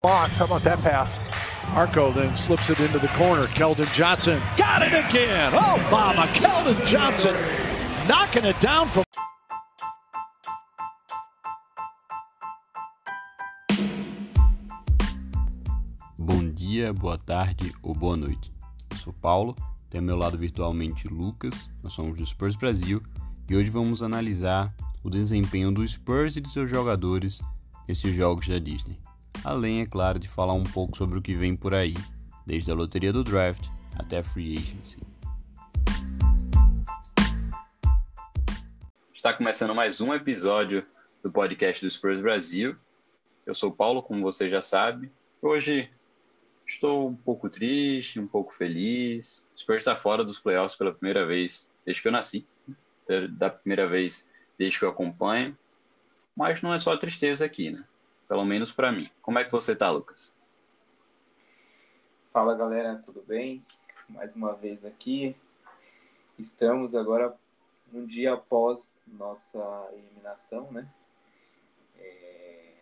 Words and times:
Box, 0.00 0.38
how 0.38 0.44
about 0.44 0.62
that 0.62 0.78
pass? 0.78 1.18
Arco 1.74 2.12
then 2.12 2.32
slips 2.36 2.70
it 2.70 2.78
into 2.78 3.00
the 3.00 3.08
corner. 3.18 3.48
Keldon 3.48 3.92
Johnson 3.92 4.40
got 4.56 4.80
it 4.80 4.94
again. 4.94 5.50
Oh, 5.52 5.76
Obama, 5.90 6.24
Keldon 6.34 6.86
Johnson 6.86 7.34
knocking 8.06 8.44
it 8.44 8.60
down 8.60 8.86
from. 8.86 9.02
Bom 16.16 16.48
dia, 16.52 16.92
boa 16.92 17.18
tarde 17.18 17.74
ou 17.82 17.92
boa 17.92 18.16
noite. 18.16 18.52
Eu 18.90 18.96
sou 18.96 19.12
Paulo, 19.12 19.56
tenho 19.90 20.02
ao 20.02 20.06
meu 20.06 20.16
lado 20.16 20.38
virtualmente 20.38 21.08
Lucas, 21.08 21.68
nós 21.82 21.92
somos 21.92 22.16
do 22.16 22.24
Spurs 22.24 22.54
Brasil 22.54 23.02
e 23.48 23.56
hoje 23.56 23.68
vamos 23.68 24.00
analisar 24.04 24.72
o 25.02 25.10
desempenho 25.10 25.72
do 25.72 25.86
Spurs 25.88 26.36
e 26.36 26.40
de 26.40 26.48
seus 26.48 26.70
jogadores 26.70 27.40
nesses 27.88 28.14
jogos 28.14 28.46
da 28.46 28.60
Disney. 28.60 28.96
Além, 29.44 29.82
é 29.82 29.86
claro, 29.86 30.18
de 30.18 30.28
falar 30.28 30.52
um 30.52 30.64
pouco 30.64 30.96
sobre 30.96 31.18
o 31.18 31.22
que 31.22 31.34
vem 31.34 31.54
por 31.56 31.72
aí, 31.72 31.94
desde 32.44 32.70
a 32.70 32.74
loteria 32.74 33.12
do 33.12 33.22
draft 33.22 33.68
até 33.96 34.18
a 34.18 34.22
free 34.22 34.56
agency. 34.56 34.98
Está 39.14 39.32
começando 39.32 39.74
mais 39.74 40.00
um 40.00 40.12
episódio 40.12 40.84
do 41.22 41.30
podcast 41.30 41.84
do 41.84 41.90
Spurs 41.90 42.20
Brasil. 42.20 42.76
Eu 43.46 43.54
sou 43.54 43.70
Paulo, 43.70 44.02
como 44.02 44.22
você 44.22 44.48
já 44.48 44.60
sabe. 44.60 45.10
Hoje 45.40 45.90
estou 46.66 47.08
um 47.08 47.16
pouco 47.16 47.48
triste, 47.48 48.20
um 48.20 48.26
pouco 48.26 48.54
feliz. 48.54 49.44
O 49.54 49.58
Spurs 49.58 49.78
está 49.78 49.96
fora 49.96 50.24
dos 50.24 50.38
playoffs 50.38 50.76
pela 50.76 50.92
primeira 50.92 51.24
vez 51.24 51.70
desde 51.84 52.02
que 52.02 52.08
eu 52.08 52.12
nasci, 52.12 52.46
da 53.30 53.48
primeira 53.48 53.86
vez 53.88 54.28
desde 54.58 54.78
que 54.78 54.84
eu 54.84 54.90
acompanho. 54.90 55.56
Mas 56.36 56.60
não 56.60 56.74
é 56.74 56.78
só 56.78 56.96
tristeza 56.96 57.44
aqui, 57.44 57.70
né? 57.70 57.84
Pelo 58.28 58.44
menos 58.44 58.70
para 58.70 58.92
mim. 58.92 59.10
Como 59.22 59.38
é 59.38 59.44
que 59.44 59.50
você 59.50 59.74
tá, 59.74 59.90
Lucas? 59.90 60.36
Fala 62.30 62.54
galera, 62.54 63.00
tudo 63.02 63.22
bem? 63.22 63.64
Mais 64.06 64.36
uma 64.36 64.52
vez 64.52 64.84
aqui. 64.84 65.34
Estamos 66.38 66.94
agora 66.94 67.34
um 67.92 68.04
dia 68.04 68.34
após 68.34 68.98
nossa 69.06 69.58
eliminação, 69.94 70.70
né? 70.70 70.86
É... 71.96 72.74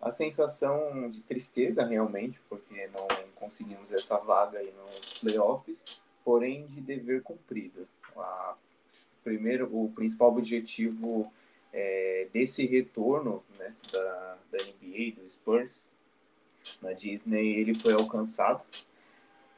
A 0.00 0.10
sensação 0.10 1.08
de 1.08 1.22
tristeza 1.22 1.86
realmente, 1.86 2.40
porque 2.48 2.88
não 2.88 3.06
conseguimos 3.36 3.92
essa 3.92 4.18
vaga 4.18 4.58
aí 4.58 4.72
nos 4.72 5.18
playoffs, 5.18 6.02
porém 6.24 6.66
de 6.66 6.80
dever 6.80 7.22
cumprido. 7.22 7.88
A... 8.16 8.56
Primeiro, 9.22 9.70
o 9.72 9.90
principal 9.92 10.30
objetivo 10.30 11.32
é, 11.74 12.28
desse 12.32 12.64
retorno 12.64 13.42
né, 13.58 13.74
da, 13.92 14.38
da 14.52 14.58
NBA, 14.58 15.16
do 15.16 15.28
Spurs, 15.28 15.84
na 16.80 16.92
Disney, 16.92 17.56
ele 17.58 17.74
foi 17.74 17.92
alcançado. 17.92 18.62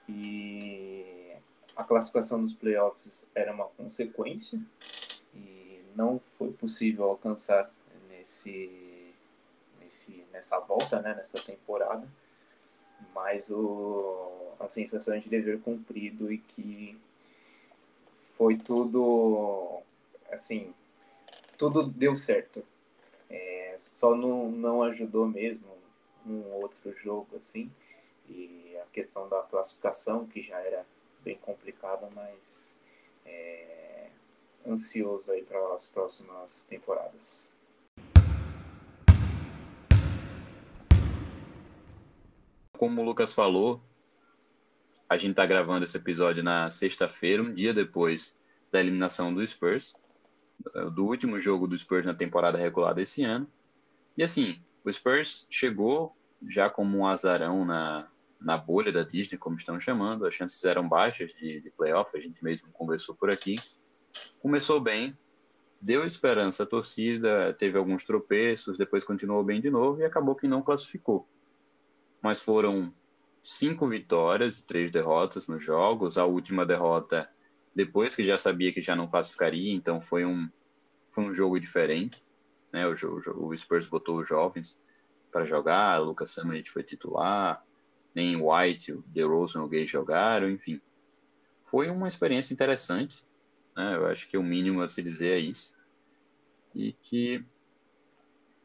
E 0.08 1.34
a 1.76 1.84
classificação 1.84 2.40
dos 2.40 2.54
playoffs 2.54 3.30
era 3.34 3.52
uma 3.52 3.66
consequência 3.66 4.58
e 5.34 5.82
não 5.94 6.18
foi 6.38 6.50
possível 6.52 7.04
alcançar 7.04 7.70
nesse, 8.08 9.12
nesse 9.78 10.24
nessa 10.32 10.58
volta, 10.58 11.00
né, 11.02 11.14
nessa 11.14 11.38
temporada, 11.40 12.08
mas 13.14 13.50
o, 13.50 14.52
a 14.58 14.68
sensação 14.68 15.18
de 15.18 15.28
dever 15.28 15.60
cumprido 15.60 16.32
e 16.32 16.38
que 16.38 16.96
foi 18.36 18.56
tudo 18.56 19.82
assim 20.30 20.72
tudo 21.56 21.86
deu 21.86 22.16
certo. 22.16 22.62
É, 23.28 23.74
só 23.78 24.14
não, 24.14 24.50
não 24.50 24.82
ajudou 24.82 25.26
mesmo 25.26 25.66
um 26.26 26.42
outro 26.52 26.94
jogo 27.02 27.36
assim. 27.36 27.70
E 28.28 28.76
a 28.82 28.86
questão 28.86 29.28
da 29.28 29.42
classificação, 29.42 30.26
que 30.26 30.42
já 30.42 30.58
era 30.60 30.84
bem 31.22 31.36
complicada, 31.36 32.08
mas 32.14 32.76
é, 33.24 34.08
ansioso 34.66 35.32
aí 35.32 35.42
para 35.42 35.74
as 35.74 35.86
próximas 35.86 36.64
temporadas. 36.64 37.52
Como 42.76 43.00
o 43.00 43.04
Lucas 43.04 43.32
falou, 43.32 43.80
a 45.08 45.16
gente 45.16 45.30
está 45.30 45.46
gravando 45.46 45.84
esse 45.84 45.96
episódio 45.96 46.42
na 46.42 46.70
sexta-feira, 46.70 47.42
um 47.42 47.54
dia 47.54 47.72
depois 47.72 48.36
da 48.70 48.80
eliminação 48.80 49.32
do 49.32 49.46
Spurs 49.46 49.94
do 50.94 51.06
último 51.06 51.38
jogo 51.38 51.66
do 51.66 51.76
Spurs 51.76 52.04
na 52.04 52.14
temporada 52.14 52.58
regular 52.58 52.94
desse 52.94 53.24
ano. 53.24 53.46
E 54.16 54.22
assim, 54.22 54.60
o 54.84 54.92
Spurs 54.92 55.46
chegou 55.50 56.16
já 56.48 56.68
como 56.68 56.98
um 56.98 57.06
azarão 57.06 57.64
na, 57.64 58.08
na 58.40 58.56
bolha 58.56 58.92
da 58.92 59.02
Disney, 59.02 59.38
como 59.38 59.56
estão 59.56 59.80
chamando. 59.80 60.26
As 60.26 60.34
chances 60.34 60.64
eram 60.64 60.88
baixas 60.88 61.30
de, 61.34 61.60
de 61.60 61.70
playoff, 61.70 62.16
a 62.16 62.20
gente 62.20 62.42
mesmo 62.42 62.68
conversou 62.72 63.14
por 63.14 63.30
aqui. 63.30 63.56
Começou 64.40 64.80
bem, 64.80 65.16
deu 65.80 66.06
esperança 66.06 66.62
à 66.62 66.66
torcida, 66.66 67.52
teve 67.54 67.76
alguns 67.78 68.04
tropeços, 68.04 68.78
depois 68.78 69.04
continuou 69.04 69.42
bem 69.42 69.60
de 69.60 69.70
novo 69.70 70.00
e 70.00 70.04
acabou 70.04 70.34
que 70.34 70.48
não 70.48 70.62
classificou. 70.62 71.28
Mas 72.22 72.42
foram 72.42 72.92
cinco 73.42 73.86
vitórias 73.86 74.58
e 74.58 74.64
três 74.64 74.90
derrotas 74.90 75.46
nos 75.46 75.62
jogos. 75.62 76.18
A 76.18 76.24
última 76.24 76.64
derrota 76.64 77.28
depois 77.76 78.16
que 78.16 78.24
já 78.24 78.38
sabia 78.38 78.72
que 78.72 78.80
já 78.80 78.96
não 78.96 79.06
classificaria, 79.06 79.70
então 79.74 80.00
foi 80.00 80.24
um, 80.24 80.48
foi 81.12 81.24
um 81.24 81.34
jogo 81.34 81.60
diferente. 81.60 82.24
Né? 82.72 82.86
O, 82.86 82.94
o, 82.94 83.48
o 83.48 83.56
Spurs 83.56 83.86
botou 83.86 84.18
os 84.18 84.26
jovens 84.26 84.80
para 85.30 85.44
jogar, 85.44 85.98
Lucas 85.98 86.30
Samanic 86.30 86.70
foi 86.70 86.82
titular, 86.82 87.62
nem 88.14 88.34
White, 88.34 88.92
o 88.92 89.04
DeRozan 89.08 89.60
e 89.60 89.62
o 89.62 89.68
Gay 89.68 89.86
jogaram, 89.86 90.48
enfim. 90.48 90.80
Foi 91.64 91.90
uma 91.90 92.08
experiência 92.08 92.54
interessante, 92.54 93.22
né? 93.76 93.94
eu 93.94 94.06
acho 94.06 94.26
que 94.26 94.38
o 94.38 94.42
mínimo 94.42 94.80
a 94.80 94.88
se 94.88 95.02
dizer 95.02 95.32
é 95.32 95.38
isso. 95.38 95.74
E 96.74 96.92
que 96.94 97.44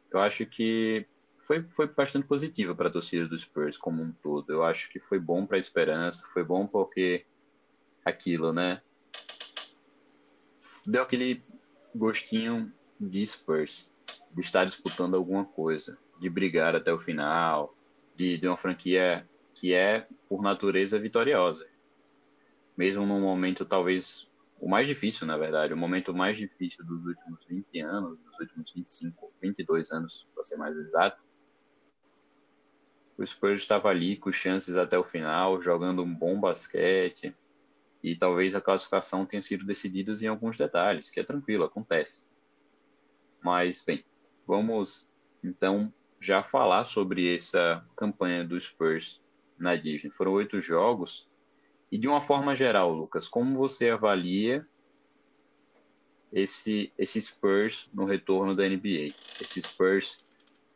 eu 0.10 0.22
acho 0.22 0.46
que 0.46 1.06
foi, 1.40 1.64
foi 1.64 1.88
bastante 1.88 2.28
positiva 2.28 2.74
para 2.74 2.88
a 2.88 2.92
torcida 2.92 3.28
do 3.28 3.38
Spurs 3.38 3.78
como 3.78 4.02
um 4.02 4.14
todo. 4.24 4.54
Eu 4.54 4.64
acho 4.64 4.90
que 4.90 5.02
foi 5.02 5.20
bom 5.20 5.46
para 5.46 5.58
a 5.58 5.60
esperança, 5.60 6.26
foi 6.34 6.46
bom 6.46 6.66
porque 6.66 7.26
aquilo, 8.06 8.54
né? 8.54 8.82
Deu 10.86 11.04
aquele 11.04 11.44
gostinho 11.96 12.72
de 13.00 13.26
Spurs, 13.26 13.90
de 14.34 14.42
estar 14.42 14.66
disputando 14.66 15.16
alguma 15.16 15.46
coisa, 15.46 15.98
de 16.20 16.30
brigar 16.30 16.76
até 16.76 16.94
o 16.94 17.00
final, 17.00 17.76
de, 18.16 18.38
de 18.38 18.48
uma 18.48 18.58
franquia 18.58 19.28
que 19.56 19.74
é, 19.74 20.08
por 20.28 20.42
natureza, 20.42 21.00
vitoriosa. 21.00 21.68
Mesmo 22.76 23.06
num 23.06 23.22
momento, 23.22 23.66
talvez, 23.66 24.30
o 24.60 24.68
mais 24.68 24.88
difícil, 24.88 25.28
na 25.28 25.38
verdade, 25.38 25.74
o 25.74 25.78
momento 25.78 26.14
mais 26.14 26.38
difícil 26.38 26.86
dos 26.86 27.06
últimos 27.06 27.46
20 27.46 27.80
anos, 27.82 28.20
dos 28.20 28.40
últimos 28.40 28.72
25, 28.74 29.34
22 29.42 29.92
anos, 29.92 30.28
para 30.34 30.44
ser 30.44 30.58
mais 30.58 30.76
exato, 30.76 31.22
o 33.18 33.26
Spurs 33.26 33.62
estava 33.62 33.90
ali 33.90 34.18
com 34.18 34.32
chances 34.32 34.76
até 34.76 34.98
o 34.98 35.04
final, 35.04 35.62
jogando 35.62 36.02
um 36.02 36.14
bom 36.14 36.40
basquete, 36.40 37.36
e 38.04 38.16
talvez 38.16 38.56
a 38.56 38.62
classificação 38.62 39.26
tenha 39.26 39.42
sido 39.42 39.66
decidida 39.66 40.14
em 40.22 40.28
alguns 40.28 40.58
detalhes, 40.58 41.10
que 41.10 41.20
é 41.20 41.24
tranquilo, 41.24 41.64
acontece. 41.64 42.26
Mas, 43.44 43.84
bem, 43.84 44.04
vamos 44.46 45.08
então 45.44 45.94
já 46.20 46.44
falar 46.44 46.86
sobre 46.86 47.36
essa 47.36 47.86
campanha 47.96 48.46
do 48.46 48.60
Spurs 48.60 49.22
na 49.58 49.76
Disney. 49.76 50.12
Foram 50.12 50.34
oito 50.34 50.62
jogos. 50.62 51.28
E 51.92 51.98
de 51.98 52.08
uma 52.08 52.22
forma 52.22 52.56
geral, 52.56 52.94
Lucas, 52.94 53.28
como 53.28 53.58
você 53.58 53.90
avalia 53.90 54.66
esse, 56.32 56.94
esse 56.98 57.22
Spurs 57.22 57.90
no 57.94 58.06
retorno 58.06 58.56
da 58.56 58.68
NBA? 58.68 59.14
Esse 59.42 59.62
Spurs 59.62 60.24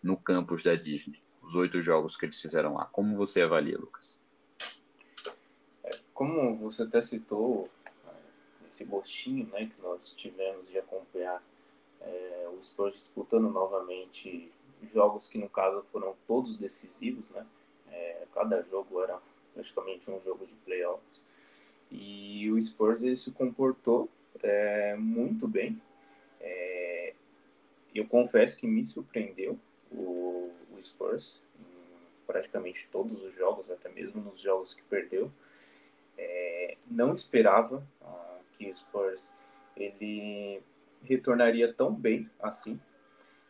no 0.01 0.17
campus 0.17 0.63
da 0.63 0.75
Disney? 0.75 1.23
Os 1.41 1.55
oito 1.55 1.81
jogos 1.81 2.17
que 2.17 2.25
eles 2.25 2.41
fizeram 2.41 2.73
lá. 2.73 2.85
Como 2.85 3.15
você 3.15 3.41
avalia, 3.41 3.77
Lucas? 3.77 4.19
Como 6.15 6.55
você 6.55 6.83
até 6.83 7.01
citou, 7.01 7.69
esse 8.67 8.85
gostinho 8.85 9.45
né, 9.47 9.67
que 9.67 9.81
nós 9.81 10.11
tivemos 10.15 10.67
de 10.69 10.79
acompanhar 10.79 11.43
é, 12.01 12.49
o 12.57 12.63
Spurs 12.63 12.93
disputando 12.93 13.49
novamente 13.49 14.51
jogos 14.83 15.27
que, 15.27 15.37
no 15.37 15.49
caso, 15.49 15.83
foram 15.91 16.15
todos 16.25 16.57
decisivos, 16.57 17.29
né? 17.29 17.45
É, 17.91 18.25
cada 18.33 18.61
jogo 18.63 19.01
era 19.01 19.19
praticamente 19.53 20.09
um 20.09 20.21
jogo 20.21 20.45
de 20.45 20.53
playoffs. 20.65 21.21
E 21.91 22.49
o 22.49 22.61
Spurs 22.61 23.03
ele 23.03 23.15
se 23.15 23.31
comportou 23.31 24.09
é, 24.41 24.95
muito 24.95 25.47
bem. 25.47 25.79
É, 26.39 27.13
eu 27.93 28.07
confesso 28.07 28.57
que 28.57 28.67
me 28.67 28.83
surpreendeu 28.83 29.59
o, 29.91 30.51
o 30.71 30.81
Spurs 30.81 31.41
em 31.59 32.25
praticamente 32.25 32.87
todos 32.91 33.21
os 33.23 33.33
jogos, 33.35 33.69
até 33.69 33.89
mesmo 33.89 34.21
nos 34.21 34.41
jogos 34.41 34.73
que 34.73 34.83
perdeu. 34.83 35.31
É, 36.17 36.77
não 36.89 37.13
esperava 37.13 37.85
uh, 38.01 38.43
que 38.53 38.69
o 38.69 38.75
Spurs 38.75 39.33
ele 39.75 40.61
retornaria 41.03 41.73
tão 41.73 41.93
bem 41.93 42.29
assim. 42.39 42.79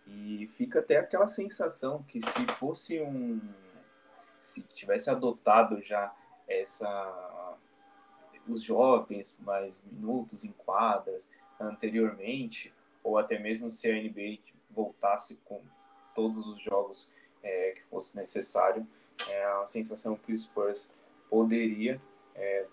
E 0.07 0.47
fica 0.49 0.79
até 0.79 0.97
aquela 0.97 1.27
sensação 1.27 2.03
que 2.03 2.21
se 2.21 2.45
fosse 2.53 3.01
um. 3.01 3.41
Se 4.39 4.61
tivesse 4.61 5.09
adotado 5.09 5.81
já 5.81 6.13
essa. 6.47 7.57
os 8.47 8.61
jovens 8.61 9.35
mais 9.39 9.81
minutos 9.83 10.43
em 10.43 10.51
quadras 10.51 11.27
anteriormente, 11.59 12.73
ou 13.03 13.17
até 13.17 13.39
mesmo 13.39 13.69
se 13.69 13.89
a 13.89 13.95
NBA 13.95 14.39
voltasse 14.69 15.39
com 15.45 15.61
todos 16.13 16.45
os 16.47 16.61
jogos 16.61 17.11
é, 17.41 17.71
que 17.71 17.83
fosse 17.83 18.15
necessário, 18.15 18.85
é 19.27 19.45
a 19.45 19.65
sensação 19.65 20.15
que 20.15 20.33
o 20.33 20.37
Spurs 20.37 20.91
poderia 21.29 21.99
é, 22.35 22.65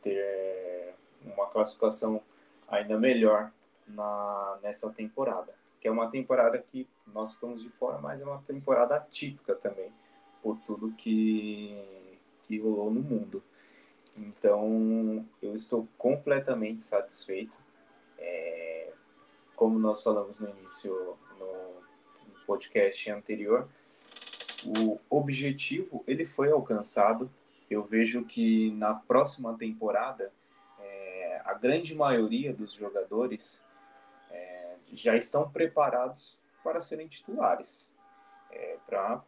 ter 0.00 0.94
uma 1.24 1.46
classificação 1.46 2.20
ainda 2.68 2.98
melhor 2.98 3.52
na, 3.86 4.58
nessa 4.62 4.90
temporada. 4.90 5.54
Que 5.80 5.88
é 5.88 5.90
uma 5.90 6.10
temporada 6.10 6.58
que 6.58 6.88
nós 7.06 7.34
ficamos 7.34 7.62
de 7.62 7.68
fora, 7.70 7.98
mas 7.98 8.20
é 8.20 8.24
uma 8.24 8.42
temporada 8.42 8.96
atípica 8.96 9.54
também, 9.54 9.92
por 10.42 10.56
tudo 10.66 10.92
que, 10.92 12.08
que 12.44 12.58
rolou 12.58 12.90
no 12.90 13.00
mundo. 13.00 13.42
Então, 14.16 15.26
eu 15.40 15.54
estou 15.54 15.88
completamente 15.96 16.82
satisfeito. 16.82 17.56
É, 18.18 18.92
como 19.56 19.78
nós 19.78 20.02
falamos 20.02 20.38
no 20.38 20.48
início, 20.50 21.16
no, 21.38 21.46
no 21.46 22.44
podcast 22.46 23.10
anterior, 23.10 23.68
o 24.64 24.98
objetivo 25.10 26.04
ele 26.06 26.24
foi 26.24 26.50
alcançado. 26.50 27.30
Eu 27.72 27.82
vejo 27.82 28.22
que 28.22 28.70
na 28.72 28.92
próxima 28.92 29.56
temporada 29.56 30.30
é, 30.78 31.40
a 31.42 31.54
grande 31.54 31.94
maioria 31.94 32.52
dos 32.52 32.74
jogadores 32.74 33.64
é, 34.30 34.76
já 34.92 35.16
estão 35.16 35.50
preparados 35.50 36.38
para 36.62 36.82
serem 36.82 37.08
titulares, 37.08 37.94
é, 38.50 38.76
para 38.86 39.24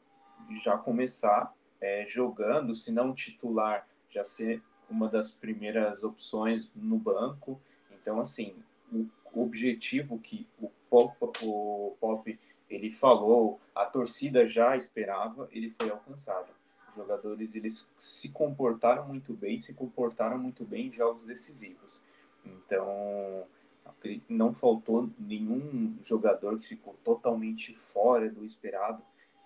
já 0.63 0.77
começar 0.77 1.55
é, 1.81 2.05
jogando, 2.07 2.75
se 2.75 2.93
não 2.93 3.15
titular, 3.15 3.89
já 4.11 4.23
ser 4.23 4.63
uma 4.91 5.09
das 5.09 5.31
primeiras 5.31 6.05
opções 6.05 6.71
no 6.77 6.99
banco. 6.99 7.59
Então, 7.91 8.21
assim, 8.21 8.55
o 8.93 9.09
objetivo 9.35 10.19
que 10.19 10.47
o 10.61 10.71
Pop, 10.91 11.17
o 11.43 11.97
Pop 11.99 12.39
ele 12.69 12.91
falou, 12.91 13.59
a 13.75 13.87
torcida 13.87 14.47
já 14.47 14.77
esperava, 14.77 15.49
ele 15.51 15.75
foi 15.79 15.91
alcançado. 15.91 16.54
Jogadores 16.97 17.55
eles 17.55 17.89
se 17.99 18.29
comportaram 18.31 19.07
muito 19.09 19.33
bem, 19.33 19.57
se 19.57 19.75
comportaram 19.75 20.39
muito 20.39 20.65
bem 20.65 20.87
em 20.87 20.93
jogos 20.93 21.25
decisivos. 21.25 22.05
Então, 22.45 23.47
não 24.29 24.55
faltou 24.55 25.09
nenhum 25.19 25.97
jogador 26.03 26.59
que 26.59 26.69
ficou 26.69 26.95
totalmente 27.03 27.75
fora 27.75 28.31
do 28.31 28.45
esperado. 28.45 29.03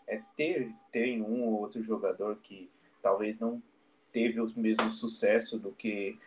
É 0.06 0.20
ter 0.36 0.72
tem 0.90 1.22
um 1.22 1.44
ou 1.44 1.60
outro 1.60 1.82
jogador 1.82 2.36
que 2.36 2.70
talvez 3.02 3.38
não 3.38 3.62
teve 4.12 4.40
o 4.40 4.50
mesmo 4.56 4.90
sucesso 4.90 5.58
do 5.58 5.70
que 5.72 6.18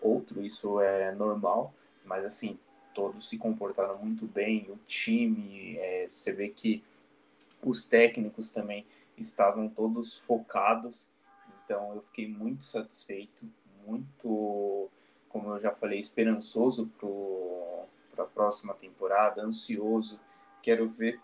outro, 0.00 0.44
isso 0.44 0.80
é 0.80 1.14
normal, 1.14 1.74
mas 2.04 2.24
assim, 2.24 2.58
todos 2.94 3.28
se 3.28 3.38
comportaram 3.38 3.98
muito 3.98 4.26
bem, 4.26 4.66
o 4.70 4.78
time, 4.86 5.76
é, 5.78 6.06
você 6.06 6.32
vê 6.32 6.48
que 6.48 6.82
os 7.62 7.84
técnicos 7.84 8.50
também 8.50 8.86
estavam 9.16 9.68
todos 9.68 10.18
focados, 10.18 11.12
então 11.64 11.94
eu 11.94 12.02
fiquei 12.02 12.28
muito 12.28 12.64
satisfeito, 12.64 13.46
muito, 13.86 14.88
como 15.28 15.50
eu 15.50 15.60
já 15.60 15.70
falei, 15.72 15.98
esperançoso 15.98 16.90
para 16.98 18.24
a 18.24 18.26
próxima 18.26 18.74
temporada, 18.74 19.42
ansioso, 19.42 20.18
quero 20.62 20.88
ver 20.88 21.20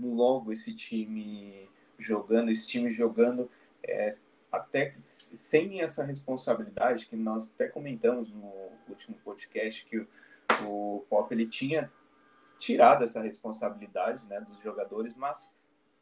logo 0.00 0.52
esse 0.52 0.74
time 0.74 1.68
jogando, 1.98 2.50
esse 2.50 2.68
time 2.68 2.92
jogando 2.92 3.50
é, 3.82 4.16
até 4.50 4.94
sem 5.00 5.80
essa 5.80 6.04
responsabilidade 6.04 7.06
que 7.06 7.16
nós 7.16 7.52
até 7.54 7.68
comentamos 7.68 8.30
no 8.30 8.52
último 8.88 9.16
podcast 9.24 9.84
que 9.84 9.98
o 9.98 10.08
o 10.64 11.04
Pop 11.08 11.32
ele 11.32 11.46
tinha 11.46 11.90
tirado 12.58 13.04
essa 13.04 13.20
responsabilidade 13.20 14.26
né, 14.26 14.40
dos 14.40 14.58
jogadores, 14.60 15.14
mas 15.14 15.54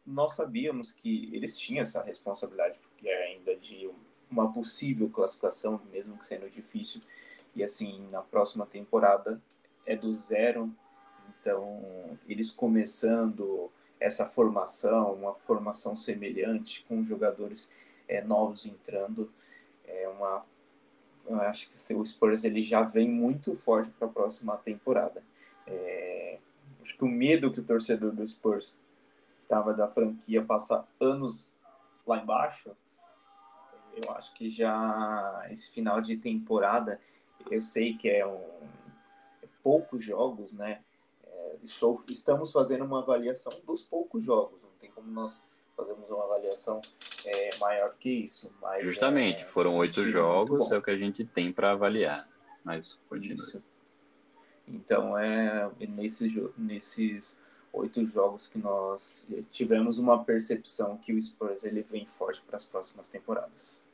nós 0.06 0.35
sabíamos 0.35 0.93
que 0.93 1.31
eles 1.35 1.58
tinham 1.58 1.82
essa 1.82 2.03
responsabilidade, 2.03 2.79
porque 2.79 3.08
é 3.08 3.25
ainda 3.26 3.56
de 3.56 3.91
uma 4.31 4.53
possível 4.53 5.08
classificação, 5.08 5.81
mesmo 5.91 6.17
que 6.17 6.26
sendo 6.26 6.49
difícil. 6.49 7.00
E 7.55 7.64
assim, 7.64 8.06
na 8.11 8.23
próxima 8.23 8.67
temporada 8.67 9.41
é 9.85 9.97
do 9.97 10.12
zero, 10.14 10.73
então 11.29 12.19
eles 12.29 12.50
começando 12.50 13.70
essa 13.99 14.26
formação, 14.26 15.14
uma 15.14 15.35
formação 15.35 15.97
semelhante, 15.97 16.85
com 16.88 17.05
jogadores 17.05 17.73
é, 18.06 18.23
novos 18.23 18.67
entrando, 18.67 19.32
é 19.85 20.09
uma 20.09 20.44
eu 21.29 21.41
acho 21.41 21.69
que 21.69 21.94
o 21.94 22.06
Spurs 22.06 22.44
ele 22.44 22.62
já 22.62 22.82
vem 22.82 23.09
muito 23.11 23.56
forte 23.56 23.91
para 23.91 24.06
a 24.06 24.11
próxima 24.11 24.56
temporada. 24.59 25.23
É, 25.67 26.38
acho 26.82 26.97
que 26.97 27.05
o 27.05 27.09
medo 27.09 27.52
que 27.52 27.59
o 27.59 27.64
torcedor 27.64 28.12
do 28.12 28.25
Spurs 28.26 28.79
tava 29.49 29.73
da 29.73 29.89
franquia 29.89 30.45
passar 30.45 30.87
anos 31.01 31.59
lá 32.07 32.19
embaixo, 32.23 32.71
eu 33.97 34.11
acho 34.13 34.33
que 34.35 34.49
já 34.49 35.47
esse 35.51 35.71
final 35.71 36.01
de 36.01 36.17
temporada, 36.17 37.01
eu 37.51 37.61
sei 37.61 37.95
que 37.97 38.09
é 38.09 38.27
um 38.27 38.41
é 39.43 39.49
poucos 39.63 40.03
jogos, 40.03 40.53
né? 40.53 40.83
É, 41.25 41.57
estou, 41.65 42.03
estamos 42.09 42.53
fazendo 42.53 42.85
uma 42.85 43.01
avaliação 43.01 43.53
dos 43.67 43.83
poucos 43.83 44.23
jogos, 44.23 44.61
não 44.63 44.71
tem 44.79 44.91
como 44.91 45.11
nós 45.11 45.43
fazemos 45.77 46.09
uma 46.11 46.25
avaliação 46.25 46.81
é, 47.25 47.57
maior 47.59 47.95
que 47.99 48.11
isso. 48.11 48.55
Mas, 48.61 48.83
Justamente, 48.83 49.43
é, 49.43 49.45
foram 49.45 49.77
oito 49.77 50.03
jogos, 50.11 50.71
é 50.71 50.79
o 50.79 50.83
que 50.83 50.91
a 50.91 50.99
gente 50.99 51.25
tem 51.25 51.53
para 51.53 51.73
avaliar. 51.73 52.29
Mas 52.65 52.99
continua. 53.09 53.37
Isso. 53.37 53.63
Então, 54.67 55.17
é 55.17 55.71
nesses, 55.79 56.33
nesses 56.57 57.41
oito 57.76 58.05
jogos 58.05 58.46
que 58.46 58.58
nós 58.58 59.28
tivemos 59.50 59.99
uma 59.99 60.25
percepção 60.25 60.96
que 60.96 61.12
o 61.12 61.20
Spurs 61.20 61.64
ele 61.64 61.82
vem 61.82 62.06
forte 62.06 62.43
para 62.43 62.56
as 62.56 62.64
próximas 62.64 63.08
temporadas. 63.08 63.84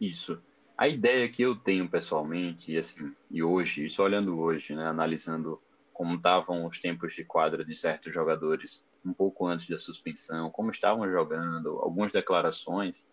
Isso. 0.00 0.42
A 0.76 0.88
ideia 0.88 1.28
que 1.28 1.42
eu 1.42 1.54
tenho 1.54 1.88
pessoalmente, 1.88 2.72
e 2.72 2.78
assim, 2.78 3.14
e 3.30 3.42
hoje, 3.42 3.86
isso 3.86 4.02
olhando 4.02 4.38
hoje, 4.38 4.74
né, 4.74 4.86
analisando 4.86 5.60
como 5.92 6.16
estavam 6.16 6.66
os 6.66 6.80
tempos 6.80 7.14
de 7.14 7.24
quadra 7.24 7.64
de 7.64 7.76
certos 7.76 8.12
jogadores 8.12 8.84
um 9.04 9.12
pouco 9.12 9.46
antes 9.46 9.68
da 9.68 9.78
suspensão, 9.78 10.50
como 10.50 10.70
estavam 10.70 11.08
jogando, 11.08 11.78
algumas 11.78 12.10
declarações, 12.10 13.06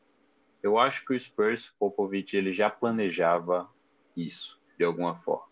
eu 0.63 0.77
acho 0.79 1.05
que 1.05 1.13
o 1.13 1.19
Spurs, 1.19 1.73
Popovich, 1.77 2.35
ele 2.35 2.53
já 2.53 2.69
planejava 2.69 3.69
isso, 4.15 4.59
de 4.77 4.85
alguma 4.85 5.15
forma. 5.15 5.50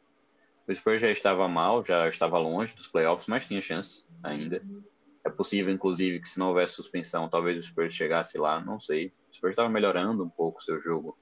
O 0.70 0.76
Spurs 0.76 1.02
já 1.02 1.10
estava 1.10 1.48
mal, 1.48 1.84
já 1.84 2.08
estava 2.08 2.38
longe 2.38 2.76
dos 2.76 2.86
playoffs, 2.86 3.26
mas 3.26 3.48
tinha 3.48 3.60
chance 3.60 4.06
ainda. 4.22 4.64
É 5.26 5.30
possível, 5.30 5.74
inclusive, 5.74 6.20
que 6.20 6.30
se 6.30 6.38
não 6.38 6.50
houvesse 6.50 6.74
suspensão, 6.74 7.28
talvez 7.28 7.58
o 7.58 7.64
Spurs 7.64 7.92
chegasse 7.92 8.38
lá, 8.38 8.64
não 8.64 8.80
sei. 8.80 9.08
O 9.08 9.34
Spurs 9.34 9.54
estava 9.54 9.68
melhorando 9.68 10.24
um 10.24 10.30
pouco 10.30 10.60
o 10.60 10.62
seu 10.62 10.80
jogo 10.80 11.18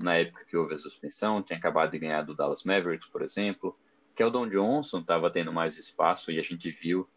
na 0.00 0.16
época 0.16 0.44
que 0.44 0.56
houve 0.56 0.74
a 0.74 0.78
suspensão, 0.78 1.40
tinha 1.40 1.56
acabado 1.56 1.92
de 1.92 1.98
ganhar 2.00 2.22
do 2.22 2.34
Dallas 2.34 2.64
Mavericks, 2.64 3.08
por 3.08 3.22
exemplo. 3.22 3.78
Keldon 4.16 4.48
Johnson 4.48 4.98
estava 4.98 5.30
tendo 5.30 5.52
mais 5.52 5.78
espaço 5.78 6.32
e 6.32 6.40
a 6.40 6.42
gente 6.42 6.68
viu 6.72 7.08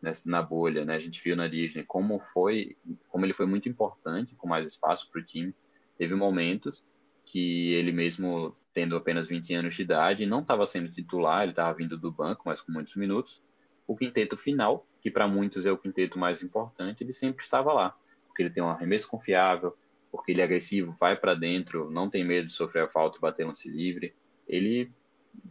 nessa, 0.00 0.30
na 0.30 0.40
bolha, 0.40 0.84
né? 0.84 0.94
A 0.94 1.00
gente 1.00 1.20
viu 1.20 1.34
na 1.34 1.48
Disney 1.48 1.82
como 1.82 2.20
foi, 2.20 2.76
como 3.08 3.26
ele 3.26 3.34
foi 3.34 3.46
muito 3.46 3.68
importante, 3.68 4.36
com 4.36 4.46
mais 4.46 4.64
espaço 4.64 5.10
para 5.10 5.20
o 5.20 5.24
time. 5.24 5.52
Teve 5.98 6.14
momentos 6.14 6.86
que 7.24 7.72
ele 7.72 7.90
mesmo 7.90 8.56
tendo 8.78 8.94
apenas 8.94 9.26
20 9.26 9.54
anos 9.54 9.74
de 9.74 9.82
idade, 9.82 10.24
não 10.24 10.38
estava 10.38 10.64
sendo 10.64 10.88
titular, 10.88 11.42
ele 11.42 11.50
estava 11.50 11.76
vindo 11.76 11.98
do 11.98 12.12
banco, 12.12 12.44
mas 12.46 12.60
com 12.60 12.70
muitos 12.70 12.94
minutos. 12.94 13.42
O 13.88 13.96
quinteto 13.96 14.36
final, 14.36 14.86
que 15.00 15.10
para 15.10 15.26
muitos 15.26 15.66
é 15.66 15.72
o 15.72 15.76
quinteto 15.76 16.16
mais 16.16 16.44
importante, 16.44 17.02
ele 17.02 17.12
sempre 17.12 17.42
estava 17.42 17.72
lá, 17.72 17.98
porque 18.28 18.40
ele 18.40 18.50
tem 18.50 18.62
um 18.62 18.68
arremesso 18.68 19.08
confiável, 19.08 19.76
porque 20.12 20.30
ele 20.30 20.42
é 20.42 20.44
agressivo, 20.44 20.94
vai 21.00 21.16
para 21.16 21.34
dentro, 21.34 21.90
não 21.90 22.08
tem 22.08 22.24
medo 22.24 22.46
de 22.46 22.52
sofrer 22.52 22.84
a 22.84 22.88
falta 22.88 23.18
bater 23.18 23.44
lance 23.44 23.68
livre. 23.68 24.14
Ele 24.46 24.92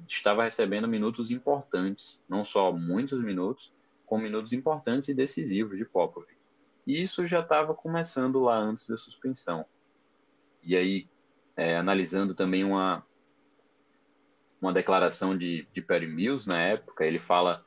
estava 0.07 0.45
recebendo 0.45 0.87
minutos 0.87 1.29
importantes, 1.29 2.21
não 2.29 2.45
só 2.45 2.71
muitos 2.71 3.21
minutos, 3.21 3.73
com 4.05 4.17
minutos 4.17 4.53
importantes 4.53 5.09
e 5.09 5.13
decisivos 5.13 5.77
de 5.77 5.83
Popovich. 5.83 6.31
E 6.85 7.01
isso 7.01 7.25
já 7.25 7.41
estava 7.41 7.73
começando 7.73 8.39
lá 8.39 8.57
antes 8.57 8.87
da 8.87 8.95
suspensão. 8.95 9.65
E 10.63 10.77
aí, 10.77 11.09
é, 11.57 11.75
analisando 11.75 12.35
também 12.35 12.63
uma, 12.63 13.03
uma 14.61 14.73
declaração 14.73 15.37
de, 15.37 15.67
de 15.73 15.81
Perry 15.81 16.07
Mills 16.07 16.47
na 16.47 16.59
época, 16.59 17.05
ele 17.05 17.19
fala, 17.19 17.63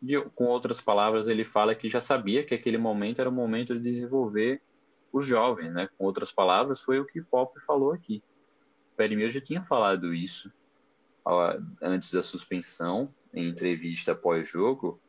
de, 0.00 0.20
com 0.34 0.44
outras 0.44 0.80
palavras, 0.80 1.26
ele 1.26 1.44
fala 1.44 1.74
que 1.74 1.88
já 1.88 2.00
sabia 2.00 2.44
que 2.44 2.54
aquele 2.54 2.78
momento 2.78 3.20
era 3.20 3.30
o 3.30 3.32
momento 3.32 3.74
de 3.74 3.80
desenvolver 3.80 4.60
os 5.12 5.24
jovens, 5.26 5.72
né? 5.72 5.88
Com 5.96 6.04
outras 6.04 6.30
palavras, 6.30 6.82
foi 6.82 7.00
o 7.00 7.06
que 7.06 7.22
Pop 7.22 7.58
falou 7.66 7.92
aqui. 7.92 8.22
Perry 8.96 9.16
Mills 9.16 9.34
já 9.34 9.40
tinha 9.40 9.62
falado 9.62 10.12
isso 10.12 10.52
antes 11.82 12.12
da 12.12 12.22
suspensão, 12.22 13.12
em 13.34 13.48
entrevista 13.48 14.14
pós-jogo, 14.14 15.00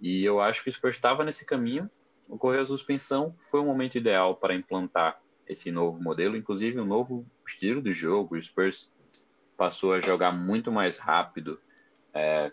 E 0.00 0.24
eu 0.24 0.40
acho 0.40 0.62
que 0.62 0.70
o 0.70 0.72
Spurs 0.72 0.94
estava 0.94 1.24
nesse 1.24 1.44
caminho, 1.44 1.90
ocorreu 2.28 2.62
a 2.62 2.66
suspensão, 2.66 3.34
foi 3.38 3.60
o 3.60 3.64
momento 3.64 3.98
ideal 3.98 4.36
para 4.36 4.54
implantar 4.54 5.20
esse 5.46 5.70
novo 5.70 6.00
modelo, 6.00 6.36
inclusive 6.36 6.78
um 6.80 6.84
novo 6.84 7.26
estilo 7.46 7.82
de 7.82 7.92
jogo. 7.92 8.36
O 8.36 8.42
Spurs 8.42 8.90
passou 9.58 9.92
a 9.92 10.00
jogar 10.00 10.30
muito 10.30 10.70
mais 10.70 10.98
rápido, 10.98 11.60
é, 12.14 12.52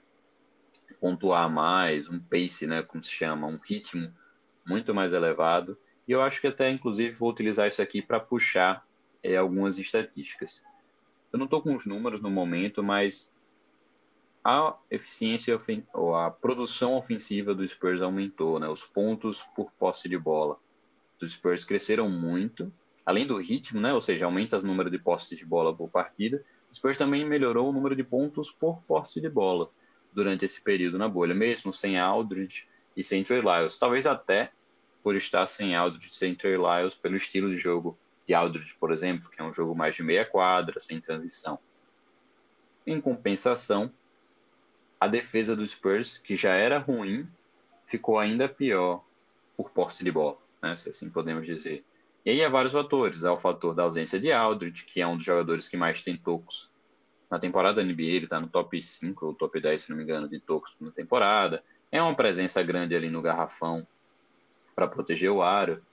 pontuar 0.99 1.47
mais, 1.47 2.09
um 2.09 2.19
pace, 2.19 2.65
né, 2.65 2.81
como 2.81 3.03
se 3.03 3.11
chama, 3.11 3.45
um 3.45 3.57
ritmo 3.57 4.11
muito 4.65 4.93
mais 4.93 5.13
elevado. 5.13 5.77
E 6.07 6.11
eu 6.11 6.21
acho 6.21 6.41
que 6.41 6.47
até, 6.47 6.69
inclusive, 6.71 7.13
vou 7.13 7.29
utilizar 7.29 7.67
isso 7.67 7.81
aqui 7.81 8.01
para 8.01 8.19
puxar 8.19 8.85
é, 9.21 9.37
algumas 9.37 9.77
estatísticas. 9.77 10.63
Eu 11.31 11.37
não 11.37 11.45
estou 11.45 11.61
com 11.61 11.75
os 11.75 11.85
números 11.85 12.21
no 12.21 12.31
momento, 12.31 12.83
mas 12.83 13.31
a 14.43 14.75
eficiência 14.89 15.57
ou 15.93 16.15
a 16.15 16.31
produção 16.31 16.95
ofensiva 16.95 17.53
do 17.53 17.67
Spurs 17.67 18.01
aumentou, 18.01 18.59
né? 18.59 18.67
Os 18.67 18.83
pontos 18.83 19.43
por 19.55 19.71
posse 19.73 20.09
de 20.09 20.17
bola 20.17 20.57
dos 21.19 21.31
Spurs 21.33 21.65
cresceram 21.65 22.09
muito, 22.09 22.71
além 23.05 23.25
do 23.27 23.37
ritmo, 23.37 23.79
né? 23.79 23.93
Ou 23.93 24.01
seja, 24.01 24.25
aumenta 24.25 24.57
o 24.57 24.61
número 24.61 24.89
de 24.89 24.97
posses 24.97 25.37
de 25.37 25.45
bola 25.45 25.75
por 25.75 25.89
partida. 25.89 26.43
O 26.75 26.77
Spurs 26.77 26.97
também 26.97 27.23
melhorou 27.23 27.69
o 27.69 27.71
número 27.71 27.95
de 27.95 28.03
pontos 28.03 28.51
por 28.51 28.81
posse 28.81 29.21
de 29.21 29.29
bola 29.29 29.71
durante 30.11 30.43
esse 30.43 30.59
período 30.59 30.97
na 30.97 31.07
bolha, 31.07 31.33
mesmo 31.33 31.71
sem 31.71 31.97
Aldridge 31.97 32.67
e 32.97 33.01
sem 33.01 33.23
Trey 33.23 33.39
Lyles. 33.39 33.77
Talvez 33.77 34.05
até 34.05 34.51
por 35.01 35.15
estar 35.15 35.45
sem 35.45 35.73
Aldridge 35.73 36.09
e 36.11 36.13
sem 36.13 36.35
Trey 36.35 36.57
Lyles 36.57 36.93
pelo 36.93 37.15
estilo 37.15 37.49
de 37.49 37.55
jogo 37.55 37.97
de 38.27 38.33
Aldridge, 38.33 38.75
por 38.77 38.91
exemplo, 38.91 39.29
que 39.29 39.41
é 39.41 39.43
um 39.45 39.53
jogo 39.53 39.73
mais 39.73 39.95
de 39.95 40.03
meia 40.03 40.25
quadra, 40.25 40.77
sem 40.81 40.99
transição. 40.99 41.57
Em 42.85 42.99
compensação, 42.99 43.89
a 44.99 45.07
defesa 45.07 45.55
do 45.55 45.65
Spurs, 45.65 46.17
que 46.17 46.35
já 46.35 46.55
era 46.55 46.77
ruim, 46.77 47.25
ficou 47.85 48.19
ainda 48.19 48.49
pior 48.49 49.01
por 49.55 49.69
posse 49.69 50.03
de 50.03 50.11
bola, 50.11 50.37
né, 50.61 50.75
se 50.75 50.89
assim 50.89 51.09
podemos 51.09 51.45
dizer. 51.45 51.85
E 52.25 52.31
aí 52.31 52.43
há 52.43 52.49
vários 52.49 52.73
fatores. 52.73 53.23
Há 53.23 53.31
o 53.31 53.37
fator 53.37 53.75
da 53.75 53.83
ausência 53.83 54.19
de 54.19 54.31
Aldridge, 54.31 54.85
que 54.85 54.99
é 54.99 55.05
um 55.05 55.15
dos 55.15 55.25
jogadores 55.25 55.67
que 55.67 55.77
mais 55.77 56.01
tem 56.01 56.17
tocos 56.17 56.71
na 57.29 57.37
temporada 57.37 57.75
da 57.75 57.83
NBA. 57.83 58.01
Ele 58.01 58.25
está 58.25 58.39
no 58.39 58.47
top 58.47 58.81
5 58.81 59.25
ou 59.27 59.33
top 59.33 59.61
10, 59.61 59.83
se 59.83 59.89
não 59.91 59.97
me 59.97 60.03
engano, 60.03 60.27
de 60.27 60.39
tocos 60.39 60.75
na 60.81 60.89
temporada. 60.89 61.63
É 61.91 62.01
uma 62.01 62.15
presença 62.15 62.63
grande 62.63 62.95
ali 62.95 63.09
no 63.09 63.21
garrafão 63.21 63.85
para 64.75 64.87
proteger 64.87 65.29
o 65.29 65.43
aro. 65.43 65.83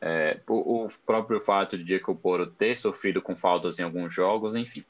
É, 0.00 0.40
o, 0.48 0.86
o, 0.86 0.88
próprio 1.06 1.40
fato 1.40 1.78
de 1.78 1.88
Jacob 1.88 2.18
Poro 2.18 2.46
ter 2.46 2.76
sofrido 2.76 3.22
com 3.22 3.36
faltas 3.36 3.78
em 3.78 3.82
alguns 3.82 4.12
jogos, 4.12 4.56
enfim. 4.56 4.84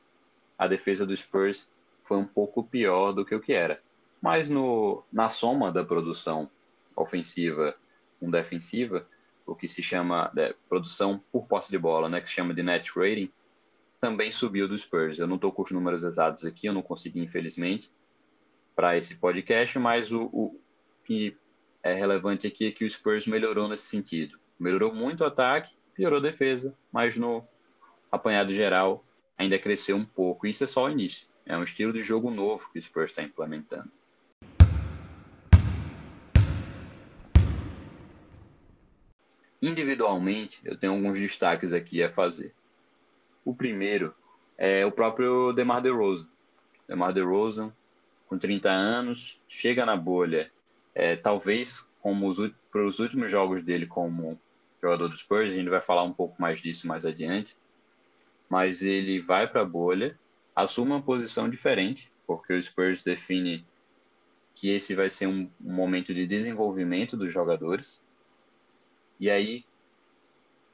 A 0.56 0.66
defesa 0.66 1.04
do 1.04 1.14
Spurs 1.14 1.70
foi 2.04 2.16
um 2.16 2.24
pouco 2.24 2.64
pior 2.64 3.12
do 3.12 3.24
que 3.24 3.34
o 3.34 3.40
que 3.40 3.52
era. 3.52 3.82
Mas 4.22 4.48
no, 4.48 5.02
na 5.12 5.28
soma 5.28 5.70
da 5.70 5.84
produção 5.84 6.48
ofensiva 6.96 7.74
com 8.18 8.30
defensiva, 8.30 9.06
o 9.50 9.54
que 9.56 9.66
se 9.66 9.82
chama 9.82 10.30
de 10.32 10.54
produção 10.68 11.20
por 11.32 11.44
posse 11.48 11.72
de 11.72 11.76
bola, 11.76 12.08
né, 12.08 12.20
que 12.20 12.28
se 12.28 12.36
chama 12.36 12.54
de 12.54 12.62
net 12.62 12.92
rating, 12.94 13.32
também 14.00 14.30
subiu 14.30 14.68
do 14.68 14.78
Spurs. 14.78 15.18
Eu 15.18 15.26
não 15.26 15.34
estou 15.34 15.50
com 15.50 15.62
os 15.62 15.72
números 15.72 16.04
exatos 16.04 16.44
aqui, 16.44 16.68
eu 16.68 16.72
não 16.72 16.82
consegui, 16.82 17.20
infelizmente, 17.20 17.90
para 18.76 18.96
esse 18.96 19.16
podcast, 19.16 19.76
mas 19.76 20.12
o, 20.12 20.26
o, 20.26 20.60
que 21.04 21.36
é 21.82 21.92
relevante 21.92 22.46
aqui 22.46 22.68
é 22.68 22.70
que 22.70 22.84
o 22.84 22.88
Spurs 22.88 23.26
melhorou 23.26 23.68
nesse 23.68 23.88
sentido. 23.88 24.38
Melhorou 24.56 24.94
muito 24.94 25.24
o 25.24 25.26
ataque, 25.26 25.74
piorou 25.94 26.20
a 26.20 26.22
defesa, 26.22 26.72
mas 26.92 27.16
no 27.16 27.44
apanhado 28.10 28.52
geral 28.52 29.04
ainda 29.36 29.58
cresceu 29.58 29.96
um 29.96 30.04
pouco. 30.04 30.46
Isso 30.46 30.62
é 30.62 30.66
só 30.68 30.84
o 30.84 30.90
início. 30.90 31.26
É 31.44 31.58
um 31.58 31.64
estilo 31.64 31.92
de 31.92 32.04
jogo 32.04 32.30
novo 32.30 32.70
que 32.72 32.78
o 32.78 32.82
Spurs 32.82 33.10
está 33.10 33.22
implementando. 33.22 33.90
Individualmente, 39.62 40.60
eu 40.64 40.76
tenho 40.76 40.92
alguns 40.92 41.18
destaques 41.18 41.72
aqui 41.72 42.02
a 42.02 42.10
fazer. 42.10 42.54
O 43.44 43.54
primeiro 43.54 44.14
é 44.56 44.84
o 44.86 44.92
próprio 44.92 45.52
DeMar 45.52 45.82
DeRozan. 45.82 46.28
DeMar 46.88 47.12
DeRozan, 47.12 47.72
com 48.26 48.38
30 48.38 48.70
anos, 48.70 49.42
chega 49.46 49.84
na 49.84 49.96
bolha. 49.96 50.50
É, 50.94 51.16
talvez, 51.16 51.88
como 52.00 52.28
os, 52.28 52.50
para 52.70 52.84
os 52.84 52.98
últimos 52.98 53.30
jogos 53.30 53.62
dele 53.62 53.86
como 53.86 54.38
jogador 54.82 55.08
dos 55.08 55.20
Spurs, 55.20 55.50
a 55.50 55.52
gente 55.52 55.68
vai 55.68 55.80
falar 55.80 56.02
um 56.02 56.12
pouco 56.12 56.40
mais 56.40 56.60
disso 56.60 56.88
mais 56.88 57.04
adiante, 57.04 57.56
mas 58.48 58.82
ele 58.82 59.20
vai 59.20 59.46
para 59.46 59.60
a 59.60 59.64
bolha 59.64 60.18
assume 60.54 60.92
uma 60.92 61.02
posição 61.02 61.48
diferente, 61.48 62.10
porque 62.26 62.52
o 62.52 62.62
Spurs 62.62 63.02
define 63.02 63.64
que 64.54 64.70
esse 64.70 64.94
vai 64.94 65.08
ser 65.08 65.26
um, 65.26 65.48
um 65.64 65.72
momento 65.72 66.12
de 66.12 66.26
desenvolvimento 66.26 67.16
dos 67.16 67.32
jogadores. 67.32 68.02
E 69.20 69.30
aí, 69.30 69.64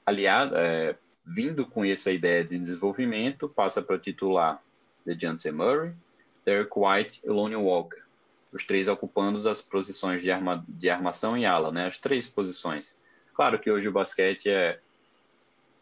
aliado, 0.06 0.54
é, 0.56 0.96
vindo 1.26 1.66
com 1.66 1.84
essa 1.84 2.12
ideia 2.12 2.44
de 2.44 2.56
desenvolvimento, 2.58 3.48
passa 3.48 3.82
para 3.82 3.98
titular 3.98 4.62
DeJounte 5.04 5.50
Murray, 5.50 5.92
Derek 6.44 6.70
White 6.74 7.20
e 7.24 7.28
Lonnie 7.28 7.56
Walker. 7.56 8.00
Os 8.52 8.64
três 8.64 8.86
ocupando 8.86 9.46
as 9.48 9.60
posições 9.60 10.22
de, 10.22 10.30
arma, 10.30 10.64
de 10.68 10.88
armação 10.88 11.36
e 11.36 11.44
ala, 11.44 11.72
né? 11.72 11.86
As 11.86 11.98
três 11.98 12.28
posições. 12.28 12.96
Claro 13.34 13.58
que 13.58 13.70
hoje 13.70 13.88
o 13.88 13.92
basquete 13.92 14.48
é, 14.48 14.78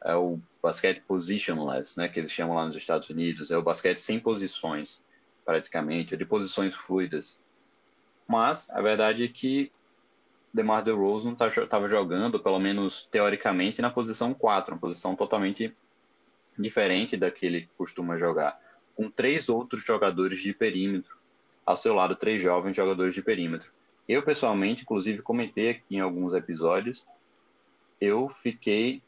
é 0.03 0.17
o 0.17 0.41
basquete 0.63 1.03
positionless, 1.07 1.97
né, 1.99 2.09
que 2.09 2.19
eles 2.19 2.33
chamam 2.33 2.57
lá 2.57 2.67
nos 2.67 2.75
Estados 2.75 3.11
Unidos, 3.11 3.51
é 3.51 3.57
o 3.57 3.63
basquete 3.63 3.99
sem 3.99 4.19
posições, 4.19 5.05
praticamente, 5.45 6.17
de 6.17 6.25
posições 6.25 6.75
fluidas. 6.75 7.39
Mas 8.27 8.71
a 8.71 8.81
verdade 8.81 9.25
é 9.25 9.29
que 9.29 9.71
DeMar 10.55 10.85
DeRozan 10.85 11.33
estava 11.33 11.67
tá, 11.67 11.87
jogando, 11.89 12.39
pelo 12.39 12.61
menos 12.61 13.09
teoricamente, 13.11 13.83
na 13.83 13.91
posição 13.91 14.33
4, 14.33 14.75
uma 14.75 14.81
posição 14.81 15.17
totalmente 15.17 15.77
diferente 16.57 17.17
da 17.17 17.29
que 17.29 17.45
ele 17.45 17.69
costuma 17.77 18.17
jogar, 18.17 18.57
com 18.95 19.11
três 19.11 19.49
outros 19.49 19.83
jogadores 19.83 20.41
de 20.41 20.55
perímetro, 20.55 21.17
ao 21.67 21.77
seu 21.77 21.93
lado 21.93 22.15
três 22.15 22.41
jovens 22.41 22.77
jogadores 22.77 23.13
de 23.13 23.21
perímetro. 23.21 23.69
Eu 24.09 24.23
pessoalmente, 24.23 24.83
inclusive, 24.83 25.23
comentei 25.23 25.71
aqui 25.71 25.97
em 25.97 26.01
alguns 26.01 26.33
episódios, 26.35 27.05
eu 28.01 28.29
fiquei 28.29 29.03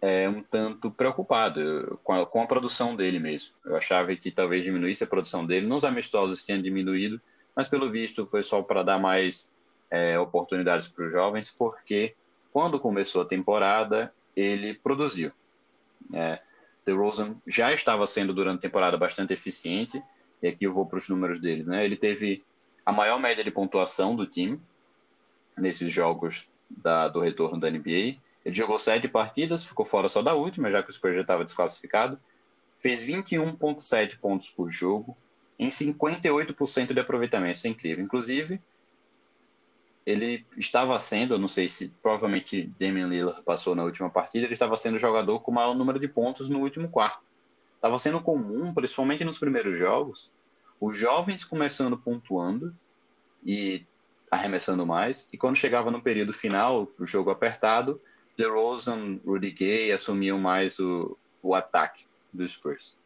é, 0.00 0.28
um 0.28 0.44
tanto 0.44 0.92
preocupado 0.92 1.98
com 2.04 2.12
a, 2.12 2.24
com 2.24 2.40
a, 2.40 2.46
produção 2.46 2.94
dele 2.94 3.18
mesmo. 3.18 3.52
Eu 3.64 3.74
achava 3.74 4.14
que 4.14 4.30
talvez 4.30 4.62
diminuísse 4.62 5.02
a 5.02 5.08
produção 5.08 5.44
dele. 5.44 5.66
Nos 5.66 5.84
amistosos 5.84 6.44
tinha 6.44 6.62
diminuído, 6.62 7.20
mas 7.56 7.66
pelo 7.66 7.90
visto 7.90 8.26
foi 8.26 8.44
só 8.44 8.62
para 8.62 8.84
dar 8.84 9.00
mais 9.00 9.50
é, 9.90 10.18
oportunidades 10.18 10.88
para 10.88 11.04
os 11.04 11.12
jovens, 11.12 11.50
porque 11.50 12.14
quando 12.52 12.80
começou 12.80 13.22
a 13.22 13.26
temporada 13.26 14.12
ele 14.34 14.74
produziu. 14.74 15.32
É, 16.12 16.40
Rosen 16.88 17.40
já 17.46 17.72
estava 17.72 18.06
sendo 18.06 18.32
durante 18.32 18.58
a 18.58 18.62
temporada 18.62 18.96
bastante 18.96 19.32
eficiente, 19.32 20.02
e 20.42 20.48
aqui 20.48 20.64
eu 20.64 20.72
vou 20.72 20.86
para 20.86 20.98
os 20.98 21.08
números 21.08 21.40
dele. 21.40 21.64
Né? 21.64 21.84
Ele 21.84 21.96
teve 21.96 22.44
a 22.84 22.92
maior 22.92 23.18
média 23.18 23.42
de 23.42 23.50
pontuação 23.50 24.14
do 24.14 24.26
time 24.26 24.60
nesses 25.56 25.92
jogos 25.92 26.48
da, 26.70 27.08
do 27.08 27.20
retorno 27.20 27.58
da 27.58 27.70
NBA 27.70 28.18
ele 28.46 28.54
jogou 28.54 28.78
sete 28.78 29.08
partidas, 29.08 29.66
ficou 29.66 29.84
fora 29.84 30.08
só 30.08 30.22
da 30.22 30.32
última, 30.32 30.70
já 30.70 30.80
que 30.80 30.88
o 30.88 30.92
Spurs 30.92 31.16
já 31.16 31.22
estava 31.22 31.44
desclassificado. 31.44 32.16
Fez 32.78 33.04
21,7 33.04 34.20
pontos 34.20 34.48
por 34.50 34.70
jogo, 34.70 35.16
em 35.58 35.66
58% 35.66 36.92
de 36.92 37.00
aproveitamento. 37.00 37.56
Isso 37.56 37.66
é 37.66 37.70
incrível. 37.70 38.04
Inclusive, 38.04 38.62
ele 40.06 40.46
estava 40.56 40.96
sendo, 41.00 41.34
eu 41.34 41.38
não 41.38 41.48
sei 41.48 41.68
se 41.68 41.88
provavelmente 42.00 42.72
Damian 42.78 43.08
Lillard 43.08 43.42
passou 43.42 43.74
na 43.74 43.82
última 43.82 44.08
partida, 44.08 44.46
ele 44.46 44.54
estava 44.54 44.76
sendo 44.76 44.94
o 44.94 45.00
jogador 45.00 45.40
com 45.40 45.50
o 45.50 45.54
maior 45.54 45.74
número 45.74 45.98
de 45.98 46.06
pontos 46.06 46.48
no 46.48 46.60
último 46.60 46.88
quarto. 46.88 47.24
Estava 47.74 47.98
sendo 47.98 48.20
comum, 48.20 48.72
principalmente 48.72 49.24
nos 49.24 49.36
primeiros 49.36 49.76
jogos, 49.76 50.30
os 50.80 50.96
jovens 50.96 51.44
começando 51.44 51.98
pontuando 51.98 52.72
e 53.44 53.84
arremessando 54.30 54.86
mais, 54.86 55.28
e 55.32 55.36
quando 55.36 55.56
chegava 55.56 55.90
no 55.90 56.00
período 56.00 56.32
final, 56.32 56.88
o 56.98 57.06
jogo 57.06 57.30
apertado, 57.30 58.00
DeRozan, 58.36 59.18
Rudy 59.26 59.50
Gay 59.50 59.92
assumiam 59.92 60.38
mais 60.38 60.78
o, 60.78 61.16
o 61.42 61.54
ataque 61.54 62.04
do 62.32 62.46
Spurs. 62.46 62.96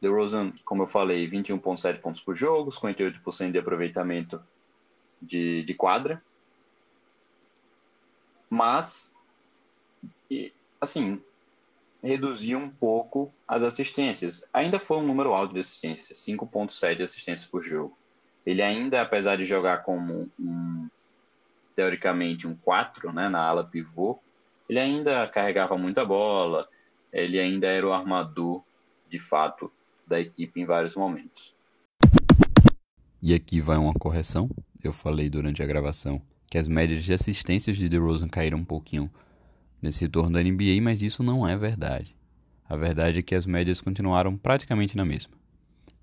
DeRozan, 0.00 0.52
como 0.64 0.82
eu 0.82 0.86
falei, 0.86 1.28
21,7 1.30 2.00
pontos 2.00 2.20
por 2.20 2.34
jogo, 2.34 2.70
58% 2.70 3.52
de 3.52 3.58
aproveitamento 3.58 4.40
de, 5.20 5.62
de 5.62 5.74
quadra. 5.74 6.22
Mas, 8.48 9.14
assim, 10.80 11.20
reduziu 12.02 12.58
um 12.58 12.68
pouco 12.68 13.32
as 13.46 13.62
assistências. 13.62 14.42
Ainda 14.52 14.78
foi 14.78 14.98
um 14.98 15.06
número 15.06 15.32
alto 15.32 15.54
de 15.54 15.60
assistências, 15.60 16.18
5,7 16.18 17.02
assistências 17.02 17.48
por 17.48 17.62
jogo. 17.62 17.96
Ele 18.44 18.62
ainda, 18.62 19.02
apesar 19.02 19.36
de 19.36 19.44
jogar 19.44 19.82
como 19.82 20.30
um 20.38 20.88
teoricamente 21.76 22.46
um 22.46 22.54
4 22.56 23.12
né, 23.12 23.28
na 23.28 23.40
ala 23.40 23.64
pivô, 23.64 24.18
ele 24.68 24.78
ainda 24.78 25.26
carregava 25.28 25.76
muita 25.78 26.04
bola, 26.04 26.68
ele 27.12 27.38
ainda 27.38 27.66
era 27.66 27.86
o 27.86 27.92
armador, 27.92 28.62
de 29.08 29.18
fato, 29.18 29.72
da 30.06 30.20
equipe 30.20 30.60
em 30.60 30.64
vários 30.64 30.94
momentos. 30.94 31.54
E 33.22 33.34
aqui 33.34 33.60
vai 33.60 33.76
uma 33.76 33.94
correção. 33.94 34.48
Eu 34.86 34.92
falei 34.92 35.28
durante 35.28 35.62
a 35.62 35.66
gravação 35.66 36.20
que 36.48 36.58
as 36.58 36.66
médias 36.66 37.04
de 37.04 37.12
assistências 37.12 37.76
de 37.76 37.88
DeRozan 37.88 38.28
caíram 38.28 38.58
um 38.58 38.64
pouquinho 38.64 39.10
nesse 39.80 40.00
retorno 40.00 40.32
da 40.32 40.42
NBA, 40.42 40.80
mas 40.82 41.02
isso 41.02 41.22
não 41.22 41.46
é 41.46 41.56
verdade. 41.56 42.14
A 42.68 42.76
verdade 42.76 43.20
é 43.20 43.22
que 43.22 43.34
as 43.34 43.46
médias 43.46 43.80
continuaram 43.80 44.36
praticamente 44.36 44.96
na 44.96 45.04
mesma. 45.04 45.32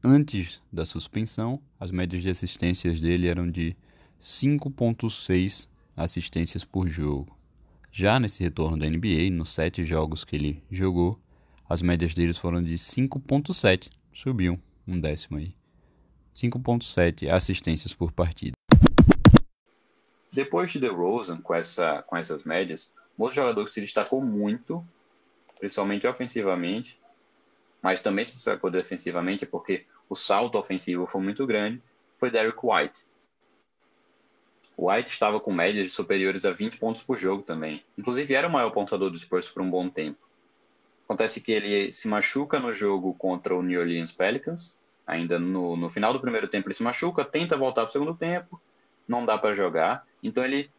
Antes 0.03 0.61
da 0.71 0.85
suspensão, 0.85 1.61
as 1.79 1.91
médias 1.91 2.21
de 2.21 2.29
assistências 2.29 2.99
dele 2.99 3.27
eram 3.27 3.49
de 3.49 3.75
5.6 4.21 5.67
assistências 5.95 6.63
por 6.63 6.87
jogo. 6.87 7.35
Já 7.91 8.19
nesse 8.19 8.43
retorno 8.43 8.77
da 8.77 8.89
NBA, 8.89 9.29
nos 9.31 9.51
sete 9.51 9.83
jogos 9.83 10.23
que 10.23 10.35
ele 10.35 10.63
jogou, 10.69 11.19
as 11.67 11.81
médias 11.81 12.13
deles 12.13 12.37
foram 12.37 12.61
de 12.61 12.75
5.7, 12.75 13.89
subiu 14.13 14.59
um 14.87 14.99
décimo 14.99 15.37
aí. 15.37 15.55
5.7 16.31 17.29
assistências 17.29 17.93
por 17.93 18.11
partida. 18.11 18.53
Depois 20.37 20.69
de 20.69 20.79
DeRozan, 20.79 21.41
com, 21.41 21.55
essa, 21.55 22.03
com 22.03 22.15
essas 22.15 22.43
médias, 22.43 22.91
outro 23.17 23.37
jogador 23.37 23.65
que 23.65 23.71
se 23.71 23.81
destacou 23.81 24.21
muito, 24.21 24.87
principalmente 25.57 26.05
ofensivamente, 26.05 27.01
mas 27.81 28.01
também 28.01 28.23
se 28.23 28.35
destacou 28.35 28.69
defensivamente 28.69 29.47
porque 29.47 29.87
o 30.07 30.15
salto 30.15 30.55
ofensivo 30.55 31.07
foi 31.07 31.21
muito 31.21 31.47
grande, 31.47 31.81
foi 32.19 32.29
Derek 32.29 32.59
White. 32.61 33.03
White 34.77 35.09
estava 35.09 35.39
com 35.39 35.51
médias 35.51 35.91
superiores 35.93 36.45
a 36.45 36.51
20 36.51 36.77
pontos 36.77 37.01
por 37.01 37.17
jogo 37.17 37.41
também. 37.41 37.83
Inclusive 37.97 38.35
era 38.35 38.47
o 38.47 38.51
maior 38.51 38.69
pontuador 38.69 39.09
do 39.09 39.17
Spurs 39.17 39.49
por 39.49 39.63
um 39.63 39.69
bom 39.71 39.89
tempo. 39.89 40.19
Acontece 41.05 41.41
que 41.41 41.51
ele 41.51 41.91
se 41.91 42.07
machuca 42.07 42.59
no 42.59 42.71
jogo 42.71 43.15
contra 43.15 43.55
o 43.55 43.63
New 43.63 43.79
Orleans 43.79 44.11
Pelicans. 44.11 44.77
Ainda 45.07 45.39
no, 45.39 45.75
no 45.75 45.89
final 45.89 46.13
do 46.13 46.19
primeiro 46.19 46.47
tempo 46.47 46.67
ele 46.67 46.75
se 46.75 46.83
machuca, 46.83 47.25
tenta 47.25 47.57
voltar 47.57 47.81
para 47.81 47.89
o 47.89 47.93
segundo 47.93 48.13
tempo, 48.13 48.61
não 49.07 49.25
dá 49.25 49.35
para 49.35 49.55
jogar. 49.55 50.05
Então 50.21 50.43
ele 50.43 50.69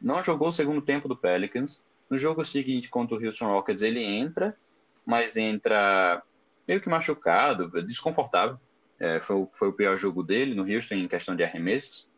não 0.00 0.22
jogou 0.22 0.48
o 0.48 0.52
segundo 0.52 0.80
tempo 0.80 1.08
do 1.08 1.16
Pelicans. 1.16 1.84
No 2.08 2.16
jogo 2.16 2.44
seguinte 2.44 2.88
contra 2.88 3.16
o 3.16 3.24
Houston 3.24 3.46
Rockets 3.46 3.82
ele 3.82 4.02
entra, 4.02 4.56
mas 5.04 5.36
entra 5.36 6.22
meio 6.66 6.80
que 6.80 6.88
machucado, 6.88 7.70
desconfortável. 7.82 8.58
É, 8.98 9.20
foi, 9.20 9.46
foi 9.54 9.68
o 9.68 9.72
pior 9.72 9.96
jogo 9.96 10.22
dele 10.22 10.54
no 10.54 10.62
Houston 10.62 10.94
em 10.94 11.08
questão 11.08 11.36
de 11.36 11.44
arremessos. 11.44 12.08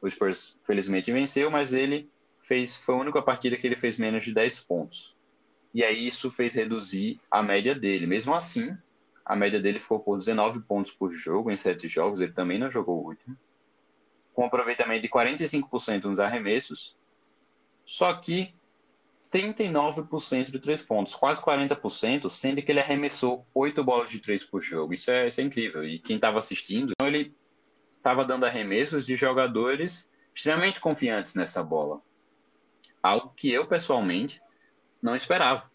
O 0.00 0.08
Spurs 0.08 0.58
felizmente 0.64 1.12
venceu, 1.12 1.50
mas 1.50 1.72
ele 1.72 2.10
fez 2.40 2.74
foi 2.74 2.94
a 2.94 2.98
única 2.98 3.22
partida 3.22 3.56
que 3.56 3.66
ele 3.66 3.76
fez 3.76 3.96
menos 3.96 4.24
de 4.24 4.34
10 4.34 4.60
pontos. 4.60 5.16
E 5.72 5.84
aí 5.84 6.06
isso 6.06 6.30
fez 6.30 6.54
reduzir 6.54 7.20
a 7.30 7.42
média 7.42 7.74
dele. 7.74 8.06
Mesmo 8.06 8.34
assim, 8.34 8.76
a 9.24 9.36
média 9.36 9.60
dele 9.60 9.78
ficou 9.78 10.00
por 10.00 10.18
19 10.18 10.60
pontos 10.60 10.90
por 10.90 11.10
jogo 11.10 11.50
em 11.50 11.56
7 11.56 11.88
jogos, 11.88 12.20
ele 12.20 12.32
também 12.32 12.58
não 12.58 12.70
jogou 12.70 13.02
o 13.02 13.06
último. 13.06 13.36
Com 14.32 14.44
aproveitamento 14.44 15.02
de 15.02 15.08
45% 15.08 16.04
nos 16.04 16.18
arremessos, 16.18 16.96
só 17.84 18.14
que 18.14 18.54
39% 19.32 20.50
de 20.50 20.58
3 20.58 20.82
pontos, 20.82 21.14
quase 21.14 21.40
40%, 21.40 22.28
sendo 22.28 22.62
que 22.62 22.70
ele 22.70 22.80
arremessou 22.80 23.46
8 23.54 23.82
bolas 23.82 24.10
de 24.10 24.18
3 24.18 24.44
por 24.44 24.60
jogo. 24.60 24.92
Isso 24.92 25.10
é, 25.10 25.26
isso 25.26 25.40
é 25.40 25.44
incrível. 25.44 25.84
E 25.84 25.98
quem 25.98 26.16
estava 26.16 26.38
assistindo, 26.38 26.92
ele 27.02 27.34
estava 27.90 28.24
dando 28.24 28.44
arremessos 28.44 29.06
de 29.06 29.16
jogadores 29.16 30.10
extremamente 30.34 30.80
confiantes 30.80 31.34
nessa 31.34 31.62
bola. 31.62 32.00
Algo 33.02 33.32
que 33.34 33.50
eu, 33.50 33.66
pessoalmente, 33.66 34.40
não 35.00 35.16
esperava. 35.16 35.70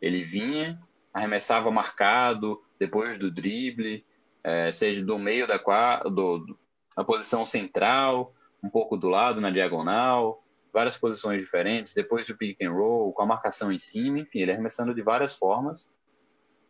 Ele 0.00 0.22
vinha, 0.22 0.80
arremessava 1.12 1.70
marcado, 1.70 2.62
depois 2.78 3.18
do 3.18 3.30
drible, 3.30 4.04
é, 4.42 4.72
seja 4.72 5.04
do 5.04 5.18
meio 5.18 5.46
da 5.46 5.58
quadra, 5.58 6.10
do, 6.10 6.58
da 6.98 7.04
posição 7.04 7.44
central, 7.44 8.34
um 8.60 8.68
pouco 8.68 8.96
do 8.96 9.08
lado, 9.08 9.40
na 9.40 9.52
diagonal, 9.52 10.42
várias 10.72 10.96
posições 10.96 11.40
diferentes, 11.40 11.94
depois 11.94 12.26
do 12.26 12.36
pick 12.36 12.60
and 12.60 12.72
roll, 12.72 13.12
com 13.12 13.22
a 13.22 13.26
marcação 13.26 13.70
em 13.70 13.78
cima, 13.78 14.18
enfim, 14.18 14.40
ele 14.40 14.50
arremessando 14.50 14.92
de 14.92 15.00
várias 15.00 15.36
formas. 15.36 15.88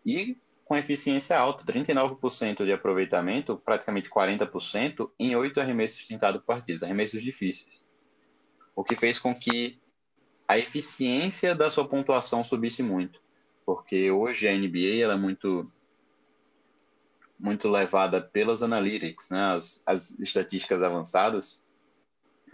E 0.05 0.37
com 0.67 0.77
eficiência 0.77 1.39
alta, 1.39 1.65
39% 1.65 2.67
de 2.67 2.71
aproveitamento, 2.71 3.57
praticamente 3.57 4.11
40%, 4.11 5.11
em 5.19 5.35
oito 5.35 5.63
arremessos 5.63 6.07
tentados 6.07 6.43
por 6.43 6.49
partida, 6.49 6.85
arremessos 6.85 7.23
difíceis. 7.23 7.83
O 8.77 8.85
que 8.85 8.95
fez 8.95 9.19
com 9.19 9.35
que 9.35 9.81
a 10.47 10.59
eficiência 10.59 11.55
da 11.55 11.71
sua 11.71 11.89
pontuação 11.89 12.45
subisse 12.45 12.83
muito. 12.83 13.19
Porque 13.65 14.11
hoje 14.11 14.47
a 14.47 14.53
NBA 14.53 15.03
ela 15.03 15.15
é 15.15 15.17
muito 15.17 15.73
muito 17.39 17.69
levada 17.69 18.21
pelas 18.21 18.63
analytics, 18.63 19.31
né, 19.31 19.55
as, 19.55 19.83
as 19.87 20.19
estatísticas 20.19 20.83
avançadas, 20.83 21.63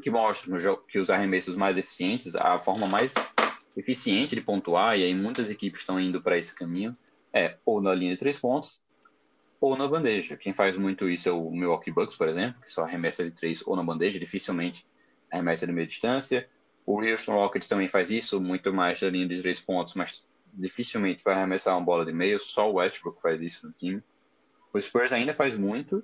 que 0.03 0.11
mostram 0.11 0.59
que 0.89 0.99
os 0.99 1.09
arremessos 1.09 1.57
mais 1.57 1.79
eficientes, 1.79 2.35
a 2.35 2.59
forma 2.59 2.87
mais 2.87 3.15
eficiente 3.77 4.35
de 4.35 4.43
pontuar, 4.43 4.99
e 4.99 5.05
aí 5.05 5.15
muitas 5.15 5.51
equipes 5.51 5.81
estão 5.81 5.99
indo 5.99 6.21
para 6.21 6.37
esse 6.37 6.55
caminho, 6.55 6.97
é 7.33 7.57
ou 7.65 7.81
na 7.81 7.95
linha 7.95 8.13
de 8.13 8.19
três 8.19 8.39
pontos 8.39 8.81
ou 9.61 9.77
na 9.77 9.89
bandeja. 9.89 10.37
Quem 10.37 10.53
faz 10.53 10.77
muito 10.77 11.09
isso 11.09 11.29
é 11.29 11.33
o 11.33 11.51
Milwaukee 11.51 11.91
Bucks, 11.91 12.17
por 12.17 12.29
exemplo, 12.29 12.61
que 12.61 12.71
só 12.71 12.85
arremessa 12.85 13.25
de 13.25 13.31
três 13.31 13.67
ou 13.67 13.75
na 13.75 13.83
bandeja, 13.83 14.19
dificilmente 14.19 14.87
arremessa 15.31 15.67
de 15.67 15.73
meia 15.73 15.87
distância. 15.87 16.49
O 16.87 17.01
Houston 17.01 17.33
Rockets 17.33 17.67
também 17.67 17.89
faz 17.89 18.11
isso, 18.11 18.41
muito 18.41 18.73
mais 18.73 19.01
da 19.01 19.09
linha 19.09 19.27
de 19.27 19.41
três 19.41 19.61
pontos, 19.61 19.95
mas 19.95 20.29
dificilmente 20.53 21.25
vai 21.25 21.35
arremessar 21.35 21.77
uma 21.77 21.85
bola 21.85 22.05
de 22.05 22.13
meio, 22.13 22.39
só 22.39 22.71
o 22.71 22.75
Westbrook 22.75 23.21
faz 23.21 23.41
isso 23.41 23.67
no 23.67 23.73
time. 23.73 24.03
O 24.75 24.81
Spurs 24.81 25.13
ainda 25.13 25.33
faz 25.33 25.57
muito, 25.57 26.03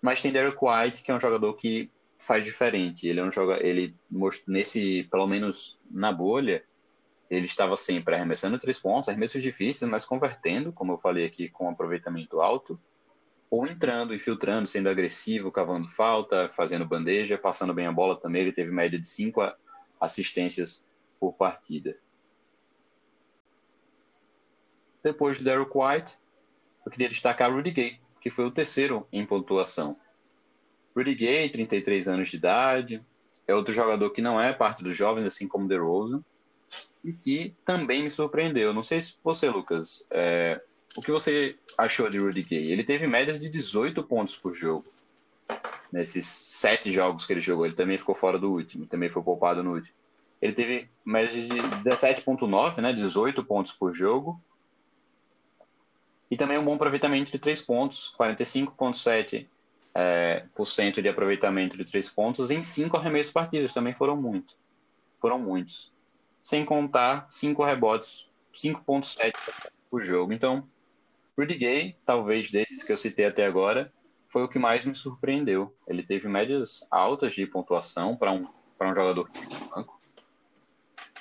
mas 0.00 0.22
tem 0.22 0.32
Derek 0.32 0.56
White, 0.58 1.02
que 1.02 1.10
é 1.10 1.14
um 1.14 1.20
jogador 1.20 1.52
que 1.52 1.90
faz 2.16 2.42
diferente. 2.42 3.06
Ele 3.06 3.20
é 3.20 3.22
um 3.22 3.30
jogador, 3.30 3.62
ele 3.62 3.94
nesse, 4.48 5.06
pelo 5.10 5.26
menos 5.26 5.78
na 5.90 6.10
bolha, 6.10 6.64
ele 7.28 7.44
estava 7.44 7.76
sempre 7.76 8.14
arremessando 8.14 8.58
três 8.58 8.78
pontos, 8.78 9.10
arremessos 9.10 9.42
difíceis, 9.42 9.90
mas 9.90 10.06
convertendo, 10.06 10.72
como 10.72 10.94
eu 10.94 10.98
falei 10.98 11.26
aqui, 11.26 11.50
com 11.50 11.68
aproveitamento 11.68 12.40
alto, 12.40 12.80
ou 13.50 13.66
entrando, 13.66 14.14
infiltrando, 14.14 14.66
sendo 14.66 14.88
agressivo, 14.88 15.52
cavando 15.52 15.86
falta, 15.86 16.48
fazendo 16.48 16.86
bandeja, 16.86 17.36
passando 17.36 17.74
bem 17.74 17.86
a 17.86 17.92
bola 17.92 18.18
também. 18.18 18.42
Ele 18.42 18.52
teve 18.52 18.70
média 18.70 18.98
de 18.98 19.06
cinco 19.06 19.42
assistências 20.00 20.86
por 21.20 21.34
partida. 21.34 21.98
Depois 25.02 25.36
de 25.36 25.44
Derek 25.44 25.70
White, 25.74 26.16
eu 26.84 26.90
queria 26.90 27.08
destacar 27.08 27.52
Rudy 27.52 27.70
Gay, 27.70 28.00
que 28.26 28.30
foi 28.30 28.44
o 28.44 28.50
terceiro 28.50 29.06
em 29.12 29.24
pontuação. 29.24 29.96
Rudy 30.96 31.14
Gay, 31.14 31.48
33 31.48 32.08
anos 32.08 32.28
de 32.28 32.36
idade, 32.36 33.00
é 33.46 33.54
outro 33.54 33.72
jogador 33.72 34.10
que 34.10 34.20
não 34.20 34.40
é 34.40 34.52
parte 34.52 34.82
dos 34.82 34.96
jovens, 34.96 35.24
assim 35.26 35.46
como 35.46 35.68
DeRozan, 35.68 36.24
e 37.04 37.12
que 37.12 37.54
também 37.64 38.02
me 38.02 38.10
surpreendeu. 38.10 38.74
Não 38.74 38.82
sei 38.82 39.00
se 39.00 39.14
você, 39.22 39.48
Lucas, 39.48 40.04
é, 40.10 40.60
o 40.96 41.02
que 41.02 41.12
você 41.12 41.56
achou 41.78 42.10
de 42.10 42.18
Rudy 42.18 42.42
Gay? 42.42 42.72
Ele 42.72 42.82
teve 42.82 43.06
médias 43.06 43.38
de 43.38 43.48
18 43.48 44.02
pontos 44.02 44.34
por 44.34 44.56
jogo. 44.56 44.86
Nesses 45.92 46.26
sete 46.26 46.90
jogos 46.90 47.24
que 47.26 47.32
ele 47.32 47.40
jogou, 47.40 47.64
ele 47.64 47.76
também 47.76 47.96
ficou 47.96 48.16
fora 48.16 48.40
do 48.40 48.50
último, 48.50 48.86
também 48.86 49.08
foi 49.08 49.22
poupado 49.22 49.62
no 49.62 49.74
último. 49.74 49.94
Ele 50.42 50.52
teve 50.52 50.88
médias 51.04 51.32
de 51.32 51.48
17,9, 51.88 52.78
né, 52.78 52.92
18 52.92 53.44
pontos 53.44 53.70
por 53.70 53.94
jogo. 53.94 54.40
E 56.30 56.36
também 56.36 56.58
um 56.58 56.64
bom 56.64 56.74
aproveitamento 56.74 57.30
de 57.30 57.38
3 57.38 57.60
pontos, 57.62 58.14
45,7% 58.18 59.46
é, 59.94 60.44
por 60.54 60.66
cento 60.66 61.00
de 61.00 61.08
aproveitamento 61.08 61.76
de 61.76 61.84
3 61.84 62.08
pontos 62.10 62.50
em 62.50 62.62
5 62.62 62.96
arremessos 62.96 63.32
partidos, 63.32 63.72
também 63.72 63.94
foram 63.94 64.16
muito. 64.16 64.54
Foram 65.20 65.38
muitos 65.38 65.96
sem 66.46 66.64
contar 66.64 67.26
cinco 67.28 67.64
rebotes, 67.64 68.30
5.7 68.54 69.32
por 69.90 70.00
jogo. 70.00 70.32
Então, 70.32 70.64
Rudy 71.36 71.56
Gay, 71.56 71.96
talvez 72.06 72.52
desses 72.52 72.84
que 72.84 72.92
eu 72.92 72.96
citei 72.96 73.26
até 73.26 73.44
agora, 73.44 73.92
foi 74.28 74.44
o 74.44 74.48
que 74.48 74.56
mais 74.56 74.84
me 74.84 74.94
surpreendeu. 74.94 75.74
Ele 75.88 76.04
teve 76.04 76.28
médias 76.28 76.86
altas 76.88 77.34
de 77.34 77.44
pontuação 77.48 78.16
para 78.16 78.30
um, 78.30 78.46
para 78.78 78.88
um 78.88 78.94
jogador 78.94 79.28
que 79.28 79.44
no 79.44 79.66
banco. 79.66 80.00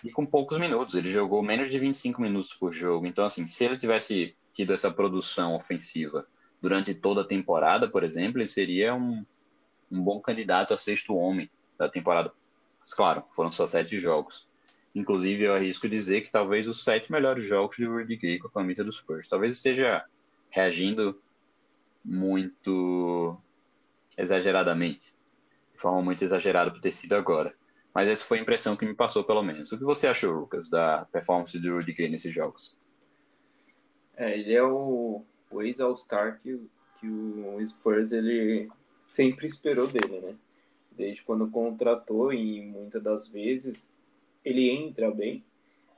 E 0.03 0.11
com 0.11 0.27
poucos 0.27 0.59
minutos, 0.59 0.93
ele 0.93 1.09
jogou 1.09 1.41
menos 1.41 1.71
de 1.71 1.79
25 1.79 2.21
minutos 2.21 2.53
por 2.53 2.71
jogo. 2.71 3.07
Então, 3.07 3.25
assim, 3.25 3.47
se 3.47 3.65
ele 3.65 3.79
tivesse 3.79 4.35
tido 4.55 4.73
essa 4.73 4.89
produção 4.89 5.55
ofensiva 5.55 6.25
durante 6.61 6.95
toda 6.95 7.21
a 7.21 7.27
temporada, 7.27 7.87
por 7.87 8.03
exemplo, 8.03 8.39
ele 8.39 8.47
seria 8.47 8.95
um, 8.95 9.23
um 9.91 10.01
bom 10.01 10.19
candidato 10.19 10.73
a 10.73 10.77
sexto 10.77 11.15
homem 11.15 11.47
da 11.77 11.89
temporada. 11.89 12.33
Mas, 12.79 12.93
claro, 12.93 13.23
foram 13.29 13.51
só 13.51 13.67
sete 13.67 13.99
jogos. 13.99 14.49
Inclusive, 14.95 15.43
eu 15.43 15.53
arrisco 15.53 15.89
dizer 15.89 16.21
que 16.21 16.31
talvez 16.31 16.67
os 16.67 16.83
sete 16.83 17.11
melhores 17.11 17.45
jogos 17.45 17.75
de 17.75 17.85
Rudy 17.85 18.15
Gay 18.15 18.39
com 18.39 18.47
a 18.47 18.51
camisa 18.51 18.83
dos 18.83 18.97
Spurs. 18.97 19.27
Talvez 19.27 19.53
esteja 19.53 20.05
reagindo 20.49 21.21
muito 22.03 23.37
exageradamente. 24.17 25.13
De 25.73 25.79
forma 25.79 26.01
muito 26.01 26.23
exagerada 26.23 26.71
por 26.71 26.79
ter 26.79 26.93
sido 26.93 27.13
agora. 27.13 27.53
Mas 27.93 28.07
essa 28.07 28.25
foi 28.25 28.39
a 28.39 28.41
impressão 28.41 28.75
que 28.77 28.85
me 28.85 28.93
passou, 28.93 29.23
pelo 29.25 29.43
menos. 29.43 29.71
O 29.71 29.77
que 29.77 29.83
você 29.83 30.07
achou, 30.07 30.31
Lucas, 30.31 30.69
da 30.69 31.05
performance 31.11 31.59
de 31.59 31.69
Rudy 31.69 31.93
Gay 31.93 32.09
nesses 32.09 32.33
jogos? 32.33 32.77
É, 34.17 34.37
ele 34.37 34.53
é 34.53 34.63
o, 34.63 35.21
o 35.51 35.61
ex-All-Star 35.61 36.39
que, 36.41 36.69
que 36.99 37.07
o 37.07 37.65
Spurs 37.65 38.11
ele 38.11 38.69
sempre 39.07 39.45
esperou 39.45 39.87
dele, 39.87 40.19
né? 40.19 40.35
desde 40.97 41.21
quando 41.23 41.49
contratou 41.49 42.33
e 42.33 42.61
muitas 42.61 43.03
das 43.03 43.27
vezes 43.27 43.89
ele 44.43 44.69
entra 44.69 45.11
bem, 45.11 45.43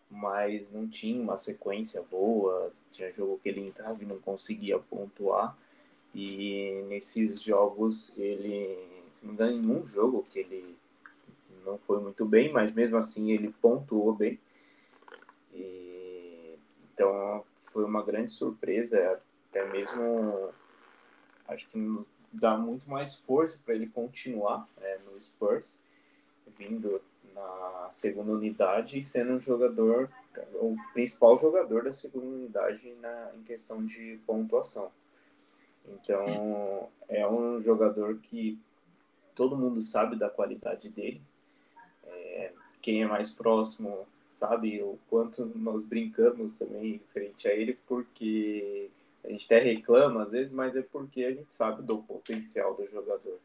mas 0.10 0.72
não 0.72 0.88
tinha 0.88 1.22
uma 1.22 1.38
sequência 1.38 2.02
boa, 2.04 2.72
tinha 2.92 3.12
jogo 3.12 3.40
que 3.42 3.50
ele 3.50 3.68
entrava 3.68 4.02
e 4.02 4.06
não 4.06 4.20
conseguia 4.20 4.80
pontuar. 4.80 5.58
E 6.16 6.84
nesses 6.88 7.42
jogos 7.42 8.18
ele, 8.18 8.78
se 9.12 9.26
não 9.26 9.34
me 9.34 9.52
em 9.52 9.70
um 9.70 9.86
jogo 9.86 10.26
que 10.32 10.40
ele 10.40 10.76
não 11.66 11.78
foi 11.80 12.00
muito 12.00 12.26
bem, 12.26 12.52
mas 12.52 12.72
mesmo 12.72 12.98
assim 12.98 13.32
ele 13.32 13.54
pontuou 13.62 14.14
bem. 14.14 14.40
E, 15.54 16.56
então 16.94 17.44
foi 17.78 17.86
uma 17.86 18.02
grande 18.02 18.32
surpresa, 18.32 19.22
até 19.52 19.64
mesmo 19.70 20.50
acho 21.48 21.70
que 21.70 21.78
dá 22.34 22.58
muito 22.58 22.90
mais 22.90 23.20
força 23.20 23.62
para 23.64 23.76
ele 23.76 23.86
continuar 23.86 24.68
é, 24.82 24.98
no 25.06 25.22
Spurs, 25.22 25.80
vindo 26.58 27.00
na 27.36 27.90
segunda 27.92 28.32
unidade 28.32 28.98
e 28.98 29.04
sendo 29.04 29.34
um 29.34 29.40
jogador, 29.40 30.10
o 30.56 30.76
principal 30.92 31.38
jogador 31.38 31.84
da 31.84 31.94
segunda 31.94 32.26
unidade 32.26 32.96
na, 33.00 33.30
em 33.36 33.44
questão 33.44 33.86
de 33.86 34.20
pontuação. 34.26 34.92
Então, 35.88 36.90
é 37.08 37.28
um 37.28 37.62
jogador 37.62 38.18
que 38.24 38.60
todo 39.36 39.56
mundo 39.56 39.84
sabe 39.84 40.16
da 40.16 40.32
qualidade 40.32 40.90
dele. 40.90 41.22
É, 42.08 42.54
quem 42.82 43.04
é 43.04 43.06
mais 43.06 43.30
próximo 43.30 44.08
sabe 44.38 44.82
o 44.84 45.00
quanto 45.10 45.46
nós 45.56 45.84
brincamos 45.84 46.54
também 46.54 47.02
frente 47.12 47.48
a 47.48 47.54
ele, 47.54 47.78
porque 47.88 48.90
a 49.24 49.30
gente 49.30 49.46
até 49.46 49.60
reclama 49.60 50.24
às 50.24 50.32
vezes, 50.32 50.54
mas 50.54 50.76
é 50.76 50.82
porque 50.84 51.24
a 51.24 51.32
gente 51.32 51.54
sabe 51.54 51.82
do 51.82 51.98
potencial 52.04 52.76
do 52.76 52.88
jogador. 52.88 53.40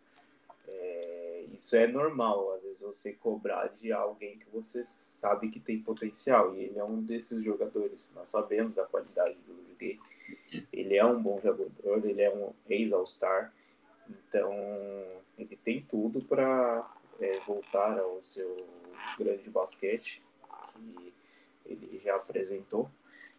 É, 0.68 1.46
isso 1.57 1.74
é 1.74 1.87
normal, 1.87 2.52
às 2.55 2.62
vezes 2.62 2.81
você 2.83 3.14
cobrar 3.14 3.68
de 3.68 3.90
alguém 3.90 4.38
que 4.38 4.46
você 4.52 4.85
sabe 4.85 5.48
que 5.48 5.59
tem 5.59 5.81
potencial, 5.81 6.55
e 6.55 6.64
ele 6.64 6.78
é 6.78 6.85
um 6.85 7.02
desses 7.02 7.42
jogadores. 7.42 8.12
Nós 8.14 8.28
sabemos 8.28 8.74
da 8.74 8.85
qualidade 8.85 9.37
do 9.46 9.55
Rudy 9.55 9.98
Ele 10.72 10.96
é 10.96 11.05
um 11.05 11.20
bom 11.20 11.40
jogador, 11.40 12.05
ele 12.05 12.20
é 12.20 12.33
um 12.33 12.52
ex-All-Star, 12.68 13.52
então 14.11 14.52
ele 15.38 15.59
tem 15.64 15.81
tudo 15.90 16.22
para 16.22 16.87
é, 17.18 17.40
voltar 17.40 17.98
ao 17.98 18.22
seu 18.22 18.55
grande 19.18 19.48
basquete 19.48 20.22
ele 21.65 21.99
já 21.99 22.17
apresentou. 22.17 22.91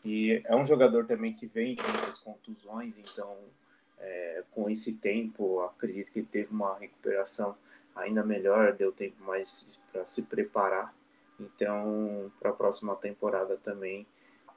E 0.03 0.41
é 0.45 0.55
um 0.55 0.65
jogador 0.65 1.05
também 1.05 1.33
que 1.33 1.47
vem 1.47 1.75
de 1.75 1.83
muitas 1.83 2.19
contusões, 2.19 2.97
então 2.97 3.37
é, 3.99 4.43
com 4.51 4.69
esse 4.69 4.93
tempo 4.97 5.61
acredito 5.61 6.11
que 6.11 6.23
teve 6.23 6.51
uma 6.51 6.77
recuperação 6.77 7.55
ainda 7.95 8.23
melhor, 8.23 8.73
deu 8.73 8.91
tempo 8.91 9.23
mais 9.23 9.79
para 9.91 10.05
se 10.05 10.23
preparar. 10.23 10.93
Então, 11.39 12.31
para 12.39 12.51
a 12.51 12.53
próxima 12.53 12.95
temporada 12.95 13.57
também 13.57 14.05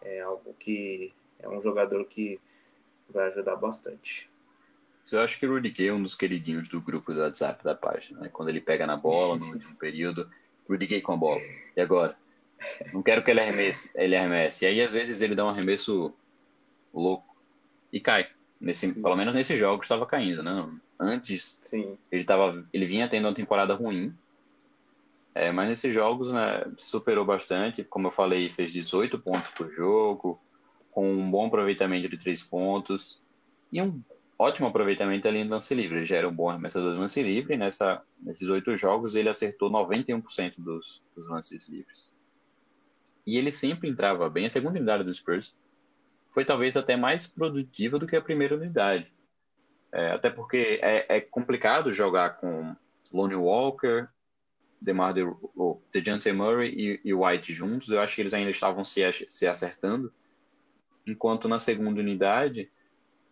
é 0.03 0.21
algo 0.21 0.55
que 0.59 1.13
é 1.39 1.49
um 1.49 1.61
jogador 1.61 2.05
que 2.07 2.41
vai 3.09 3.29
ajudar 3.29 3.57
bastante. 3.57 4.29
Eu 5.11 5.21
acho 5.21 5.39
que 5.39 5.47
o 5.47 5.53
Rudy 5.53 5.71
Gay 5.71 5.89
é 5.89 5.93
um 5.93 6.03
dos 6.03 6.17
queridinhos 6.17 6.69
do 6.69 6.81
grupo 6.81 7.15
do 7.15 7.21
WhatsApp 7.21 7.63
da 7.63 7.75
página, 7.75 8.23
né? 8.23 8.29
Quando 8.29 8.49
ele 8.49 8.61
pega 8.61 8.87
na 8.87 8.97
bola 8.97 9.37
no 9.37 9.47
último 9.47 9.77
período, 9.77 10.29
Rudy 10.69 10.87
Gay 10.87 11.01
com 11.01 11.13
a 11.13 11.17
bola. 11.17 11.41
E 11.77 11.81
agora? 11.81 12.16
Não 12.93 13.03
quero 13.03 13.23
que 13.23 13.31
ele 13.31 13.41
arremesse, 13.41 13.91
ele 13.95 14.17
arremesse. 14.17 14.65
E 14.65 14.69
aí, 14.69 14.81
às 14.81 14.93
vezes, 14.93 15.21
ele 15.21 15.35
dá 15.35 15.45
um 15.45 15.49
arremesso 15.49 16.15
louco 16.93 17.37
e 17.93 18.01
cai. 18.01 18.29
Nesse, 18.61 18.95
pelo 18.95 19.17
menos 19.17 19.35
nesses 19.35 19.59
jogos 19.59 19.85
estava 19.85 20.07
caindo, 20.07 20.43
né? 20.43 20.69
Antes, 20.99 21.61
Sim. 21.65 21.99
ele 22.11 22.25
tava, 22.25 22.67
ele 22.73 22.87
vinha 22.87 23.09
tendo 23.09 23.29
uma 23.29 23.35
temporada 23.35 23.75
ruim. 23.75 24.15
É, 25.35 25.53
mas 25.53 25.69
nesses 25.69 25.93
jogos, 25.93 26.33
né, 26.33 26.65
superou 26.79 27.25
bastante. 27.25 27.85
Como 27.85 28.07
eu 28.07 28.11
falei, 28.11 28.49
fez 28.49 28.73
18 28.73 29.19
pontos 29.19 29.51
por 29.51 29.71
jogo, 29.71 30.41
com 30.91 31.13
um 31.13 31.31
bom 31.31 31.47
aproveitamento 31.47 32.09
de 32.09 32.17
três 32.17 32.43
pontos 32.43 33.21
e 33.71 33.83
um 33.83 34.03
ótimo 34.39 34.69
aproveitamento 34.69 35.29
ali 35.29 35.45
no 35.45 35.51
lance 35.51 35.75
livre. 35.75 35.99
Ele 35.99 36.07
já 36.07 36.17
era 36.17 36.29
um 36.29 36.35
bom 36.35 36.49
arremessador 36.49 36.95
de 36.95 36.99
lance 36.99 37.23
livre. 37.23 37.57
Nessa, 37.59 38.03
nesses 38.19 38.49
oito 38.49 38.75
jogos, 38.77 39.15
ele 39.15 39.29
acertou 39.29 39.71
91% 39.71 40.55
dos, 40.57 41.03
dos 41.15 41.29
lances 41.29 41.69
livres. 41.69 42.11
E 43.27 43.37
ele 43.37 43.51
sempre 43.51 43.89
entrava 43.89 44.31
bem. 44.31 44.47
A 44.47 44.51
segunda 44.51 44.77
unidade 44.79 45.05
do 45.05 45.13
Spurs 45.13 45.57
foi 46.31 46.45
talvez 46.45 46.77
até 46.77 46.97
mais 46.97 47.27
produtiva 47.27 47.99
do 47.99 48.07
que 48.07 48.15
a 48.15 48.23
primeira 48.23 48.55
unidade. 48.55 49.13
É, 49.93 50.13
até 50.13 50.31
porque 50.31 50.79
é, 50.83 51.17
é, 51.17 51.21
complicado 51.21 51.91
jogar 51.91 52.37
com 52.37 52.77
Lonnie 53.13 53.37
Walker, 53.37 54.09
DeMar 54.81 55.15
de, 55.15 55.23
oh, 55.57 55.81
DeJounte 55.93 56.31
Murray 56.33 56.75
e, 56.77 57.01
e, 57.05 57.15
White 57.15 57.53
juntos. 57.53 57.89
Eu 57.89 58.01
acho 58.01 58.15
que 58.15 58.21
eles 58.21 58.35
ainda 58.35 58.51
estavam 58.51 58.85
se, 58.85 59.01
se 59.29 59.47
acertando. 59.47 60.13
Enquanto 61.07 61.49
na 61.49 61.59
segunda 61.59 62.01
unidade, 62.01 62.71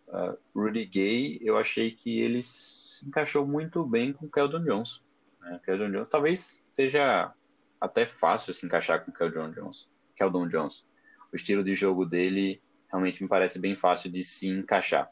uh, 0.07 0.37
Rudy 0.55 0.85
Gay, 0.85 1.39
eu 1.41 1.57
achei 1.57 1.91
que 1.91 2.19
ele 2.19 2.41
se 2.41 3.05
encaixou 3.05 3.45
muito 3.45 3.83
bem 3.85 4.13
com 4.13 4.29
Keldon 4.29 4.63
Johnson. 4.63 5.01
Né? 5.41 5.59
Keldon 5.63 5.91
Johnson 5.91 6.09
talvez 6.09 6.63
seja 6.71 7.33
até 7.79 8.05
fácil 8.05 8.53
se 8.53 8.65
encaixar 8.65 9.03
com 9.03 9.11
o 9.11 9.13
Keldon 9.13 9.51
Johnson. 9.51 9.87
Keldon 10.15 10.47
Johnson. 10.47 10.85
O 11.31 11.35
estilo 11.35 11.63
de 11.63 11.73
jogo 11.73 12.05
dele 12.05 12.61
realmente 12.89 13.21
me 13.21 13.27
parece 13.27 13.59
bem 13.59 13.75
fácil 13.75 14.11
de 14.11 14.23
se 14.23 14.47
encaixar, 14.47 15.11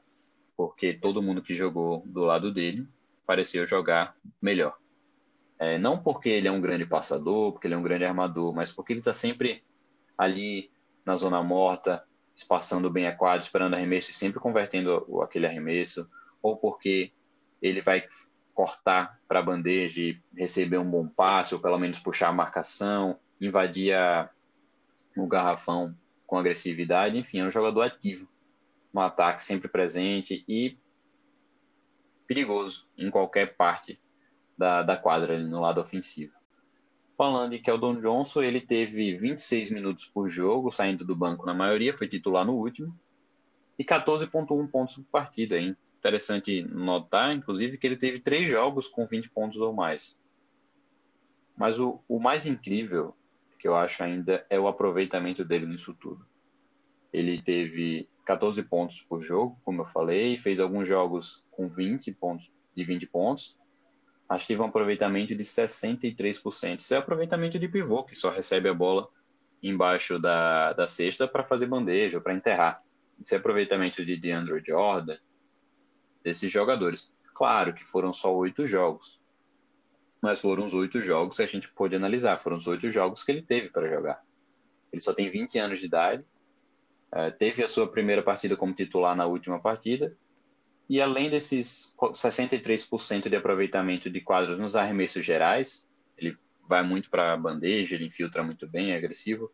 porque 0.55 0.93
todo 0.93 1.21
mundo 1.21 1.41
que 1.41 1.53
jogou 1.53 2.01
do 2.05 2.21
lado 2.21 2.53
dele 2.53 2.87
pareceu 3.25 3.65
jogar 3.65 4.15
melhor. 4.41 4.77
É, 5.59 5.77
não 5.77 5.97
porque 5.97 6.29
ele 6.29 6.47
é 6.47 6.51
um 6.51 6.61
grande 6.61 6.85
passador, 6.85 7.51
porque 7.51 7.67
ele 7.67 7.73
é 7.73 7.77
um 7.77 7.83
grande 7.83 8.05
armador, 8.05 8.53
mas 8.53 8.71
porque 8.71 8.93
ele 8.93 8.99
está 8.99 9.13
sempre 9.13 9.63
ali 10.17 10.71
na 11.05 11.15
zona 11.15 11.43
morta, 11.43 12.03
espaçando 12.33 12.89
bem 12.89 13.07
a 13.07 13.15
quadra, 13.15 13.39
esperando 13.39 13.73
arremesso 13.75 14.11
e 14.11 14.13
sempre 14.13 14.39
convertendo 14.39 15.21
aquele 15.21 15.45
arremesso, 15.45 16.09
ou 16.41 16.57
porque 16.57 17.11
ele 17.61 17.81
vai 17.81 18.03
cortar 18.53 19.19
para 19.27 19.39
a 19.39 19.43
bandeja 19.43 20.01
e 20.01 20.21
receber 20.35 20.77
um 20.77 20.89
bom 20.89 21.07
passe, 21.07 21.53
ou 21.53 21.61
pelo 21.61 21.79
menos 21.79 21.99
puxar 21.99 22.29
a 22.29 22.33
marcação, 22.33 23.19
invadir 23.41 23.95
o 25.17 25.27
garrafão 25.27 25.95
com 26.25 26.37
agressividade. 26.37 27.17
Enfim, 27.17 27.39
é 27.39 27.45
um 27.45 27.51
jogador 27.51 27.81
ativo 27.81 28.27
no 28.93 29.01
ataque, 29.01 29.43
sempre 29.43 29.67
presente 29.67 30.43
e 30.47 30.77
perigoso 32.27 32.87
em 32.97 33.09
qualquer 33.09 33.55
parte 33.55 33.99
da, 34.57 34.83
da 34.83 34.95
quadra, 34.95 35.33
ali 35.33 35.45
no 35.45 35.59
lado 35.59 35.81
ofensivo. 35.81 36.33
Falando 37.17 37.51
de 37.51 37.59
Keldon 37.59 37.99
Johnson, 37.99 38.41
ele 38.41 38.61
teve 38.61 39.17
26 39.17 39.71
minutos 39.71 40.05
por 40.05 40.29
jogo, 40.29 40.71
saindo 40.71 41.05
do 41.05 41.15
banco 41.15 41.45
na 41.45 41.53
maioria, 41.53 41.95
foi 41.95 42.07
titular 42.07 42.45
no 42.45 42.53
último, 42.53 42.97
e 43.77 43.83
14,1 43.83 44.67
pontos 44.69 44.95
por 44.95 45.05
partida. 45.05 45.57
Hein? 45.57 45.75
Interessante 46.03 46.61
notar, 46.63 47.33
inclusive, 47.33 47.77
que 47.77 47.87
ele 47.87 47.95
teve 47.95 48.19
três 48.19 48.45
jogos 48.45 48.89
com 48.89 49.07
20 49.07 49.29
pontos 49.29 49.57
ou 49.59 49.71
mais. 49.71 50.19
Mas 51.55 51.79
o, 51.79 52.03
o 52.09 52.19
mais 52.19 52.45
incrível, 52.45 53.15
que 53.57 53.65
eu 53.65 53.73
acho 53.73 54.03
ainda, 54.03 54.45
é 54.49 54.59
o 54.59 54.67
aproveitamento 54.67 55.45
dele 55.45 55.65
nisso 55.65 55.93
tudo. 55.93 56.27
Ele 57.13 57.41
teve 57.41 58.09
14 58.25 58.63
pontos 58.63 59.01
por 59.01 59.21
jogo, 59.21 59.57
como 59.63 59.83
eu 59.83 59.85
falei, 59.85 60.35
fez 60.35 60.59
alguns 60.59 60.89
jogos 60.89 61.41
com 61.49 61.69
20 61.69 62.11
pontos, 62.11 62.51
de 62.75 62.83
20 62.83 63.07
pontos, 63.07 63.57
mas 64.27 64.45
teve 64.45 64.61
um 64.61 64.65
aproveitamento 64.65 65.33
de 65.33 65.43
63%. 65.43 66.81
Isso 66.81 66.93
é 66.93 66.97
aproveitamento 66.97 67.57
de 67.57 67.69
pivô, 67.69 68.03
que 68.03 68.13
só 68.13 68.29
recebe 68.29 68.67
a 68.67 68.73
bola 68.73 69.07
embaixo 69.61 70.19
da, 70.19 70.73
da 70.73 70.85
cesta 70.85 71.29
para 71.29 71.45
fazer 71.45 71.65
bandeja 71.65 72.19
para 72.19 72.33
enterrar. 72.33 72.83
Isso 73.21 73.33
é 73.33 73.37
aproveitamento 73.37 74.05
de 74.05 74.17
DeAndre 74.17 74.61
Jordan, 74.67 75.17
desses 76.23 76.51
jogadores. 76.51 77.13
Claro 77.33 77.73
que 77.73 77.83
foram 77.83 78.13
só 78.13 78.33
oito 78.35 78.65
jogos, 78.65 79.19
mas 80.21 80.39
foram 80.39 80.63
os 80.65 80.73
oito 80.73 81.01
jogos 81.01 81.37
que 81.37 81.43
a 81.43 81.47
gente 81.47 81.69
pôde 81.69 81.95
analisar. 81.95 82.37
Foram 82.37 82.57
os 82.57 82.67
oito 82.67 82.89
jogos 82.89 83.23
que 83.23 83.31
ele 83.31 83.41
teve 83.41 83.69
para 83.69 83.89
jogar. 83.89 84.23
Ele 84.91 85.01
só 85.01 85.13
tem 85.13 85.29
20 85.29 85.57
anos 85.57 85.79
de 85.79 85.87
idade, 85.87 86.23
é, 87.11 87.31
teve 87.31 87.63
a 87.63 87.67
sua 87.67 87.87
primeira 87.87 88.21
partida 88.21 88.55
como 88.55 88.73
titular 88.73 89.15
na 89.15 89.25
última 89.25 89.59
partida, 89.59 90.15
e 90.89 91.01
além 91.01 91.29
desses 91.29 91.95
63% 91.97 93.29
de 93.29 93.35
aproveitamento 93.35 94.09
de 94.09 94.21
quadros 94.21 94.59
nos 94.59 94.75
arremessos 94.75 95.25
gerais, 95.25 95.87
ele 96.17 96.37
vai 96.67 96.83
muito 96.83 97.09
para 97.09 97.33
a 97.33 97.37
bandeja, 97.37 97.95
ele 97.95 98.05
infiltra 98.05 98.43
muito 98.43 98.67
bem, 98.67 98.91
é 98.91 98.97
agressivo. 98.97 99.51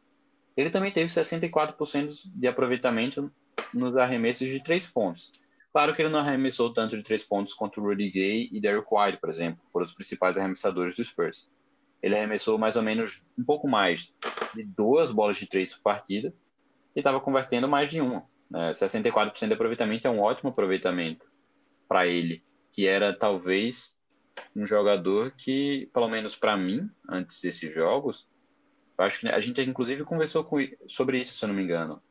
Ele 0.58 0.69
também 0.69 0.91
teve 0.91 1.08
64% 1.10 2.32
de 2.34 2.47
aproveitamento 2.47 3.32
nos 3.73 3.95
arremessos 3.95 4.47
de 4.47 4.62
três 4.63 4.88
pontos. 4.88 5.32
Claro 5.71 5.95
que 5.95 6.01
ele 6.01 6.10
não 6.10 6.19
arremessou 6.19 6.73
tanto 6.73 6.97
de 6.97 7.03
três 7.03 7.23
pontos 7.23 7.53
quanto 7.53 7.82
Rudy 7.82 8.10
Gay 8.10 8.49
e 8.51 8.60
Derrick 8.60 8.88
White, 8.91 9.19
por 9.19 9.29
exemplo, 9.29 9.62
foram 9.71 9.86
os 9.86 9.93
principais 9.93 10.38
arremessadores 10.38 10.95
do 10.95 11.05
Spurs. 11.05 11.47
Ele 12.01 12.15
arremessou 12.15 12.58
mais 12.58 12.75
ou 12.75 12.82
menos 12.82 13.23
um 13.38 13.43
pouco 13.43 13.67
mais 13.67 14.15
de 14.55 14.63
duas 14.63 15.12
bolas 15.12 15.38
de 15.38 15.45
três 15.45 15.73
por 15.73 15.82
partida 15.82 16.34
e 16.95 16.99
estava 16.99 17.19
convertendo 17.19 17.67
mais 17.67 17.89
de 17.89 18.01
uma. 18.01 18.25
Né? 18.49 18.71
64% 18.71 19.47
de 19.47 19.53
aproveitamento 19.53 20.08
é 20.08 20.12
um 20.12 20.21
ótimo 20.21 20.49
aproveitamento 20.49 21.29
para 21.88 22.08
ele, 22.08 22.43
que 22.71 22.88
era 22.88 23.13
talvez 23.13 23.97
um 24.55 24.65
jogador 24.65 25.32
que, 25.32 25.89
pelo 25.93 26.08
menos 26.08 26.36
para 26.36 26.58
mim, 26.58 26.89
antes 27.08 27.41
desses 27.41 27.73
jogos, 27.73 28.27
acho 28.97 29.21
que 29.21 29.27
a 29.27 29.39
gente 29.39 29.62
inclusive 29.62 30.03
conversou 30.03 30.43
com, 30.43 30.58
sobre 30.88 31.19
isso, 31.19 31.38
se 31.38 31.45
eu 31.45 31.47
não 31.47 31.55
me 31.55 31.63
engano. 31.63 32.01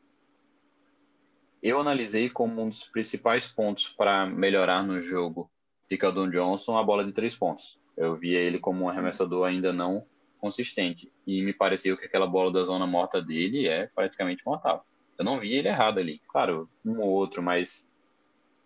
Eu 1.61 1.79
analisei 1.79 2.29
como 2.29 2.61
um 2.61 2.69
dos 2.69 2.85
principais 2.85 3.45
pontos 3.45 3.89
para 3.89 4.25
melhorar 4.25 4.81
no 4.81 5.01
jogo 5.01 5.51
de 5.89 5.97
Keldon 5.97 6.29
Johnson 6.29 6.77
a 6.77 6.83
bola 6.83 7.03
de 7.03 7.11
três 7.11 7.35
pontos. 7.35 7.77
Eu 7.97 8.15
via 8.15 8.39
ele 8.39 8.59
como 8.59 8.85
um 8.85 8.89
arremessador 8.89 9.45
ainda 9.45 9.73
não 9.73 10.05
consistente. 10.39 11.11
E 11.27 11.41
me 11.41 11.51
pareceu 11.51 11.97
que 11.97 12.05
aquela 12.05 12.25
bola 12.25 12.51
da 12.51 12.63
zona 12.63 12.87
morta 12.87 13.21
dele 13.21 13.67
é 13.67 13.87
praticamente 13.87 14.41
mortal. 14.45 14.85
Eu 15.17 15.25
não 15.25 15.37
vi 15.37 15.53
ele 15.53 15.67
errado 15.67 15.99
ali. 15.99 16.21
Claro, 16.29 16.69
um 16.85 17.01
ou 17.01 17.09
outro, 17.09 17.43
mas 17.43 17.91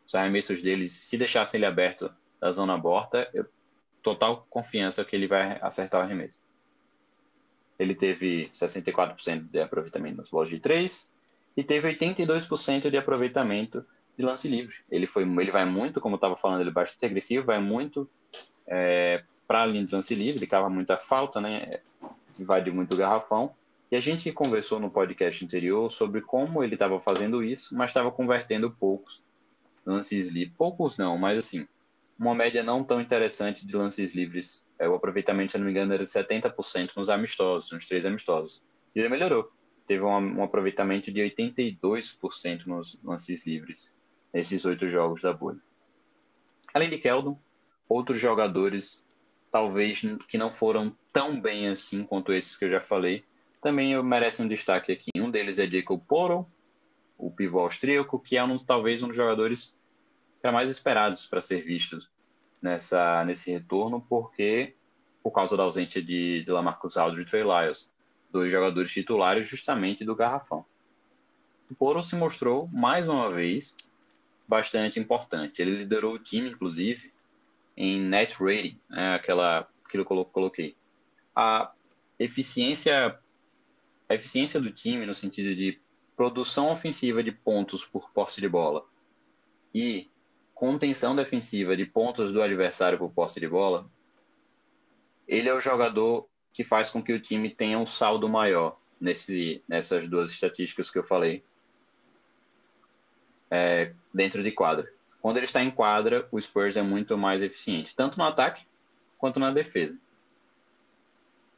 os 0.06 0.14
arremessos 0.14 0.62
dele, 0.62 0.88
se 0.88 1.18
deixassem 1.18 1.58
ele 1.58 1.66
aberto 1.66 2.14
da 2.40 2.52
zona 2.52 2.78
morta, 2.78 3.28
eu 3.34 3.46
total 4.04 4.46
confiança 4.50 5.04
que 5.04 5.16
ele 5.16 5.26
vai 5.26 5.58
acertar 5.62 6.02
o 6.02 6.04
arremesso. 6.04 6.40
Ele 7.80 7.96
teve 7.96 8.52
64% 8.54 9.50
de 9.50 9.60
aproveitamento 9.60 10.18
nas 10.18 10.30
bolas 10.30 10.50
de 10.50 10.60
3 10.60 11.12
e 11.56 11.64
teve 11.64 11.96
82% 11.96 12.90
de 12.90 12.98
aproveitamento 12.98 13.86
de 14.18 14.24
lance 14.24 14.48
livre. 14.48 14.76
Ele 14.90 15.06
foi, 15.06 15.24
ele 15.24 15.52
vai 15.52 15.66
muito, 15.66 16.00
como 16.00 16.16
eu 16.16 16.18
estava 16.18 16.36
falando, 16.36 16.62
ele 16.62 16.70
é 16.70 16.74
bastante 16.74 17.06
agressivo, 17.06 17.46
vai 17.46 17.60
muito 17.60 18.10
é, 18.68 19.24
para 19.48 19.64
a 19.64 19.66
linha 19.66 19.86
de 19.86 19.94
lance 19.94 20.14
livre, 20.16 20.40
ele 20.40 20.48
cava 20.48 20.70
muita 20.70 20.98
falta, 20.98 21.40
né? 21.40 21.80
Invade 22.40 22.72
muito 22.72 22.94
o 22.94 22.98
garrafão. 22.98 23.54
E 23.92 23.96
a 23.96 24.00
gente 24.00 24.32
conversou 24.32 24.80
no 24.80 24.90
podcast 24.90 25.46
anterior 25.46 25.92
sobre 25.92 26.22
como 26.22 26.64
ele 26.64 26.74
estava 26.74 27.00
fazendo 27.00 27.44
isso, 27.44 27.76
mas 27.76 27.92
estava 27.92 28.12
convertendo 28.12 28.72
poucos 28.72 29.24
lances 29.86 30.30
livres. 30.30 30.56
Poucos 30.58 30.98
não, 30.98 31.18
mas 31.18 31.38
assim, 31.38 31.68
uma 32.18 32.34
média 32.34 32.64
não 32.64 32.84
tão 32.84 33.00
interessante 33.00 33.66
de 33.68 33.76
lances 33.76 34.16
livres. 34.16 34.66
É, 34.80 34.90
o 34.90 34.96
aproveitamento, 34.96 35.52
se 35.52 35.58
não 35.58 35.66
me 35.66 35.72
engano, 35.72 35.94
era 35.94 36.04
de 36.04 36.10
70% 36.10 36.96
nos 36.96 37.10
amistosos, 37.10 37.72
nos 37.72 37.86
três 37.86 38.06
amistosos. 38.06 38.64
E 38.96 39.00
ele 39.00 39.10
melhorou. 39.10 39.52
Teve 39.88 40.04
um, 40.04 40.40
um 40.40 40.44
aproveitamento 40.44 41.12
de 41.12 41.22
82% 41.22 42.66
nos 42.68 43.00
lances 43.04 43.46
livres 43.46 43.96
nesses 44.34 44.66
oito 44.66 44.88
jogos 44.88 45.22
da 45.22 45.34
bolha. 45.34 45.60
Além 46.74 46.90
de 46.90 46.98
Keldon, 46.98 47.40
outros 47.88 48.20
jogadores, 48.20 49.06
talvez 49.52 50.02
que 50.28 50.38
não 50.38 50.50
foram 50.50 50.96
tão 51.12 51.40
bem 51.40 51.68
assim 51.68 52.04
quanto 52.04 52.34
esses 52.34 52.58
que 52.58 52.66
eu 52.66 52.72
já 52.72 52.82
falei, 52.82 53.24
também 53.62 54.02
merecem 54.02 54.46
um 54.46 54.50
destaque 54.50 54.92
aqui. 54.92 55.12
Um 55.16 55.30
deles 55.30 55.60
é 55.60 55.68
Jacob 55.68 56.02
Poro, 56.08 56.48
o 57.18 57.30
pivô 57.30 57.60
austríaco, 57.60 58.20
que 58.20 58.36
é 58.36 58.44
um, 58.44 58.58
talvez 58.58 59.04
um 59.04 59.08
dos 59.08 59.16
jogadores 59.16 59.78
mais 60.52 60.70
esperados 60.70 61.26
para 61.26 61.40
ser 61.40 61.62
vistos 61.62 62.10
nessa, 62.62 63.24
nesse 63.24 63.52
retorno, 63.52 64.02
porque 64.10 64.76
por 65.22 65.32
causa 65.32 65.56
da 65.56 65.64
ausência 65.64 66.04
de, 66.04 66.44
de 66.44 66.52
Lamarcus 66.52 66.98
Aldridge 66.98 67.28
e 67.28 67.30
Trey 67.30 67.44
Lyles, 67.44 67.90
dois 68.34 68.52
jogadores 68.52 68.92
titulares 68.92 69.48
justamente 69.48 70.04
do 70.04 70.16
garrafão. 70.16 70.66
O 71.70 71.76
Poro 71.76 72.04
se 72.04 72.16
mostrou, 72.16 72.68
mais 72.74 73.08
uma 73.08 73.32
vez, 73.32 73.76
bastante 74.48 75.00
importante. 75.00 75.62
Ele 75.62 75.78
liderou 75.78 76.16
o 76.16 76.20
time, 76.20 76.50
inclusive, 76.50 77.14
em 77.78 78.02
net 78.02 78.36
rating, 78.44 78.80
né, 78.90 79.14
aquela 79.14 79.70
que 79.88 79.98
eu 79.98 80.04
coloquei. 80.04 80.76
A 81.36 81.72
eficiência, 82.18 83.20
a 84.10 84.14
eficiência 84.16 84.60
do 84.60 84.72
time 84.72 85.06
no 85.06 85.14
sentido 85.14 85.56
de 85.56 85.80
produção 86.16 86.72
ofensiva 86.72 87.24
de 87.24 87.32
pontos 87.32 87.86
por 87.86 88.10
posse 88.12 88.42
de 88.42 88.50
bola 88.50 88.84
e 89.74 90.10
contenção 90.56 91.16
defensiva 91.16 91.78
de 91.78 91.86
pontos 91.86 92.32
do 92.32 92.42
adversário 92.42 92.98
por 92.98 93.12
posse 93.12 93.40
de 93.40 93.48
bola, 93.48 93.90
ele 95.28 95.50
é 95.50 95.54
o 95.54 95.60
jogador 95.60 96.28
que 96.54 96.64
faz 96.64 96.90
com 96.90 97.02
que 97.02 97.12
o 97.12 97.20
time 97.20 97.50
tenha 97.50 97.80
um 97.80 97.86
saldo 97.86 98.30
maior 98.30 98.78
nesse, 99.02 99.62
nessas 99.68 100.08
duas 100.08 100.32
estatísticas 100.32 100.90
que 100.90 101.00
eu 101.00 101.04
falei 101.04 101.44
é, 103.50 103.94
dentro 104.14 104.42
de 104.44 104.52
quadra. 104.52 104.92
Quando 105.22 105.38
ele 105.38 105.46
está 105.46 105.64
em 105.64 105.72
quadra, 105.72 106.28
o 106.32 106.40
Spurs 106.40 106.78
é 106.78 106.82
muito 106.82 107.18
mais 107.18 107.42
eficiente, 107.42 107.96
tanto 107.96 108.18
no 108.18 108.24
ataque 108.24 108.66
quanto 109.18 109.40
na 109.40 109.52
defesa. 109.52 109.98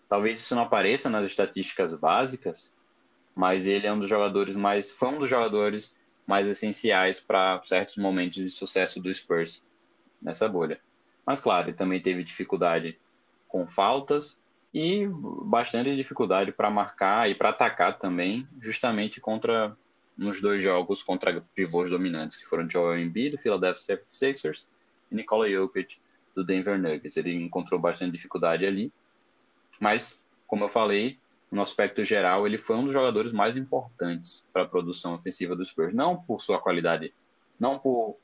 Talvez 0.08 0.40
isso 0.40 0.56
não 0.56 0.64
apareça 0.64 1.10
nas 1.10 1.26
estatísticas 1.26 1.94
básicas, 1.94 2.74
mas 3.36 3.66
ele 3.66 3.88
é 3.88 3.92
um 3.92 4.00
dos 4.00 4.08
jogadores 4.08 4.56
mais, 4.56 4.92
foi 4.92 5.10
um 5.10 5.20
dos 5.20 5.30
jogadores 5.30 5.96
mais 6.28 6.48
essenciais 6.48 7.20
para 7.20 7.62
certos 7.64 7.98
momentos 7.98 8.38
de 8.38 8.50
sucesso 8.50 9.02
do 9.02 9.14
Spurs 9.14 9.64
nessa 10.22 10.48
bolha. 10.48 10.80
Mas 11.26 11.42
claro, 11.42 11.70
ele 11.70 11.78
também 11.78 12.02
teve 12.02 12.24
dificuldade 12.24 13.00
com 13.48 13.66
faltas 13.68 14.40
e 14.76 15.08
bastante 15.08 15.96
dificuldade 15.96 16.52
para 16.52 16.70
marcar 16.70 17.32
e 17.32 17.34
para 17.34 17.48
atacar 17.48 17.98
também, 17.98 18.46
justamente 18.60 19.22
contra 19.22 19.74
nos 20.18 20.42
dois 20.42 20.62
jogos 20.62 21.02
contra 21.02 21.42
pivôs 21.56 21.90
dominantes, 21.90 22.36
que 22.36 22.46
foram 22.46 22.70
Joel 22.70 23.00
Embiid, 23.00 23.38
do 23.38 23.42
Philadelphia 23.42 23.98
76ers, 23.98 24.66
e 25.10 25.16
Nikola 25.16 25.50
Jokic, 25.50 25.98
do 26.36 26.44
Denver 26.44 26.78
Nuggets. 26.78 27.16
Ele 27.16 27.34
encontrou 27.34 27.80
bastante 27.80 28.12
dificuldade 28.12 28.66
ali, 28.66 28.92
mas, 29.80 30.26
como 30.46 30.66
eu 30.66 30.70
falei, 30.70 31.18
no 31.50 31.62
aspecto 31.62 32.04
geral, 32.04 32.46
ele 32.46 32.58
foi 32.58 32.76
um 32.76 32.84
dos 32.84 32.92
jogadores 32.92 33.32
mais 33.32 33.56
importantes 33.56 34.46
para 34.52 34.64
a 34.64 34.68
produção 34.68 35.14
ofensiva 35.14 35.56
dos 35.56 35.70
Spurs. 35.70 35.94
Não 35.94 36.18
por 36.18 36.42
sua 36.42 36.60
qualidade, 36.60 37.14
não 37.58 37.80
por 37.80 38.18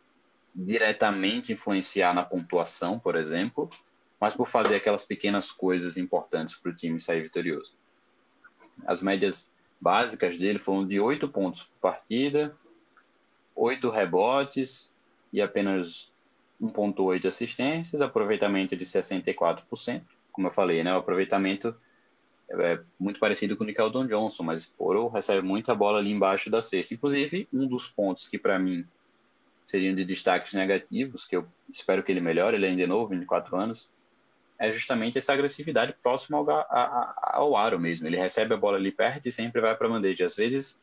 diretamente 0.54 1.54
influenciar 1.54 2.14
na 2.14 2.26
pontuação, 2.26 3.00
por 3.00 3.16
exemplo, 3.16 3.70
mas 4.22 4.36
por 4.36 4.48
fazer 4.48 4.76
aquelas 4.76 5.04
pequenas 5.04 5.52
coisas 5.52 5.98
importantes 5.98 6.54
para 6.56 6.72
o 6.72 6.76
time 6.76 7.02
sair 7.02 7.24
vitorioso. 7.24 7.76
As 8.86 9.02
médias 9.02 9.52
básicas 9.80 10.38
dele 10.38 10.60
foram 10.60 10.88
de 10.88 11.00
8 11.00 11.28
pontos 11.28 11.64
por 11.64 11.80
partida, 11.82 12.56
8 13.56 13.90
rebotes 13.90 14.92
e 15.34 15.42
apenas 15.42 16.14
1.8 16.62 17.28
assistências, 17.28 18.00
aproveitamento 18.00 18.76
de 18.76 18.86
64%. 18.86 20.04
Como 20.32 20.48
eu 20.48 20.52
falei, 20.52 20.84
né, 20.84 20.94
o 20.94 21.00
aproveitamento 21.00 21.76
é 22.52 22.80
muito 23.00 23.20
parecido 23.20 23.58
com 23.58 23.64
o 23.64 23.68
Nickeldon 23.68 24.06
Johnson, 24.06 24.44
mas 24.44 24.68
Poro 24.68 25.08
recebe 25.08 25.42
muita 25.42 25.74
bola 25.74 25.98
ali 25.98 26.12
embaixo 26.12 26.50
da 26.52 26.62
cesta. 26.62 26.94
Inclusive, 26.94 27.48
um 27.52 27.66
dos 27.66 27.88
pontos 27.88 28.28
que 28.28 28.38
para 28.38 28.60
mim 28.60 28.86
seriam 29.66 29.96
de 29.96 30.06
destaques 30.06 30.54
negativos, 30.54 31.26
que 31.26 31.36
eu 31.36 31.48
espero 31.72 32.04
que 32.04 32.12
ele 32.12 32.22
melhore, 32.22 32.58
ele 32.58 32.68
ainda 32.68 32.84
é 32.84 32.88
novo, 32.88 33.08
24 33.08 33.56
anos, 33.58 33.90
é 34.62 34.72
justamente 34.72 35.18
essa 35.18 35.34
agressividade 35.34 35.92
próxima 36.04 36.38
ao, 36.38 36.48
a, 36.48 37.32
ao 37.34 37.58
aro 37.58 37.80
mesmo. 37.80 38.06
Ele 38.06 38.16
recebe 38.16 38.54
a 38.54 38.58
bola 38.58 38.78
ali 38.78 38.92
perto 38.92 39.26
e 39.26 39.32
sempre 39.32 39.60
vai 39.60 39.76
para 39.76 39.88
a 39.88 39.90
bandeja. 39.90 40.28
Às 40.28 40.36
vezes 40.36 40.80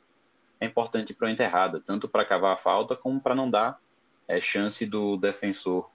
é 0.60 0.66
importante 0.66 1.14
para 1.14 1.28
a 1.28 1.30
enterrada, 1.30 1.80
tanto 1.80 2.08
para 2.08 2.24
cavar 2.24 2.54
a 2.54 2.56
falta 2.56 2.96
como 2.96 3.20
para 3.20 3.36
não 3.36 3.48
dar 3.48 3.80
é, 4.26 4.40
chance 4.40 4.84
do 4.84 5.16
defensor 5.16 5.88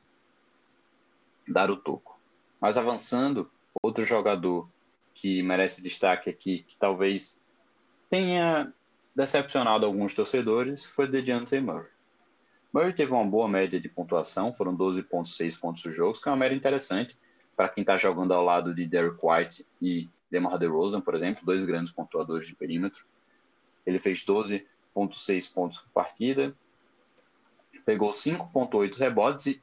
dar 1.46 1.70
o 1.70 1.76
toco. 1.76 2.18
Mas 2.62 2.78
avançando, 2.78 3.52
outro 3.82 4.06
jogador 4.06 4.70
que 5.14 5.44
merece 5.44 5.84
destaque 5.84 6.30
aqui, 6.30 6.64
que 6.66 6.78
talvez 6.78 7.38
tenha 8.10 8.74
decepcionado 9.14 9.86
alguns 9.86 10.14
torcedores, 10.14 10.86
foi 10.86 11.06
DeJounte 11.06 11.60
Murray. 11.60 11.92
Murray 12.74 12.94
teve 12.94 13.12
uma 13.12 13.26
boa 13.26 13.50
média 13.50 13.78
de 13.78 13.90
pontuação, 13.90 14.54
foram 14.54 14.74
12,6 14.74 15.60
pontos 15.60 15.84
por 15.84 15.92
jogo, 15.92 16.22
que 16.22 16.30
é 16.30 16.32
uma 16.32 16.38
média 16.38 16.56
interessante, 16.56 17.18
para 17.56 17.70
quem 17.70 17.82
está 17.82 17.98
jogando 17.98 18.34
ao 18.34 18.44
lado 18.44 18.74
de 18.74 18.86
Derek 18.86 19.18
White 19.22 19.66
e 19.82 20.10
DeMar 20.30 20.58
DeRozan, 20.58 21.02
por 21.02 21.16
exemplo, 21.16 21.46
dois 21.46 21.64
grandes 21.64 21.92
pontuadores 21.92 22.48
de 22.48 22.56
perímetro. 22.56 23.06
Ele 23.86 24.00
fez 24.00 24.26
12,6 24.26 25.54
pontos 25.54 25.80
por 25.80 25.90
partida, 25.90 26.56
pegou 27.86 28.12
5,8 28.12 28.98
rebotes 28.98 29.46
e. 29.48 29.62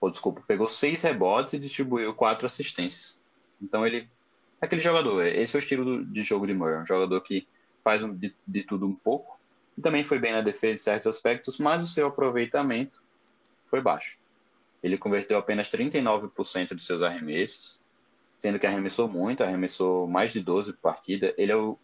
Oh, 0.00 0.10
desculpa, 0.10 0.42
pegou 0.46 0.68
6 0.68 1.02
rebotes 1.02 1.54
e 1.54 1.58
distribuiu 1.58 2.14
4 2.14 2.46
assistências. 2.46 3.18
Então 3.60 3.86
ele 3.86 4.08
é 4.60 4.66
aquele 4.66 4.80
jogador, 4.80 5.26
esse 5.26 5.56
é 5.56 5.58
o 5.58 5.60
estilo 5.60 6.04
de 6.04 6.22
jogo 6.22 6.46
de 6.46 6.54
Murray, 6.54 6.82
um 6.82 6.86
jogador 6.86 7.20
que 7.20 7.46
faz 7.82 8.02
um, 8.02 8.14
de, 8.14 8.34
de 8.46 8.62
tudo 8.62 8.86
um 8.86 8.94
pouco, 8.94 9.38
e 9.76 9.80
também 9.80 10.02
foi 10.02 10.18
bem 10.18 10.32
na 10.32 10.40
defesa 10.40 10.74
em 10.74 10.76
certos 10.84 11.16
aspectos, 11.16 11.58
mas 11.58 11.82
o 11.82 11.86
seu 11.86 12.06
aproveitamento 12.08 13.02
foi 13.66 13.80
baixo. 13.80 14.18
Ele 14.82 14.98
converteu 14.98 15.38
apenas 15.38 15.68
39% 15.68 16.74
dos 16.74 16.86
seus 16.86 17.02
arremessos, 17.02 17.80
sendo 18.36 18.58
que 18.58 18.66
arremessou 18.66 19.08
muito, 19.08 19.42
arremessou 19.42 20.06
mais 20.06 20.32
de 20.32 20.40
12 20.40 20.74
por 20.74 20.80
partida. 20.80 21.34
Ele 21.38 21.52
é, 21.52 21.56
o, 21.56 21.78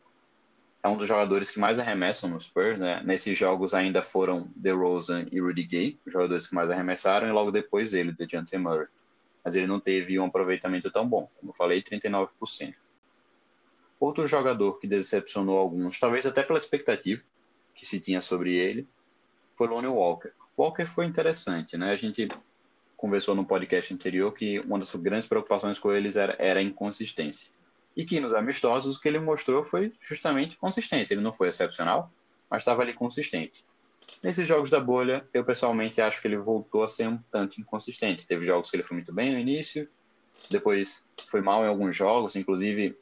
é 0.83 0.89
um 0.89 0.97
dos 0.97 1.09
jogadores 1.09 1.51
que 1.51 1.59
mais 1.59 1.79
arremessam 1.79 2.29
no 2.29 2.41
Spurs, 2.41 2.79
né? 2.79 3.03
Nesses 3.05 3.37
jogos 3.37 3.73
ainda 3.75 4.03
foram 4.03 4.49
DeRozan 4.55 5.27
e 5.33 5.41
Rudy 5.41 5.65
Gay, 5.65 5.99
os 6.07 6.13
jogadores 6.13 6.47
que 6.47 6.55
mais 6.55 6.71
arremessaram, 6.71 7.27
e 7.27 7.33
logo 7.33 7.51
depois 7.51 7.95
ele, 7.95 8.13
DeJounte 8.13 8.57
Murray. 8.59 8.89
Mas 9.45 9.57
ele 9.57 9.67
não 9.67 9.81
teve 9.81 10.19
um 10.19 10.27
aproveitamento 10.27 10.91
tão 10.91 11.09
bom, 11.09 11.29
como 11.41 11.51
eu 11.51 11.57
falei, 11.57 11.83
39%. 11.83 12.75
Outro 13.99 14.27
jogador 14.27 14.79
que 14.79 14.87
decepcionou 14.87 15.59
alguns, 15.59 15.99
talvez 15.99 16.27
até 16.27 16.43
pela 16.43 16.59
expectativa 16.59 17.23
que 17.75 17.87
se 17.87 18.01
tinha 18.01 18.21
sobre 18.21 18.55
ele, 18.55 18.87
foi 19.55 19.69
Lonnie 19.69 19.89
Walker. 19.89 20.33
Walker 20.59 20.87
foi 20.87 21.07
interessante, 21.07 21.77
né? 21.77 21.91
A 21.91 21.97
gente 21.97 22.29
conversou 23.03 23.35
no 23.35 23.45
podcast 23.45 23.93
anterior 23.93 24.33
que 24.33 24.61
uma 24.61 24.79
das 24.79 24.95
grandes 24.95 25.27
preocupações 25.27 25.77
com 25.77 25.93
eles 25.93 26.15
era, 26.15 26.37
era 26.39 26.61
a 26.61 26.63
inconsistência. 26.63 27.51
E 27.97 28.05
que 28.05 28.21
nos 28.21 28.33
amistosos 28.33 28.97
o 28.97 29.01
que 29.01 29.09
ele 29.09 29.19
mostrou 29.19 29.65
foi 29.65 29.93
justamente 30.01 30.57
consistência. 30.57 31.13
Ele 31.13 31.21
não 31.21 31.33
foi 31.33 31.49
excepcional, 31.49 32.13
mas 32.49 32.63
estava 32.63 32.81
ali 32.81 32.93
consistente. 32.93 33.65
Nesses 34.23 34.47
jogos 34.47 34.71
da 34.71 34.79
bolha, 34.79 35.29
eu 35.35 35.45
pessoalmente 35.45 36.01
acho 36.01 36.23
que 36.23 36.29
ele 36.29 36.37
voltou 36.37 36.85
a 36.85 36.89
ser 36.89 37.09
um 37.09 37.19
tanto 37.29 37.61
inconsistente. 37.61 38.25
Teve 38.25 38.47
jogos 38.47 38.71
que 38.71 38.77
ele 38.77 38.85
foi 38.85 38.97
muito 38.97 39.13
bem 39.13 39.33
no 39.33 39.39
início, 39.39 39.89
depois 40.49 41.05
foi 41.29 41.41
mal 41.41 41.65
em 41.65 41.69
alguns 41.69 41.97
jogos, 41.97 42.37
inclusive 42.37 42.97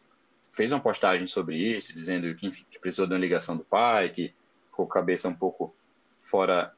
fez 0.50 0.72
uma 0.72 0.80
postagem 0.80 1.26
sobre 1.26 1.56
isso, 1.58 1.92
dizendo 1.92 2.34
que, 2.34 2.46
enfim, 2.46 2.64
que 2.70 2.78
precisou 2.78 3.06
de 3.06 3.12
uma 3.12 3.20
ligação 3.20 3.54
do 3.54 3.64
pai, 3.64 4.08
que 4.08 4.32
ficou 4.70 4.86
com 4.86 4.92
a 4.92 4.94
cabeça 4.94 5.28
um 5.28 5.34
pouco 5.34 5.74
fora 6.22 6.74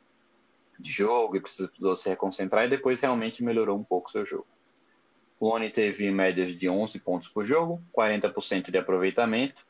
de 0.83 0.91
jogo 0.91 1.37
e 1.37 1.41
precisou 1.41 1.97
se 1.97 2.09
reconcentrar, 2.09 2.67
e 2.67 2.71
depois 2.71 3.01
realmente 3.01 3.43
melhorou 3.43 3.79
um 3.79 3.85
pouco 3.85 4.11
seu 4.11 4.25
jogo. 4.25 4.47
O 5.39 5.49
Lone 5.49 5.71
teve 5.71 6.11
médias 6.11 6.57
de 6.57 6.69
11 6.69 7.01
pontos 7.01 7.29
por 7.29 7.45
jogo, 7.45 7.83
40% 7.97 8.71
de 8.71 8.79
aproveitamento 8.79 9.65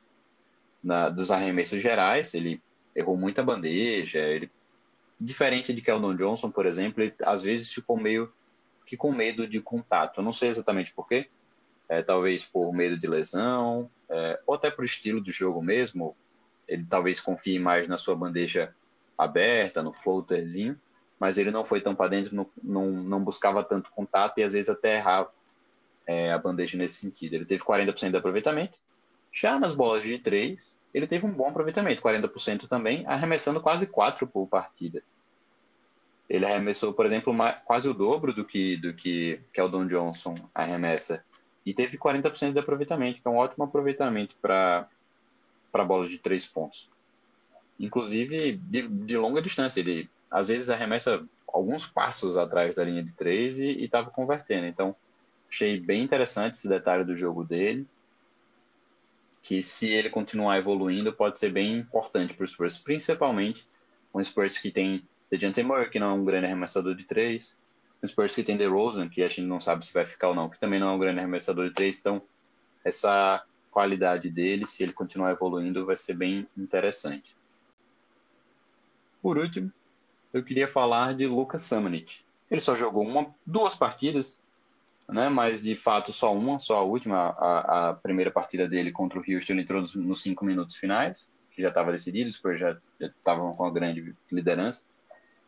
na, 0.82 1.08
dos 1.08 1.30
arremessos 1.30 1.80
gerais, 1.80 2.34
ele 2.34 2.60
errou 2.94 3.16
muita 3.16 3.42
bandeja, 3.42 4.18
ele 4.18 4.50
diferente 5.18 5.72
de 5.72 5.80
Keldon 5.80 6.16
Johnson, 6.16 6.50
por 6.50 6.66
exemplo, 6.66 7.02
ele 7.02 7.14
às 7.22 7.42
vezes 7.42 7.72
ficou 7.72 7.96
meio 7.96 8.32
que 8.84 8.96
com 8.96 9.12
medo 9.12 9.46
de 9.46 9.60
contato. 9.60 10.18
Eu 10.18 10.24
não 10.24 10.32
sei 10.32 10.48
exatamente 10.48 10.92
por 10.92 11.06
quê, 11.06 11.28
é, 11.88 12.02
talvez 12.02 12.44
por 12.44 12.72
medo 12.72 12.98
de 12.98 13.06
lesão, 13.06 13.88
é, 14.08 14.40
ou 14.46 14.54
até 14.54 14.70
por 14.70 14.84
estilo 14.84 15.20
de 15.20 15.30
jogo 15.30 15.62
mesmo. 15.62 16.16
Ele 16.66 16.84
talvez 16.84 17.20
confie 17.20 17.58
mais 17.58 17.86
na 17.88 17.96
sua 17.96 18.16
bandeja 18.16 18.74
aberta, 19.16 19.82
no 19.82 19.92
floaterzinho, 19.92 20.78
mas 21.22 21.38
ele 21.38 21.52
não 21.52 21.64
foi 21.64 21.80
tão 21.80 21.94
para 21.94 22.08
dentro, 22.08 22.34
não, 22.34 22.50
não, 22.60 22.90
não, 22.90 23.22
buscava 23.22 23.62
tanto 23.62 23.92
contato 23.92 24.38
e 24.38 24.42
às 24.42 24.54
vezes 24.54 24.68
até 24.68 24.96
errava 24.96 25.30
é, 26.04 26.32
a 26.32 26.36
bandeja 26.36 26.76
nesse 26.76 26.96
sentido. 26.96 27.34
Ele 27.34 27.44
teve 27.44 27.62
40% 27.62 28.10
de 28.10 28.16
aproveitamento. 28.16 28.76
Já 29.30 29.56
nas 29.56 29.72
bolas 29.72 30.02
de 30.02 30.18
três, 30.18 30.58
ele 30.92 31.06
teve 31.06 31.24
um 31.24 31.30
bom 31.30 31.48
aproveitamento, 31.48 32.02
40% 32.02 32.66
também, 32.66 33.06
arremessando 33.06 33.60
quase 33.60 33.86
4 33.86 34.26
por 34.26 34.48
partida. 34.48 35.00
Ele 36.28 36.44
arremessou, 36.44 36.92
por 36.92 37.06
exemplo, 37.06 37.32
quase 37.64 37.88
o 37.88 37.94
dobro 37.94 38.32
do 38.32 38.44
que 38.44 38.76
do 38.78 38.92
que 38.92 39.40
Keldon 39.52 39.86
Johnson 39.86 40.34
arremessa 40.52 41.24
e 41.64 41.72
teve 41.72 41.96
40% 41.96 42.52
de 42.52 42.58
aproveitamento, 42.58 43.22
que 43.22 43.28
é 43.28 43.30
um 43.30 43.36
ótimo 43.36 43.62
aproveitamento 43.62 44.34
para 44.42 44.88
para 45.70 45.84
bolas 45.84 46.10
de 46.10 46.18
três 46.18 46.46
pontos. 46.46 46.90
Inclusive 47.78 48.56
de, 48.56 48.88
de, 48.88 49.16
longa 49.16 49.40
distância, 49.40 49.78
ele 49.78 50.10
às 50.32 50.48
vezes 50.48 50.70
arremessa 50.70 51.22
alguns 51.46 51.86
passos 51.86 52.36
atrás 52.36 52.76
da 52.76 52.84
linha 52.84 53.04
de 53.04 53.12
três 53.12 53.60
e 53.60 53.84
estava 53.84 54.10
convertendo. 54.10 54.66
Então 54.66 54.96
achei 55.48 55.78
bem 55.78 56.02
interessante 56.02 56.54
esse 56.54 56.68
detalhe 56.68 57.04
do 57.04 57.14
jogo 57.14 57.44
dele 57.44 57.86
que 59.42 59.62
se 59.62 59.90
ele 59.90 60.08
continuar 60.08 60.56
evoluindo 60.56 61.12
pode 61.12 61.38
ser 61.38 61.50
bem 61.50 61.76
importante 61.76 62.32
para 62.32 62.44
os 62.44 62.52
Spurs, 62.52 62.78
principalmente 62.78 63.66
um 64.14 64.22
Spurs 64.22 64.56
que 64.56 64.70
tem 64.70 65.06
DeJounte 65.30 65.62
Murray, 65.62 65.90
que 65.90 65.98
não 65.98 66.10
é 66.10 66.12
um 66.12 66.24
grande 66.24 66.46
arremessador 66.46 66.94
de 66.94 67.04
três, 67.04 67.58
um 68.02 68.06
Spurs 68.06 68.34
que 68.34 68.44
tem 68.44 68.56
DeRozan, 68.56 69.08
que 69.08 69.22
a 69.22 69.28
gente 69.28 69.42
não 69.42 69.60
sabe 69.60 69.84
se 69.84 69.92
vai 69.92 70.06
ficar 70.06 70.28
ou 70.28 70.34
não, 70.34 70.48
que 70.48 70.60
também 70.60 70.78
não 70.78 70.90
é 70.90 70.92
um 70.92 70.98
grande 70.98 71.18
arremessador 71.18 71.68
de 71.68 71.74
três, 71.74 71.98
então 71.98 72.22
essa 72.84 73.44
qualidade 73.70 74.30
dele, 74.30 74.64
se 74.64 74.82
ele 74.82 74.92
continuar 74.92 75.32
evoluindo, 75.32 75.84
vai 75.84 75.96
ser 75.96 76.14
bem 76.14 76.46
interessante. 76.56 77.34
Por 79.20 79.38
último, 79.38 79.72
eu 80.32 80.42
queria 80.42 80.66
falar 80.66 81.14
de 81.14 81.26
Lucas 81.26 81.62
Samanit. 81.62 82.24
Ele 82.50 82.60
só 82.60 82.74
jogou 82.74 83.06
uma, 83.06 83.34
duas 83.46 83.74
partidas, 83.74 84.42
né? 85.08 85.28
Mas 85.28 85.62
de 85.62 85.76
fato 85.76 86.12
só 86.12 86.34
uma, 86.34 86.58
só 86.58 86.78
a 86.78 86.82
última, 86.82 87.30
a, 87.30 87.90
a 87.90 87.94
primeira 87.94 88.30
partida 88.30 88.68
dele 88.68 88.92
contra 88.92 89.18
o 89.18 89.22
Houston 89.22 89.54
ele 89.54 89.62
entrou 89.62 89.80
nos, 89.80 89.94
nos 89.94 90.22
cinco 90.22 90.44
minutos 90.44 90.76
finais, 90.76 91.32
que 91.50 91.60
já 91.60 91.68
estava 91.68 91.92
decidido, 91.92 92.28
os 92.28 92.36
Spurs 92.36 92.58
já 92.58 92.78
estavam 93.00 93.54
com 93.54 93.64
a 93.64 93.70
grande 93.70 94.14
liderança. 94.30 94.86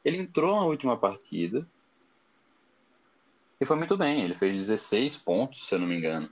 Ele 0.05 0.19
entrou 0.19 0.61
na 0.61 0.67
última 0.67 0.97
partida 0.97 1.67
e 3.61 3.65
foi 3.65 3.77
muito 3.77 3.97
bem. 3.97 4.23
Ele 4.23 4.35
fez 4.35 4.55
16 4.57 5.17
pontos, 5.17 5.67
se 5.67 5.75
eu 5.75 5.79
não 5.79 5.87
me 5.87 5.97
engano, 5.97 6.29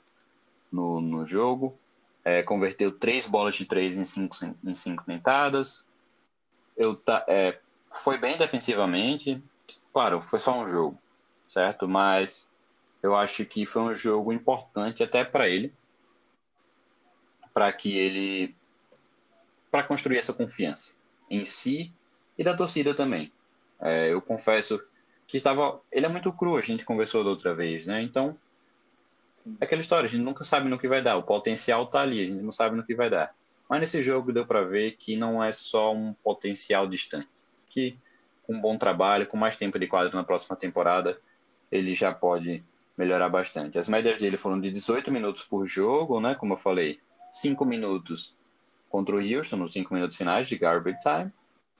no, 0.71 1.01
no 1.01 1.25
jogo. 1.25 1.79
É, 2.25 2.43
converteu 2.43 2.93
três 2.93 3.27
bolas 3.27 3.55
de 3.55 3.65
três 3.65 3.97
em 3.97 4.05
cinco, 4.05 4.37
em 4.62 4.75
cinco 4.75 5.05
tentadas. 5.05 5.87
Eu, 6.77 7.01
é, 7.27 7.59
foi 7.94 8.18
bem 8.18 8.37
defensivamente. 8.37 9.42
Claro, 9.92 10.22
foi 10.22 10.38
só 10.38 10.61
um 10.61 10.66
jogo, 10.66 10.98
certo? 11.46 11.87
Mas 11.87 12.48
eu 13.02 13.16
acho 13.16 13.44
que 13.44 13.66
foi 13.66 13.83
um 13.83 13.94
jogo 13.94 14.33
importante 14.33 15.02
até 15.02 15.24
para 15.24 15.48
ele, 15.48 15.72
para 17.52 17.72
que 17.72 17.96
ele 17.96 18.55
para 19.70 19.83
construir 19.83 20.18
essa 20.18 20.35
confiança 20.35 20.96
em 21.31 21.44
si 21.44 21.90
e 22.37 22.44
da 22.44 22.55
torcida 22.55 22.94
também. 22.94 23.33
É, 23.81 24.12
eu 24.12 24.20
confesso 24.20 24.83
que 25.26 25.37
estava 25.37 25.81
ele 25.90 26.07
é 26.07 26.09
muito 26.09 26.33
cru, 26.33 26.57
a 26.57 26.61
gente 26.61 26.85
conversou 26.85 27.24
da 27.24 27.31
outra 27.31 27.55
vez, 27.55 27.87
né? 27.87 28.02
Então 28.02 28.37
é 29.61 29.64
aquela 29.64 29.81
história, 29.81 30.07
a 30.07 30.09
gente 30.09 30.22
nunca 30.22 30.44
sabe 30.44 30.68
no 30.68 30.78
que 30.78 30.87
vai 30.87 31.02
dar, 31.02 31.16
o 31.16 31.22
potencial 31.22 31.87
tá 31.87 32.00
ali, 32.00 32.22
a 32.22 32.26
gente 32.26 32.42
não 32.42 32.52
sabe 32.52 32.76
no 32.76 32.85
que 32.85 32.94
vai 32.94 33.11
dar. 33.11 33.35
Mas 33.68 33.81
nesse 33.81 34.02
jogo 34.02 34.33
deu 34.33 34.46
para 34.46 34.62
ver 34.62 34.92
que 34.92 35.16
não 35.16 35.42
é 35.42 35.50
só 35.50 35.92
um 35.92 36.12
potencial 36.12 36.87
distante, 36.87 37.28
que 37.73 37.99
com 38.43 38.55
um 38.55 38.61
bom 38.61 38.77
trabalho, 38.77 39.27
com 39.27 39.37
mais 39.37 39.57
tempo 39.57 39.79
de 39.79 39.87
quadro 39.87 40.15
na 40.15 40.25
próxima 40.25 40.55
temporada, 40.57 41.19
ele 41.71 41.95
já 41.95 42.13
pode 42.13 42.63
melhorar 42.97 43.29
bastante. 43.29 43.79
As 43.79 43.89
médias 43.89 44.19
dele 44.19 44.37
foram 44.37 44.61
de 44.61 44.71
18 44.71 45.11
minutos 45.11 45.43
por 45.43 45.67
jogo, 45.67 46.21
né? 46.21 46.35
Como 46.35 46.53
eu 46.53 46.59
falei, 46.59 47.01
5 47.31 47.65
minutos 47.65 48.37
contra 48.91 49.17
o 49.17 49.19
Houston, 49.19 49.57
nos 49.57 49.73
5 49.73 49.95
minutos 49.95 50.17
finais 50.17 50.47
de 50.47 50.59
garbage 50.59 50.99
time, 51.01 51.33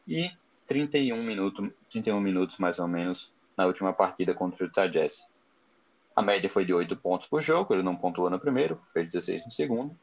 e 0.09 0.31
31 0.67 1.23
minutos, 1.23 1.71
31 1.91 2.21
minutos 2.21 2.57
mais 2.59 2.79
ou 2.79 2.89
menos 2.89 3.31
na 3.57 3.67
última 3.67 3.93
partida 3.93 4.33
contra 4.33 4.65
o 4.65 4.67
Utah 4.67 4.87
Jazz. 4.87 5.29
A 6.17 6.23
média 6.23 6.49
foi 6.49 6.65
de 6.65 6.73
8 6.73 6.97
pontos 6.97 7.27
por 7.27 7.43
jogo, 7.43 7.75
ele 7.75 7.83
não 7.83 7.97
pontuou 7.97 8.31
no 8.31 8.39
primeiro, 8.39 8.79
fez 8.93 9.07
16 9.09 9.45
no 9.45 9.51
segundo. 9.51 9.97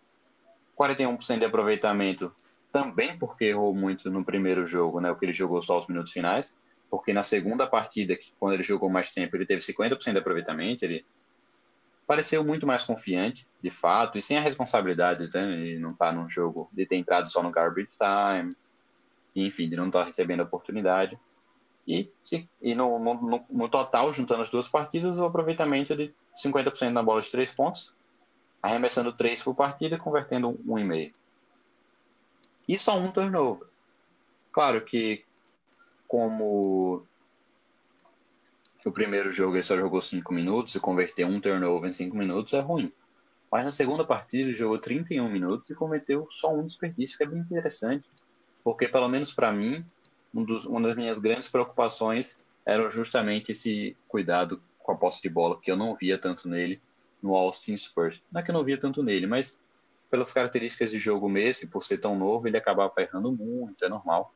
41% 0.78 1.40
de 1.40 1.46
aproveitamento 1.46 2.34
também 2.72 3.18
porque 3.18 3.46
errou 3.46 3.74
muito 3.74 4.10
no 4.10 4.24
primeiro 4.24 4.66
jogo, 4.66 5.00
né? 5.00 5.12
O 5.12 5.16
que 5.16 5.26
ele 5.26 5.34
jogou 5.34 5.62
só 5.62 5.80
os 5.80 5.88
minutos 5.88 6.12
finais 6.12 6.56
porque 6.90 7.14
na 7.14 7.24
segunda 7.24 7.68
partida, 7.68 8.16
que 8.16 8.34
quando 8.40 8.54
ele 8.54 8.64
jogou 8.64 8.90
mais 8.90 9.10
tempo, 9.10 9.36
ele 9.36 9.46
teve 9.46 9.62
50% 9.62 10.12
de 10.12 10.18
aproveitamento, 10.18 10.84
ele 10.84 11.06
pareceu 12.08 12.44
muito 12.44 12.66
mais 12.66 12.84
confiante, 12.84 13.48
de 13.62 13.70
fato, 13.70 14.18
e 14.18 14.22
sem 14.22 14.38
a 14.38 14.42
responsabilidade 14.42 15.30
né, 15.32 15.58
de 15.58 15.78
não 15.78 15.92
estar 15.92 16.08
tá 16.08 16.12
num 16.12 16.28
jogo, 16.28 16.68
de 16.74 16.86
ter 16.86 16.96
entrado 16.96 17.30
só 17.30 17.44
no 17.44 17.52
garbage 17.52 17.90
time, 17.90 18.56
enfim, 19.36 19.70
de 19.70 19.76
não 19.76 19.88
estar 19.88 20.00
tá 20.00 20.06
recebendo 20.06 20.42
oportunidade. 20.42 21.20
E, 21.88 22.12
e 22.62 22.76
no, 22.76 23.00
no, 23.00 23.46
no, 23.50 23.70
total, 23.70 24.12
juntando 24.12 24.42
as 24.42 24.50
duas 24.50 24.68
partidas, 24.68 25.18
o 25.18 25.26
aproveitamento 25.26 25.96
de 25.96 26.14
50% 26.44 26.90
na 26.90 27.04
bola 27.04 27.22
de 27.22 27.32
três 27.32 27.52
pontos, 27.52 27.96
arremessando 28.62 29.14
três 29.14 29.42
por 29.42 29.56
partida, 29.56 29.98
convertendo 29.98 30.60
um 30.68 30.78
e 30.78 30.84
meio. 30.84 31.12
E 32.70 32.78
só 32.78 33.00
um 33.00 33.12
turnover. 33.12 33.68
Claro 34.52 34.86
que 34.86 35.26
como 36.08 37.04
o 38.86 38.92
primeiro 38.92 39.32
jogo 39.32 39.56
ele 39.56 39.64
só 39.64 39.76
jogou 39.76 40.00
5 40.00 40.32
minutos 40.32 40.76
e 40.76 40.80
converteu 40.80 41.28
um 41.28 41.42
turnover 41.42 41.90
em 41.90 41.94
5 41.94 42.16
minutos 42.16 42.54
é 42.54 42.60
ruim. 42.60 42.94
Mas 43.52 43.66
na 43.66 43.72
segunda 43.72 44.06
partida 44.06 44.44
ele 44.44 44.54
jogou 44.54 44.78
31 44.78 45.28
minutos 45.28 45.72
e 45.72 45.74
cometeu 45.74 46.28
só 46.30 46.54
um 46.54 46.64
desperdício, 46.64 47.18
que 47.18 47.24
é 47.24 47.28
bem 47.28 47.40
interessante. 47.40 48.08
Porque, 48.64 48.88
pelo 48.88 49.10
menos 49.10 49.34
para 49.34 49.52
mim, 49.52 49.84
um 50.32 50.44
dos, 50.44 50.64
uma 50.66 50.82
das 50.82 50.96
minhas 50.96 51.18
grandes 51.18 51.48
preocupações 51.48 52.40
era 52.64 52.88
justamente 52.92 53.52
esse 53.52 53.98
cuidado 54.08 54.62
com 54.78 54.92
a 54.92 54.96
posse 54.96 55.24
de 55.24 55.30
bola, 55.30 55.60
que 55.60 55.72
eu 55.72 55.76
não 55.76 55.96
via 55.96 56.20
tanto 56.20 56.48
nele 56.48 56.80
no 57.20 57.34
Austin 57.36 57.76
Spurs. 57.76 58.22
Não 58.32 58.42
é 58.42 58.44
que 58.44 58.52
eu 58.52 58.54
não 58.54 58.64
via 58.64 58.78
tanto 58.78 59.02
nele, 59.02 59.26
mas 59.26 59.58
pelas 60.10 60.34
características 60.34 60.92
de 60.92 60.98
jogo 60.98 61.30
mesmo, 61.30 61.66
e 61.66 61.68
por 61.68 61.84
ser 61.84 62.00
tão 62.00 62.18
novo, 62.18 62.48
ele 62.48 62.58
acabava 62.58 62.94
errando 62.98 63.32
muito, 63.32 63.84
é 63.86 63.90
normal. 63.90 64.34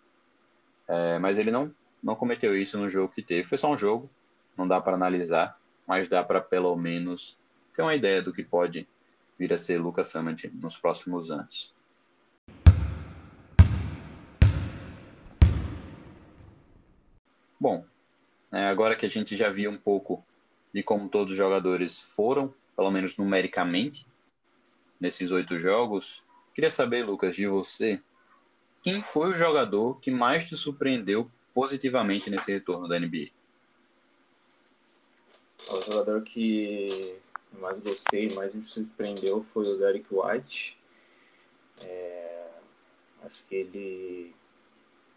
É, 0.87 1.17
mas 1.19 1.37
ele 1.37 1.51
não, 1.51 1.73
não 2.01 2.15
cometeu 2.15 2.55
isso 2.55 2.77
no 2.77 2.89
jogo 2.89 3.13
que 3.13 3.23
teve. 3.23 3.43
Foi 3.43 3.57
só 3.57 3.71
um 3.71 3.77
jogo, 3.77 4.09
não 4.57 4.67
dá 4.67 4.79
para 4.79 4.95
analisar, 4.95 5.59
mas 5.87 6.07
dá 6.07 6.23
para 6.23 6.39
pelo 6.39 6.75
menos 6.75 7.39
ter 7.75 7.81
uma 7.81 7.95
ideia 7.95 8.21
do 8.21 8.31
que 8.31 8.43
pode 8.43 8.87
vir 9.37 9.51
a 9.51 9.57
ser 9.57 9.79
Lucas 9.79 10.15
Hammond 10.15 10.51
nos 10.53 10.77
próximos 10.77 11.31
anos. 11.31 11.73
Bom, 17.59 17.85
é, 18.51 18.67
agora 18.67 18.95
que 18.95 19.05
a 19.05 19.09
gente 19.09 19.35
já 19.35 19.49
viu 19.49 19.71
um 19.71 19.77
pouco 19.77 20.23
de 20.73 20.83
como 20.83 21.07
todos 21.07 21.31
os 21.31 21.37
jogadores 21.37 21.99
foram, 21.99 22.53
pelo 22.75 22.91
menos 22.91 23.17
numericamente, 23.17 24.05
nesses 25.03 25.31
oito 25.31 25.59
jogos, 25.59 26.23
queria 26.55 26.71
saber, 26.71 27.03
Lucas, 27.03 27.35
de 27.35 27.45
você, 27.45 28.01
quem 28.81 29.03
foi 29.03 29.31
o 29.31 29.35
jogador 29.35 29.99
que 29.99 30.09
mais 30.09 30.47
te 30.47 30.55
surpreendeu 30.55 31.29
positivamente 31.53 32.29
nesse 32.29 32.53
retorno 32.53 32.87
da 32.87 32.97
NBA? 32.97 33.27
O 35.69 35.81
jogador 35.81 36.21
que 36.21 37.17
mais 37.59 37.83
gostei, 37.83 38.29
mais 38.33 38.53
me 38.53 38.65
surpreendeu 38.65 39.45
foi 39.53 39.67
o 39.67 39.77
Derek 39.77 40.07
White. 40.09 40.77
É, 41.81 42.47
acho 43.23 43.43
que 43.49 43.55
ele 43.55 44.33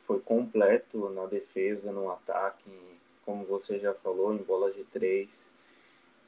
foi 0.00 0.18
completo 0.18 1.10
na 1.10 1.26
defesa, 1.26 1.92
no 1.92 2.10
ataque, 2.10 2.70
como 3.24 3.44
você 3.44 3.78
já 3.78 3.94
falou, 3.94 4.34
em 4.34 4.38
bola 4.38 4.72
de 4.72 4.82
três. 4.82 5.48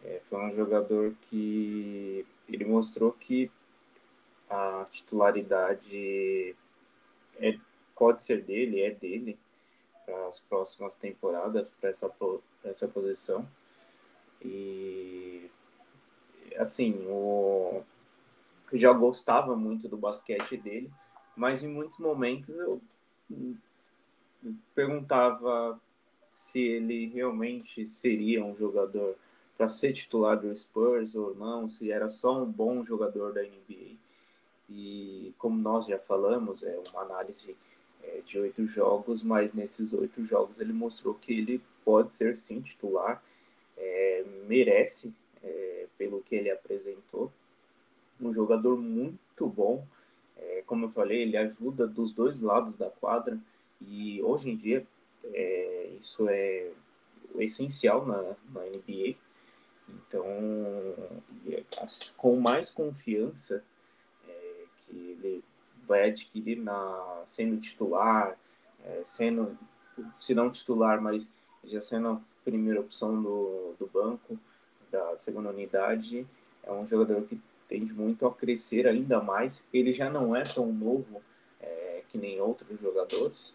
É, 0.04 0.20
foi 0.30 0.38
um 0.38 0.54
jogador 0.54 1.12
que 1.28 2.24
ele 2.48 2.64
mostrou 2.64 3.12
que 3.12 3.50
a 4.48 4.86
titularidade 4.90 6.56
é, 7.36 7.58
pode 7.94 8.22
ser 8.22 8.42
dele, 8.42 8.80
é 8.80 8.90
dele 8.90 9.38
para 10.06 10.28
as 10.28 10.40
próximas 10.40 10.96
temporadas, 10.96 11.68
para 11.80 11.90
essa, 11.90 12.10
essa 12.64 12.88
posição. 12.88 13.46
E 14.42 15.50
assim, 16.56 17.04
o, 17.06 17.82
eu 18.72 18.78
já 18.78 18.92
gostava 18.92 19.54
muito 19.54 19.88
do 19.88 19.96
basquete 19.96 20.56
dele, 20.56 20.90
mas 21.36 21.62
em 21.62 21.68
muitos 21.68 21.98
momentos 21.98 22.58
eu 22.58 22.80
perguntava 24.74 25.78
se 26.30 26.60
ele 26.60 27.06
realmente 27.08 27.86
seria 27.88 28.44
um 28.44 28.56
jogador 28.56 29.16
para 29.58 29.68
ser 29.68 29.92
titular 29.92 30.38
do 30.38 30.56
Spurs 30.56 31.16
ou 31.16 31.34
não, 31.34 31.68
se 31.68 31.90
era 31.90 32.08
só 32.08 32.40
um 32.40 32.46
bom 32.46 32.84
jogador 32.84 33.32
da 33.32 33.42
NBA. 33.42 33.96
E 34.70 35.34
como 35.36 35.60
nós 35.60 35.86
já 35.86 35.98
falamos, 35.98 36.62
é 36.62 36.78
uma 36.78 37.02
análise 37.02 37.56
é, 38.04 38.20
de 38.24 38.38
oito 38.38 38.64
jogos, 38.66 39.20
mas 39.20 39.52
nesses 39.52 39.92
oito 39.92 40.24
jogos 40.24 40.60
ele 40.60 40.72
mostrou 40.72 41.14
que 41.14 41.32
ele 41.32 41.60
pode 41.84 42.12
ser 42.12 42.36
sim 42.36 42.60
titular, 42.60 43.20
é, 43.76 44.24
merece 44.46 45.12
é, 45.42 45.86
pelo 45.98 46.22
que 46.22 46.36
ele 46.36 46.50
apresentou. 46.50 47.32
Um 48.20 48.32
jogador 48.32 48.78
muito 48.78 49.48
bom, 49.48 49.84
é, 50.36 50.62
como 50.66 50.86
eu 50.86 50.90
falei, 50.90 51.22
ele 51.22 51.36
ajuda 51.36 51.84
dos 51.84 52.12
dois 52.12 52.40
lados 52.42 52.76
da 52.76 52.90
quadra 52.90 53.36
e 53.80 54.22
hoje 54.22 54.50
em 54.50 54.56
dia 54.56 54.86
é, 55.24 55.90
isso 55.98 56.28
é 56.28 56.70
essencial 57.38 58.06
na, 58.06 58.36
na 58.52 58.64
NBA. 58.66 59.16
Então, 59.88 60.24
com 62.16 62.36
mais 62.40 62.70
confiança 62.70 63.62
é, 64.26 64.64
que 64.86 64.96
ele 64.96 65.44
vai 65.86 66.10
adquirir 66.10 66.58
na, 66.58 67.24
sendo 67.26 67.60
titular, 67.60 68.36
é, 68.84 69.02
sendo, 69.04 69.56
se 70.18 70.34
não 70.34 70.50
titular, 70.50 71.00
mas 71.00 71.28
já 71.64 71.80
sendo 71.80 72.08
a 72.08 72.20
primeira 72.44 72.80
opção 72.80 73.20
do, 73.22 73.74
do 73.78 73.86
banco, 73.86 74.38
da 74.90 75.16
segunda 75.16 75.50
unidade, 75.50 76.26
é 76.62 76.72
um 76.72 76.86
jogador 76.86 77.22
que 77.22 77.40
tende 77.68 77.92
muito 77.92 78.26
a 78.26 78.34
crescer 78.34 78.86
ainda 78.86 79.20
mais. 79.20 79.66
Ele 79.72 79.92
já 79.92 80.10
não 80.10 80.34
é 80.34 80.42
tão 80.42 80.72
novo 80.72 81.22
é, 81.60 82.02
que 82.08 82.16
nem 82.16 82.40
outros 82.40 82.80
jogadores, 82.80 83.54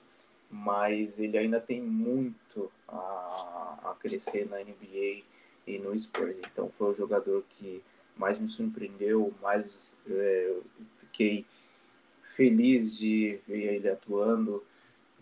mas 0.50 1.20
ele 1.20 1.38
ainda 1.38 1.60
tem 1.60 1.82
muito 1.82 2.72
a, 2.88 3.80
a 3.84 3.96
crescer 4.00 4.48
na 4.48 4.58
NBA 4.60 5.24
e 5.66 5.78
no 5.80 5.98
Spurs. 5.98 6.40
Então 6.40 6.72
foi 6.78 6.92
o 6.92 6.96
jogador 6.96 7.44
que 7.50 7.84
mais 8.16 8.38
me 8.38 8.48
surpreendeu, 8.48 9.34
mais 9.42 10.00
é, 10.10 10.56
fiquei 11.00 11.46
feliz 12.24 12.98
de 12.98 13.40
ver 13.48 13.76
ele 13.76 13.90
atuando, 13.90 14.64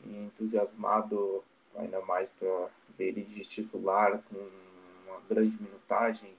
entusiasmado 0.06 1.44
ainda 1.76 2.02
mais 2.02 2.30
para 2.30 2.70
ver 2.98 3.10
ele 3.10 3.22
de 3.24 3.42
titular 3.46 4.22
com 4.30 4.50
uma 5.08 5.22
grande 5.30 5.56
minutagem 5.62 6.34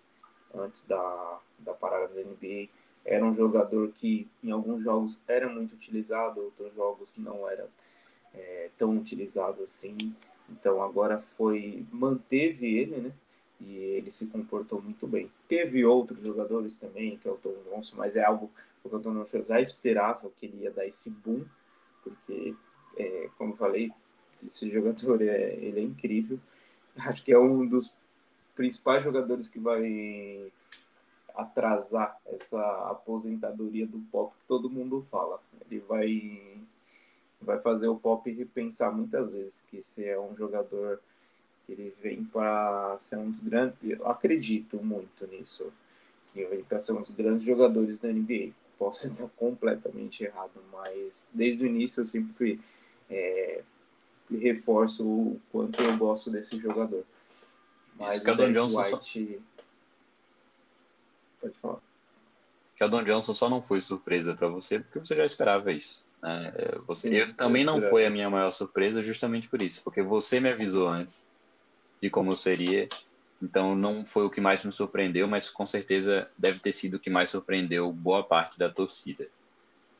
antes 0.54 0.86
da, 0.86 1.40
da 1.58 1.72
parada 1.72 2.08
da 2.08 2.20
NBA. 2.20 2.68
Era 3.04 3.24
um 3.24 3.34
jogador 3.34 3.90
que 3.92 4.28
em 4.42 4.50
alguns 4.50 4.82
jogos 4.82 5.18
era 5.26 5.48
muito 5.48 5.74
utilizado, 5.74 6.40
outros 6.40 6.74
jogos 6.74 7.10
não 7.16 7.48
era 7.48 7.68
é, 8.34 8.70
tão 8.78 8.96
utilizado 8.96 9.62
assim. 9.62 10.14
Então 10.48 10.82
agora 10.82 11.18
foi 11.18 11.84
manteve 11.90 12.78
ele, 12.78 12.96
né? 12.96 13.12
E 13.64 13.76
ele 13.76 14.10
se 14.10 14.26
comportou 14.26 14.82
muito 14.82 15.06
bem. 15.06 15.30
Teve 15.48 15.84
outros 15.84 16.20
jogadores 16.20 16.76
também, 16.76 17.16
que 17.16 17.28
é 17.28 17.30
o 17.30 17.36
Tom 17.36 17.54
Johnson, 17.70 17.96
mas 17.96 18.16
é 18.16 18.24
algo 18.24 18.50
que 18.82 18.88
o 18.88 19.00
Tom 19.00 19.12
Johnson 19.12 19.44
já 19.44 19.60
esperava 19.60 20.30
que 20.36 20.46
ele 20.46 20.64
ia 20.64 20.70
dar 20.70 20.86
esse 20.86 21.10
boom, 21.10 21.44
porque, 22.02 22.54
é, 22.96 23.28
como 23.38 23.54
falei, 23.54 23.92
esse 24.44 24.70
jogador 24.70 25.22
é, 25.22 25.54
ele 25.54 25.80
é 25.80 25.82
incrível. 25.82 26.38
Acho 26.96 27.22
que 27.22 27.32
é 27.32 27.38
um 27.38 27.66
dos 27.66 27.94
principais 28.54 29.02
jogadores 29.04 29.48
que 29.48 29.58
vai 29.58 30.50
atrasar 31.34 32.18
essa 32.26 32.60
aposentadoria 32.90 33.86
do 33.86 33.98
pop 34.10 34.34
que 34.36 34.46
todo 34.46 34.68
mundo 34.68 35.06
fala. 35.10 35.40
Ele 35.70 35.80
vai 35.80 36.58
vai 37.40 37.58
fazer 37.58 37.88
o 37.88 37.96
pop 37.96 38.30
repensar 38.30 38.94
muitas 38.94 39.32
vezes 39.32 39.64
que 39.68 39.78
esse 39.78 40.04
é 40.04 40.18
um 40.18 40.36
jogador 40.36 41.00
que 41.74 41.80
ele 41.80 41.94
vem 42.02 42.24
para 42.24 42.98
ser 43.00 43.16
um 43.16 43.30
dos 43.30 43.42
grandes, 43.42 43.76
eu 43.82 44.06
acredito 44.06 44.76
muito 44.82 45.26
nisso, 45.26 45.72
que 46.32 46.40
ele 46.40 46.56
vem 46.56 46.64
para 46.64 46.78
ser 46.78 46.92
um 46.92 47.02
dos 47.02 47.10
grandes 47.10 47.44
jogadores 47.44 47.98
da 47.98 48.08
NBA. 48.08 48.50
Posso 48.78 49.06
estar 49.06 49.28
completamente 49.36 50.24
errado, 50.24 50.62
mas 50.72 51.26
desde 51.32 51.64
o 51.64 51.66
início 51.66 52.00
eu 52.00 52.04
sempre 52.04 52.32
fui 52.34 52.60
é, 53.10 53.62
reforço 54.30 55.06
o 55.06 55.40
quanto 55.50 55.82
eu 55.82 55.96
gosto 55.96 56.30
desse 56.30 56.58
jogador. 56.58 57.04
Mas 57.96 58.16
Isso, 58.16 58.22
o 58.22 58.24
Keldon 58.24 58.52
Johnson 58.52 58.80
White... 58.80 58.90
só... 58.90 59.62
Pode 61.40 61.54
falar. 61.58 61.78
Keldon 62.76 63.04
Johnson 63.04 63.34
só 63.34 63.48
não 63.48 63.62
foi 63.62 63.80
surpresa 63.80 64.34
para 64.34 64.48
você 64.48 64.80
porque 64.80 64.98
você 64.98 65.14
já 65.14 65.24
esperava 65.24 65.70
isso. 65.70 66.04
Né? 66.20 66.52
É, 66.56 66.78
você, 66.78 67.08
Sim, 67.08 67.14
eu 67.14 67.34
também 67.34 67.64
não 67.64 67.80
foi 67.80 68.04
a 68.06 68.10
minha 68.10 68.28
maior 68.28 68.50
surpresa 68.50 69.02
justamente 69.02 69.48
por 69.48 69.62
isso, 69.62 69.80
porque 69.84 70.02
você 70.02 70.40
me 70.40 70.50
avisou 70.50 70.88
antes 70.88 71.31
de 72.02 72.10
como 72.10 72.36
seria. 72.36 72.88
Então 73.40 73.74
não 73.74 74.04
foi 74.04 74.24
o 74.24 74.30
que 74.30 74.40
mais 74.40 74.64
me 74.64 74.72
surpreendeu, 74.72 75.26
mas 75.28 75.48
com 75.48 75.64
certeza 75.64 76.28
deve 76.36 76.58
ter 76.58 76.72
sido 76.72 76.94
o 76.94 77.00
que 77.00 77.08
mais 77.08 77.30
surpreendeu 77.30 77.92
boa 77.92 78.22
parte 78.24 78.58
da 78.58 78.68
torcida. 78.68 79.28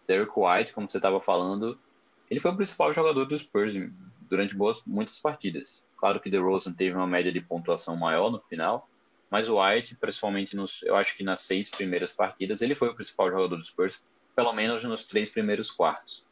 Derek 0.07 0.32
White, 0.36 0.72
como 0.72 0.90
você 0.90 0.98
estava 0.98 1.20
falando, 1.20 1.78
ele 2.28 2.40
foi 2.40 2.50
o 2.50 2.57
principal 2.57 2.92
jogador 2.92 3.24
dos 3.24 3.40
Spurs 3.40 3.72
durante 4.28 4.55
boas, 4.55 4.82
muitas 4.84 5.18
partidas. 5.18 5.84
Claro 5.96 6.20
que 6.20 6.30
DeRozan 6.30 6.72
teve 6.72 6.96
uma 6.96 7.07
média 7.07 7.32
de 7.32 7.40
pontuação 7.40 7.96
maior 7.96 8.30
no 8.30 8.40
final, 8.40 8.88
mas 9.30 9.48
o 9.48 9.62
White, 9.62 9.94
principalmente 9.96 10.57
nos, 10.57 10.82
eu 10.82 10.96
acho 10.96 11.16
que 11.16 11.22
nas 11.22 11.40
seis 11.40 11.70
primeiras 11.70 12.12
partidas, 12.12 12.62
ele 12.62 12.74
foi 12.74 12.88
o 12.88 12.94
principal 12.94 13.30
jogador 13.30 13.57
dos 13.57 13.68
Spurs, 13.68 14.03
pelo 14.34 14.53
menos 14.53 14.82
nos 14.84 15.05
três 15.05 15.30
primeiros 15.30 15.70
quartos. 15.70 16.26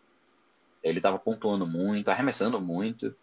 Ele 0.83 0.99
estava 0.99 1.19
pontuando 1.19 1.67
muito, 1.67 2.09
arremessando 2.09 2.61
muito, 2.61 3.15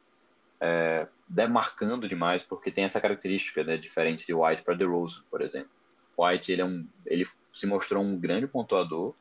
é, 0.60 1.08
demarcando 1.28 2.08
demais, 2.08 2.42
porque 2.42 2.72
tem 2.72 2.84
essa 2.84 3.02
característica 3.02 3.64
né, 3.64 3.78
diferente 3.78 4.26
de 4.26 4.34
White 4.34 4.62
para 4.62 4.76
DeRozan, 4.76 5.24
por 5.30 5.42
exemplo. 5.42 5.70
White 6.18 6.52
ele, 6.52 6.62
é 6.62 6.66
um, 6.66 6.88
ele 7.06 7.28
se 7.52 7.68
mostrou 7.68 8.04
um 8.04 8.18
grande 8.18 8.48
pontuador, 8.48 9.14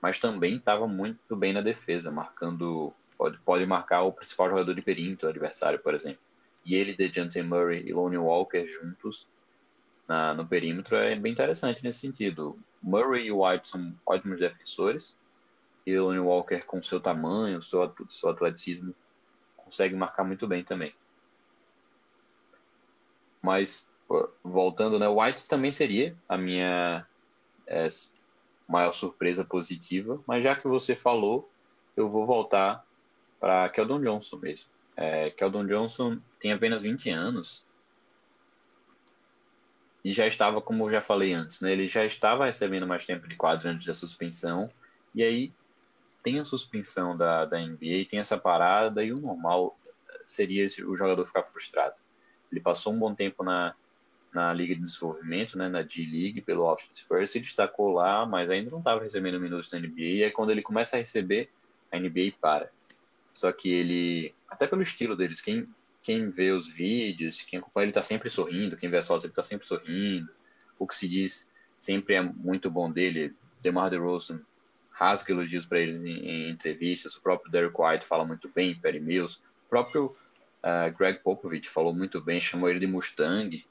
mas 0.00 0.18
também 0.18 0.56
estava 0.56 0.86
muito 0.86 1.36
bem 1.36 1.52
na 1.52 1.60
defesa, 1.60 2.10
marcando 2.10 2.92
pode, 3.16 3.38
pode 3.38 3.66
marcar 3.66 4.02
o 4.02 4.12
principal 4.12 4.48
jogador 4.50 4.74
de 4.74 4.82
perímetro, 4.82 5.28
adversário, 5.28 5.78
por 5.78 5.94
exemplo. 5.94 6.20
E 6.64 6.74
ele, 6.74 6.96
DeJounte 6.96 7.40
Murray 7.42 7.86
e 7.86 7.92
Lonnie 7.92 8.18
Walker 8.18 8.66
juntos 8.66 9.28
na, 10.08 10.34
no 10.34 10.46
perímetro 10.46 10.96
é 10.96 11.14
bem 11.14 11.32
interessante 11.32 11.82
nesse 11.84 12.00
sentido. 12.00 12.58
Murray 12.82 13.26
e 13.26 13.32
White 13.32 13.68
são 13.68 13.94
ótimos 14.04 14.40
defensores, 14.40 15.16
e 15.86 15.96
Lonnie 15.98 16.18
Walker, 16.18 16.60
com 16.64 16.82
seu 16.82 17.00
tamanho, 17.00 17.62
seu, 17.62 17.94
seu 18.08 18.30
atleticismo, 18.30 18.94
consegue 19.66 19.96
marcar 19.96 20.22
muito 20.22 20.46
bem 20.46 20.64
também. 20.64 20.94
Mas, 23.42 23.90
voltando, 24.42 24.98
né, 24.98 25.08
White 25.08 25.48
também 25.48 25.72
seria 25.72 26.16
a 26.28 26.38
minha 26.38 27.04
é, 27.66 27.88
maior 28.68 28.92
surpresa 28.92 29.44
positiva, 29.44 30.22
mas 30.26 30.42
já 30.42 30.54
que 30.54 30.68
você 30.68 30.94
falou, 30.94 31.50
eu 31.96 32.08
vou 32.08 32.24
voltar 32.24 32.84
para 33.40 33.68
Keldon 33.68 34.00
Johnson 34.00 34.36
mesmo. 34.36 34.70
É, 34.96 35.30
Keldon 35.30 35.66
Johnson 35.66 36.18
tem 36.40 36.52
apenas 36.52 36.82
20 36.82 37.10
anos 37.10 37.66
e 40.04 40.12
já 40.12 40.26
estava, 40.26 40.62
como 40.62 40.84
eu 40.84 40.92
já 40.92 41.00
falei 41.00 41.32
antes, 41.32 41.60
né, 41.60 41.72
ele 41.72 41.86
já 41.88 42.04
estava 42.04 42.46
recebendo 42.46 42.86
mais 42.86 43.04
tempo 43.04 43.26
de 43.26 43.34
quadro 43.34 43.68
antes 43.68 43.84
da 43.84 43.94
suspensão, 43.94 44.70
e 45.12 45.22
aí 45.24 45.52
tem 46.26 46.40
a 46.40 46.44
suspensão 46.44 47.16
da, 47.16 47.44
da 47.44 47.56
NBA, 47.56 48.04
tem 48.10 48.18
essa 48.18 48.36
parada, 48.36 49.04
e 49.04 49.12
o 49.12 49.20
normal 49.20 49.78
seria 50.24 50.66
o 50.84 50.96
jogador 50.96 51.24
ficar 51.24 51.44
frustrado. 51.44 51.94
Ele 52.50 52.60
passou 52.60 52.92
um 52.92 52.98
bom 52.98 53.14
tempo 53.14 53.44
na, 53.44 53.76
na 54.34 54.52
Liga 54.52 54.74
de 54.74 54.80
Desenvolvimento, 54.80 55.56
né, 55.56 55.68
na 55.68 55.82
D-League, 55.82 56.40
pelo 56.40 56.66
Austin 56.66 56.90
Spurs, 56.96 57.30
se 57.30 57.38
destacou 57.38 57.92
lá, 57.92 58.26
mas 58.26 58.50
ainda 58.50 58.72
não 58.72 58.80
estava 58.80 59.00
recebendo 59.00 59.38
minutos 59.38 59.70
na 59.70 59.78
NBA, 59.78 60.00
e 60.00 60.22
é 60.24 60.30
quando 60.32 60.50
ele 60.50 60.62
começa 60.62 60.96
a 60.96 60.98
receber, 60.98 61.48
a 61.92 61.96
NBA 61.96 62.32
para. 62.40 62.72
Só 63.32 63.52
que 63.52 63.70
ele, 63.70 64.34
até 64.48 64.66
pelo 64.66 64.82
estilo 64.82 65.14
deles, 65.14 65.40
quem, 65.40 65.68
quem 66.02 66.28
vê 66.28 66.50
os 66.50 66.68
vídeos, 66.68 67.40
quem 67.42 67.60
acompanha, 67.60 67.84
ele 67.84 67.90
está 67.92 68.02
sempre 68.02 68.28
sorrindo, 68.28 68.76
quem 68.76 68.90
vê 68.90 68.96
as 68.96 69.06
fotos, 69.06 69.22
ele 69.22 69.30
está 69.30 69.44
sempre 69.44 69.64
sorrindo. 69.64 70.28
O 70.76 70.88
que 70.88 70.96
se 70.96 71.06
diz 71.06 71.48
sempre 71.78 72.16
é 72.16 72.20
muito 72.20 72.68
bom 72.68 72.90
dele. 72.90 73.32
DeMar 73.62 73.90
DeRozan 73.90 74.40
rasga 74.96 75.30
elogios 75.30 75.66
para 75.66 75.78
ele 75.78 76.10
em, 76.10 76.28
em, 76.28 76.50
entrevistas. 76.50 77.14
O 77.16 77.22
próprio 77.22 77.52
Derek 77.52 77.74
White 77.78 78.06
fala 78.06 78.24
muito 78.24 78.48
bem, 78.48 78.74
Perry 78.74 78.98
Mills. 78.98 79.40
O 79.66 79.68
próprio 79.68 80.06
uh, 80.06 80.96
Greg 80.96 81.20
Popovich 81.22 81.68
falou 81.68 81.94
muito 81.94 82.18
bem, 82.20 82.40
chamou 82.40 82.70
ele 82.70 82.80
de 82.80 82.86
Mustang, 82.86 83.62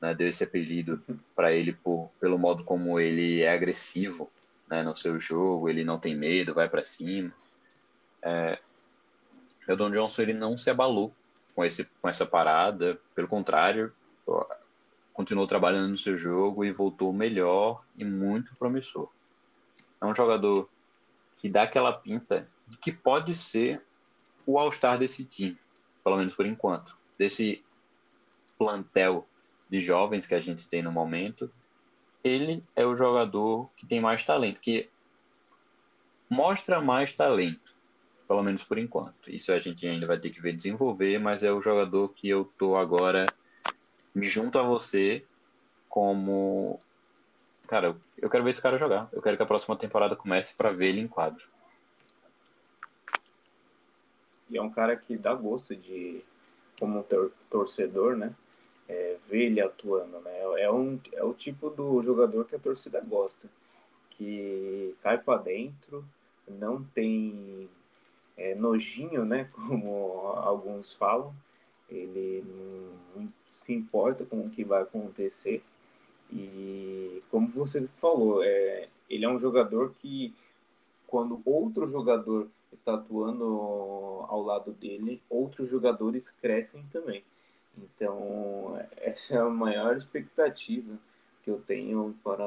né, 0.00 0.14
deu 0.14 0.28
esse 0.28 0.44
apelido 0.44 1.02
para 1.34 1.52
ele 1.52 1.72
por, 1.72 2.08
pelo 2.20 2.38
modo 2.38 2.62
como 2.62 3.00
ele 3.00 3.42
é 3.42 3.52
agressivo 3.52 4.30
né, 4.68 4.82
no 4.84 4.94
seu 4.94 5.18
jogo, 5.18 5.68
ele 5.68 5.82
não 5.82 5.98
tem 5.98 6.14
medo, 6.14 6.54
vai 6.54 6.68
para 6.68 6.84
cima. 6.84 7.32
É, 8.22 8.58
o 9.68 9.74
Don 9.74 9.90
Johnson 9.90 10.22
ele 10.22 10.34
não 10.34 10.56
se 10.56 10.70
abalou 10.70 11.12
com, 11.54 11.64
esse, 11.64 11.84
com 12.00 12.08
essa 12.08 12.24
parada, 12.24 12.98
pelo 13.12 13.26
contrário, 13.26 13.92
continuou 15.12 15.48
trabalhando 15.48 15.88
no 15.88 15.98
seu 15.98 16.16
jogo 16.16 16.64
e 16.64 16.70
voltou 16.70 17.12
melhor 17.12 17.82
e 17.96 18.04
muito 18.04 18.54
promissor. 18.56 19.10
É 20.04 20.06
um 20.06 20.14
jogador 20.14 20.68
que 21.38 21.48
dá 21.48 21.62
aquela 21.62 21.90
pinta 21.90 22.46
de 22.68 22.76
que 22.76 22.92
pode 22.92 23.34
ser 23.34 23.82
o 24.44 24.58
All-Star 24.58 24.98
desse 24.98 25.24
time, 25.24 25.58
pelo 26.04 26.18
menos 26.18 26.34
por 26.34 26.44
enquanto. 26.44 26.94
Desse 27.18 27.64
plantel 28.58 29.26
de 29.70 29.80
jovens 29.80 30.26
que 30.26 30.34
a 30.34 30.40
gente 30.40 30.68
tem 30.68 30.82
no 30.82 30.92
momento, 30.92 31.50
ele 32.22 32.62
é 32.76 32.84
o 32.84 32.94
jogador 32.94 33.70
que 33.78 33.86
tem 33.86 33.98
mais 33.98 34.22
talento, 34.22 34.60
que 34.60 34.90
mostra 36.28 36.82
mais 36.82 37.14
talento, 37.14 37.74
pelo 38.28 38.42
menos 38.42 38.62
por 38.62 38.76
enquanto. 38.76 39.30
Isso 39.30 39.52
a 39.52 39.58
gente 39.58 39.86
ainda 39.86 40.06
vai 40.06 40.18
ter 40.18 40.28
que 40.28 40.40
ver 40.42 40.54
desenvolver, 40.54 41.18
mas 41.18 41.42
é 41.42 41.50
o 41.50 41.62
jogador 41.62 42.10
que 42.10 42.28
eu 42.28 42.44
tô 42.58 42.76
agora 42.76 43.26
me 44.14 44.26
junto 44.26 44.58
a 44.58 44.62
você 44.62 45.26
como 45.88 46.78
Cara, 47.66 47.96
eu 48.18 48.28
quero 48.28 48.44
ver 48.44 48.50
esse 48.50 48.60
cara 48.60 48.78
jogar. 48.78 49.08
Eu 49.12 49.22
quero 49.22 49.36
que 49.36 49.42
a 49.42 49.46
próxima 49.46 49.76
temporada 49.76 50.14
comece 50.14 50.54
para 50.54 50.70
ver 50.70 50.88
ele 50.88 51.00
em 51.00 51.08
quadro. 51.08 51.44
E 54.50 54.56
é 54.56 54.62
um 54.62 54.70
cara 54.70 54.96
que 54.96 55.16
dá 55.16 55.34
gosto 55.34 55.74
de, 55.74 56.22
como 56.78 57.02
tor 57.02 57.32
torcedor, 57.50 58.16
né? 58.16 58.34
É, 58.86 59.16
ver 59.26 59.46
ele 59.46 59.60
atuando, 59.60 60.20
né? 60.20 60.60
É, 60.60 60.70
um, 60.70 61.00
é 61.12 61.24
o 61.24 61.32
tipo 61.32 61.70
do 61.70 62.02
jogador 62.02 62.44
que 62.44 62.54
a 62.54 62.58
torcida 62.58 63.00
gosta, 63.00 63.48
que 64.10 64.94
cai 65.02 65.16
para 65.18 65.42
dentro, 65.42 66.04
não 66.46 66.84
tem 66.84 67.68
é, 68.36 68.54
nojinho, 68.54 69.24
né? 69.24 69.44
Como 69.54 70.28
alguns 70.36 70.94
falam, 70.94 71.34
ele 71.88 72.44
não 73.16 73.32
se 73.56 73.72
importa 73.72 74.26
com 74.26 74.40
o 74.46 74.50
que 74.50 74.62
vai 74.64 74.82
acontecer 74.82 75.62
e 76.32 77.22
como 77.30 77.48
você 77.48 77.86
falou, 77.86 78.42
é, 78.42 78.88
ele 79.08 79.24
é 79.24 79.28
um 79.28 79.38
jogador 79.38 79.92
que 79.92 80.34
quando 81.06 81.40
outro 81.44 81.86
jogador 81.88 82.48
está 82.72 82.94
atuando 82.94 83.44
ao 84.28 84.42
lado 84.42 84.72
dele, 84.72 85.22
outros 85.28 85.68
jogadores 85.68 86.28
crescem 86.28 86.84
também. 86.92 87.22
Então, 87.76 88.78
essa 88.96 89.36
é 89.36 89.38
a 89.38 89.48
maior 89.48 89.96
expectativa 89.96 90.98
que 91.42 91.50
eu 91.50 91.60
tenho 91.60 92.14
para 92.22 92.44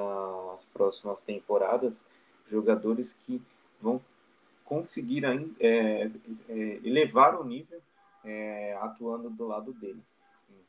as 0.53 0.65
próximas 0.65 1.23
temporadas. 1.23 2.07
Jogadores 2.49 3.13
que 3.25 3.41
vão 3.81 4.01
conseguir 4.65 5.23
é, 5.59 6.09
é, 6.49 6.79
elevar 6.83 7.39
o 7.39 7.43
nível 7.43 7.79
é, 8.23 8.77
atuando 8.81 9.29
do 9.29 9.47
lado 9.47 9.71
dele. 9.73 10.01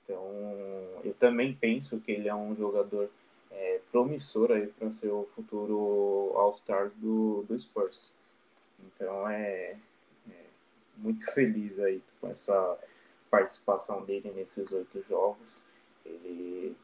Então, 0.09 0.25
eu 1.05 1.13
também 1.19 1.55
penso 1.55 2.01
que 2.01 2.13
ele 2.13 2.31
é 2.31 2.35
um 2.35 2.57
jogador 2.57 3.11
é, 3.51 3.79
promissor 3.93 4.51
aí 4.51 4.67
para 4.69 4.91
ser 4.91 5.11
o 5.11 5.29
futuro 5.37 6.33
All-Star 6.35 6.91
do, 6.97 7.43
do 7.43 7.59
Spurs. 7.59 8.15
Então, 8.83 9.29
é, 9.29 9.77
é, 10.31 10.45
muito 10.97 11.31
feliz 11.35 11.79
aí 11.79 12.03
com 12.19 12.29
essa 12.29 12.79
participação 13.31 14.03
dele 14.03 14.33
nesses 14.35 14.73
oito 14.73 15.05
jogos. 15.07 15.63
Ele 16.07 16.75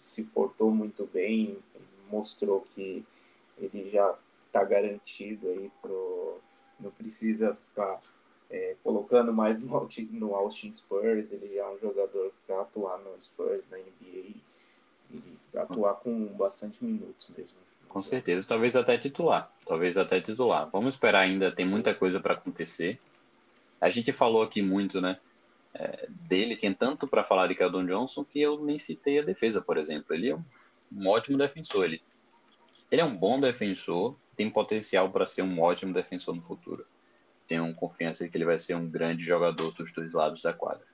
se 0.00 0.24
portou 0.24 0.72
muito 0.72 1.06
bem, 1.06 1.56
mostrou 2.10 2.62
que 2.74 3.04
ele 3.58 3.90
já 3.90 4.18
está 4.48 4.64
garantido 4.64 5.48
aí 5.50 5.70
pro 5.80 6.40
não 6.80 6.90
precisa 6.90 7.54
ficar 7.54 8.02
é, 8.50 8.76
colocando 8.82 9.32
mais 9.32 9.58
no, 9.58 9.88
no 10.10 10.34
Austin 10.34 10.72
Spurs, 10.72 11.30
ele 11.32 11.58
é 11.58 11.68
um 11.68 11.78
jogador 11.78 12.32
para 12.46 12.60
atuar 12.60 12.98
no 12.98 13.20
Spurs, 13.20 13.62
na 13.70 13.78
NBA, 13.78 14.34
e 15.10 15.38
atuar 15.56 15.94
com 15.94 16.26
bastante 16.28 16.84
minutos 16.84 17.28
mesmo. 17.36 17.56
Com 17.88 18.02
certeza, 18.02 18.46
talvez 18.46 18.74
até 18.74 18.98
titular, 18.98 19.52
talvez 19.64 19.96
até 19.96 20.20
titular. 20.20 20.68
Vamos 20.70 20.94
esperar 20.94 21.20
ainda, 21.20 21.52
tem 21.52 21.64
Sim. 21.64 21.70
muita 21.70 21.94
coisa 21.94 22.18
para 22.18 22.34
acontecer. 22.34 22.98
A 23.80 23.88
gente 23.88 24.12
falou 24.12 24.42
aqui 24.42 24.60
muito, 24.60 25.00
né, 25.00 25.18
é, 25.72 26.08
dele, 26.08 26.56
tem 26.56 26.72
tanto 26.72 27.06
para 27.06 27.22
falar 27.22 27.46
de 27.46 27.54
Keldon 27.54 27.86
Johnson 27.86 28.24
que 28.24 28.40
eu 28.40 28.62
nem 28.64 28.78
citei 28.78 29.20
a 29.20 29.22
defesa, 29.22 29.60
por 29.60 29.76
exemplo. 29.76 30.14
Ele 30.14 30.30
é 30.30 30.34
um, 30.34 30.44
um 30.92 31.08
ótimo 31.08 31.38
defensor, 31.38 31.84
ele, 31.84 32.02
ele 32.90 33.00
é 33.00 33.04
um 33.04 33.16
bom 33.16 33.40
defensor, 33.40 34.16
tem 34.36 34.50
potencial 34.50 35.10
para 35.10 35.26
ser 35.26 35.42
um 35.42 35.60
ótimo 35.60 35.92
defensor 35.92 36.34
no 36.34 36.42
futuro 36.42 36.84
tenho 37.46 37.74
confiança 37.74 38.28
que 38.28 38.36
ele 38.36 38.44
vai 38.44 38.58
ser 38.58 38.74
um 38.74 38.88
grande 38.88 39.24
jogador 39.24 39.72
dos 39.72 39.92
dois 39.92 40.12
lados 40.12 40.42
da 40.42 40.52
quadra. 40.52 40.86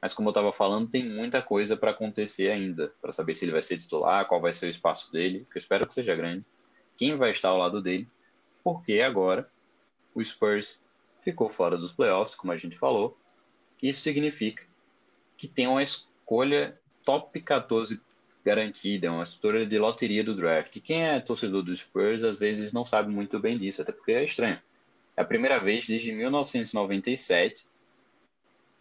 Mas 0.00 0.12
como 0.12 0.28
eu 0.28 0.32
estava 0.32 0.52
falando, 0.52 0.90
tem 0.90 1.08
muita 1.08 1.40
coisa 1.40 1.76
para 1.76 1.90
acontecer 1.90 2.50
ainda, 2.50 2.92
para 3.00 3.12
saber 3.12 3.34
se 3.34 3.44
ele 3.44 3.52
vai 3.52 3.62
ser 3.62 3.78
titular, 3.78 4.26
qual 4.26 4.40
vai 4.40 4.52
ser 4.52 4.66
o 4.66 4.68
espaço 4.68 5.10
dele, 5.10 5.46
que 5.50 5.56
eu 5.56 5.60
espero 5.60 5.86
que 5.86 5.94
seja 5.94 6.14
grande, 6.14 6.44
quem 6.96 7.16
vai 7.16 7.30
estar 7.30 7.48
ao 7.48 7.58
lado 7.58 7.80
dele, 7.80 8.06
porque 8.62 9.00
agora 9.00 9.50
o 10.14 10.22
Spurs 10.22 10.80
ficou 11.22 11.48
fora 11.48 11.78
dos 11.78 11.92
playoffs, 11.92 12.34
como 12.34 12.52
a 12.52 12.56
gente 12.56 12.76
falou. 12.76 13.18
Isso 13.82 14.00
significa 14.00 14.64
que 15.36 15.48
tem 15.48 15.66
uma 15.66 15.82
escolha 15.82 16.78
top 17.02 17.40
14 17.40 18.00
garantida, 18.44 19.10
uma 19.10 19.22
história 19.22 19.66
de 19.66 19.78
loteria 19.78 20.22
do 20.22 20.34
draft. 20.34 20.78
Quem 20.80 21.02
é 21.02 21.18
torcedor 21.18 21.62
dos 21.62 21.78
Spurs 21.78 22.22
às 22.22 22.38
vezes 22.38 22.72
não 22.72 22.84
sabe 22.84 23.10
muito 23.10 23.40
bem 23.40 23.56
disso, 23.56 23.80
até 23.80 23.90
porque 23.90 24.12
é 24.12 24.24
estranho. 24.24 24.60
É 25.16 25.22
a 25.22 25.24
primeira 25.24 25.58
vez 25.58 25.86
desde 25.86 26.12
1997 26.12 27.66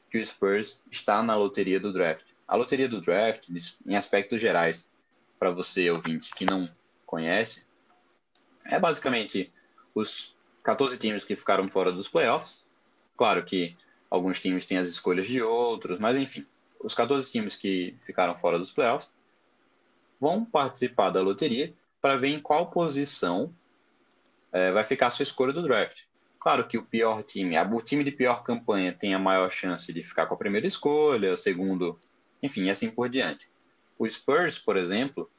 que 0.10 0.20
o 0.20 0.26
Spurs 0.26 0.82
está 0.92 1.24
na 1.24 1.36
loteria 1.36 1.80
do 1.80 1.92
draft. 1.92 2.26
A 2.48 2.56
loteria 2.56 2.88
do 2.88 3.02
draft, 3.02 3.48
em 3.86 3.96
aspectos 3.96 4.40
gerais, 4.40 4.92
para 5.40 5.50
você 5.50 5.90
ouvinte 5.90 6.32
que 6.36 6.46
não 6.46 6.70
conhece, 7.06 7.66
é 8.66 8.80
basicamente 8.80 9.52
os 9.94 10.36
14 10.64 10.98
times 10.98 11.26
que 11.26 11.36
ficaram 11.36 11.68
fora 11.70 11.92
dos 11.92 12.08
playoffs. 12.08 12.66
Claro 13.18 13.44
que 13.44 13.76
alguns 14.10 14.40
times 14.40 14.66
têm 14.66 14.78
as 14.78 14.88
escolhas 14.88 15.28
de 15.28 15.42
outros, 15.42 16.00
mas 16.00 16.18
enfim, 16.18 16.46
os 16.80 16.94
14 16.94 17.32
times 17.32 17.56
que 17.56 17.96
ficaram 18.06 18.38
fora 18.38 18.60
dos 18.60 18.72
playoffs 18.72 19.14
vão 20.20 20.46
participar 20.46 21.10
da 21.10 21.22
loteria 21.22 21.74
para 22.02 22.18
ver 22.18 22.30
em 22.30 22.40
qual 22.40 22.70
posição 22.70 23.54
é, 24.52 24.72
vai 24.72 24.84
ficar 24.84 25.08
a 25.08 25.10
sua 25.10 25.24
escolha 25.24 25.52
do 25.52 25.64
draft. 25.64 26.04
Claro 26.44 26.68
que 26.68 26.78
o 26.78 26.84
pior 26.84 27.24
time, 27.24 27.58
o 27.58 27.82
time 27.82 28.04
de 28.04 28.12
pior 28.12 28.44
campanha 28.44 28.92
tem 28.92 29.14
a 29.14 29.18
maior 29.18 29.50
chance 29.50 29.94
de 29.94 30.04
ficar 30.04 30.26
com 30.26 30.34
a 30.34 30.38
primeira 30.38 30.68
escolha, 30.68 31.32
o 31.32 31.38
segundo, 31.38 31.98
enfim, 32.42 32.70
assim 32.70 32.90
por 32.90 33.08
diante. 33.08 33.50
O 33.98 34.06
Spurs, 34.06 34.60
por 34.60 34.76
exemplo, 34.76 35.32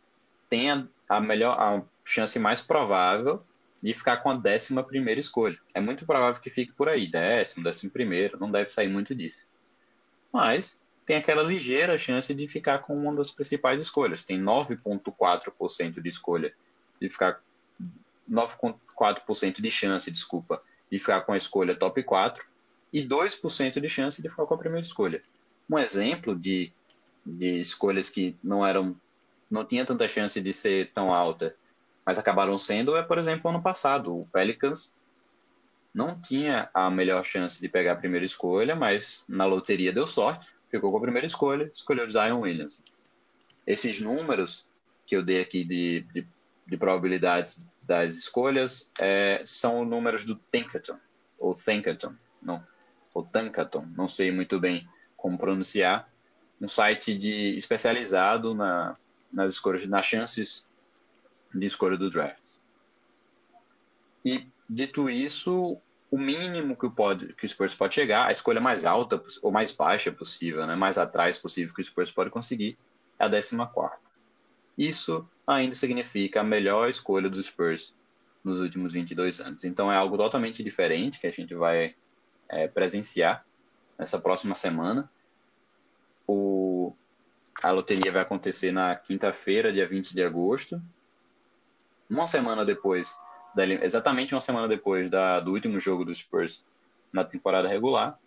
tem 0.49 0.71
a, 0.71 0.89
a 1.07 1.21
melhor, 1.21 1.61
a 1.61 1.83
chance 2.03 2.39
mais 2.39 2.63
provável 2.63 3.45
de 3.83 3.93
ficar 3.93 4.17
com 4.23 4.31
a 4.31 4.35
décima 4.35 4.83
primeira 4.83 5.21
escolha. 5.21 5.59
É 5.75 5.81
muito 5.81 6.07
provável 6.07 6.41
que 6.41 6.49
fique 6.49 6.73
por 6.73 6.89
aí, 6.89 7.07
décimo, 7.07 7.63
décimo 7.63 7.91
primeiro, 7.91 8.41
não 8.41 8.51
deve 8.51 8.71
sair 8.71 8.89
muito 8.89 9.15
disso. 9.15 9.47
Mas 10.33 10.81
tem 11.05 11.17
aquela 11.17 11.43
ligeira 11.43 11.99
chance 11.99 12.33
de 12.33 12.49
ficar 12.49 12.79
com 12.79 12.97
uma 12.97 13.15
das 13.15 13.31
principais 13.31 13.79
escolhas. 13.79 14.25
Tem 14.25 14.41
9,4% 14.41 16.01
de 16.01 16.09
escolha 16.09 16.55
de 16.99 17.11
ficar 17.11 17.43
9,4% 18.27 19.61
de 19.61 19.71
chance, 19.71 20.11
desculpa, 20.11 20.63
de 20.95 21.01
ficar 21.01 21.23
com 21.23 21.33
a 21.33 21.37
escolha 21.37 21.75
top 21.75 22.05
4 22.05 22.45
e 22.93 23.05
2% 23.05 23.81
de 23.81 23.89
chance 23.89 24.23
de 24.23 24.29
ficar 24.29 24.47
com 24.47 24.55
a 24.55 24.59
primeira 24.59 24.87
escolha. 24.87 25.21
Um 25.69 25.77
exemplo 25.77 26.37
de, 26.39 26.73
de 27.27 27.59
escolhas 27.59 28.09
que 28.09 28.37
não 28.41 28.65
eram 28.65 28.95
não 29.51 29.65
tinha 29.65 29.85
tanta 29.85 30.07
chance 30.07 30.41
de 30.41 30.53
ser 30.53 30.93
tão 30.93 31.13
alta, 31.13 31.57
mas 32.07 32.17
acabaram 32.17 32.57
sendo 32.57 32.97
é, 32.97 33.03
por 33.03 33.19
exemplo, 33.19 33.51
ano 33.51 33.61
passado, 33.61 34.17
o 34.17 34.29
Pelicans 34.33 34.95
não 35.93 36.17
tinha 36.21 36.71
a 36.73 36.89
melhor 36.89 37.25
chance 37.25 37.61
de 37.61 37.69
pegar 37.69 37.95
a 37.95 37.97
primeira 37.97 38.25
escolha, 38.25 38.77
mas 38.77 39.21
na 39.29 39.45
loteria 39.45 39.93
deu 39.93 40.07
sorte, 40.07 40.47
ficou 40.71 40.93
com 40.93 40.99
a 40.99 41.03
primeira 41.03 41.27
escolha, 41.27 41.69
escolheu 41.73 42.09
Zion 42.09 42.39
Williams. 42.39 42.85
Esses 43.67 44.01
números 44.01 44.65
que 45.09 45.17
eu 45.17 45.25
dei 45.25 45.41
aqui 45.41 45.65
de, 45.65 46.07
de, 46.15 46.25
de 46.69 46.77
probabilidades 46.77 47.61
das 47.87 48.15
escolhas 48.15 48.91
é, 48.99 49.43
são 49.45 49.85
números 49.85 50.25
do 50.25 50.37
Tankathon, 50.37 50.99
ou 51.39 51.55
Tankathon, 51.55 52.15
não, 52.43 52.65
ou 53.13 53.23
Tankathon, 53.23 53.87
não 53.97 54.09
sei 54.09 54.33
muito 54.33 54.59
bem 54.59 54.89
como 55.17 55.39
pronunciar, 55.39 56.09
um 56.61 56.69
site 56.69 57.17
de 57.17 57.57
especializado 57.57 58.55
na, 58.55 58.97
nas 59.33 59.55
escolhas, 59.55 59.87
nas 59.87 60.05
chances 60.05 60.67
de 61.55 61.67
escolha 61.67 61.97
do 61.97 62.11
draft. 62.11 62.43
E 64.25 64.49
dito 64.69 65.11
isso, 65.11 65.79
o 66.11 66.19
mínimo 66.19 66.77
que 66.77 66.89
pode, 66.89 67.35
que 67.35 67.45
o 67.45 67.49
Spurs 67.49 67.75
pode 67.75 67.95
chegar, 67.95 68.27
a 68.27 68.33
escolha 68.33 68.61
mais 68.61 68.85
alta 68.85 69.23
ou 69.43 69.51
mais 69.51 69.73
baixa 69.73 70.11
possível, 70.11 70.67
né, 70.67 70.75
mais 70.75 70.97
atrás 70.97 71.37
possível 71.37 71.75
que 71.75 71.81
o 71.81 71.85
Spurs 71.85 72.11
pode 72.11 72.31
conseguir, 72.31 72.79
é 73.19 73.25
a 73.25 73.31
14. 73.31 73.57
Isso 74.77 75.29
ainda 75.47 75.75
significa 75.75 76.41
a 76.41 76.45
melhor 76.45 76.89
escolha 76.89 77.29
dos 77.29 77.47
Spurs 77.47 77.95
nos 78.43 78.61
últimos 78.61 78.93
22 78.93 79.41
anos. 79.41 79.65
Então 79.65 79.91
é 79.91 79.97
algo 79.97 80.17
totalmente 80.17 80.63
diferente 80.63 81.19
que 81.19 81.27
a 81.27 81.31
gente 81.31 81.55
vai 81.55 81.95
é, 82.49 82.69
presenciar 82.69 83.45
nessa 83.99 84.19
próxima 84.19 84.55
semana. 84.55 85.11
O, 86.27 86.93
a 87.63 87.71
loteria 87.71 88.13
vai 88.13 88.23
acontecer 88.23 88.73
na 88.73 88.95
quinta-feira, 88.95 89.73
dia 89.73 89.87
20 89.87 90.15
de 90.15 90.23
agosto. 90.23 90.81
Uma 92.09 92.27
semana 92.27 92.65
depois, 92.65 93.17
exatamente 93.83 94.35
uma 94.35 94.41
semana 94.41 94.69
depois 94.69 95.11
da, 95.11 95.41
do 95.41 95.53
último 95.53 95.79
jogo 95.79 96.05
dos 96.05 96.19
Spurs 96.19 96.63
na 97.13 97.25
temporada 97.25 97.69
regular. 97.69 98.19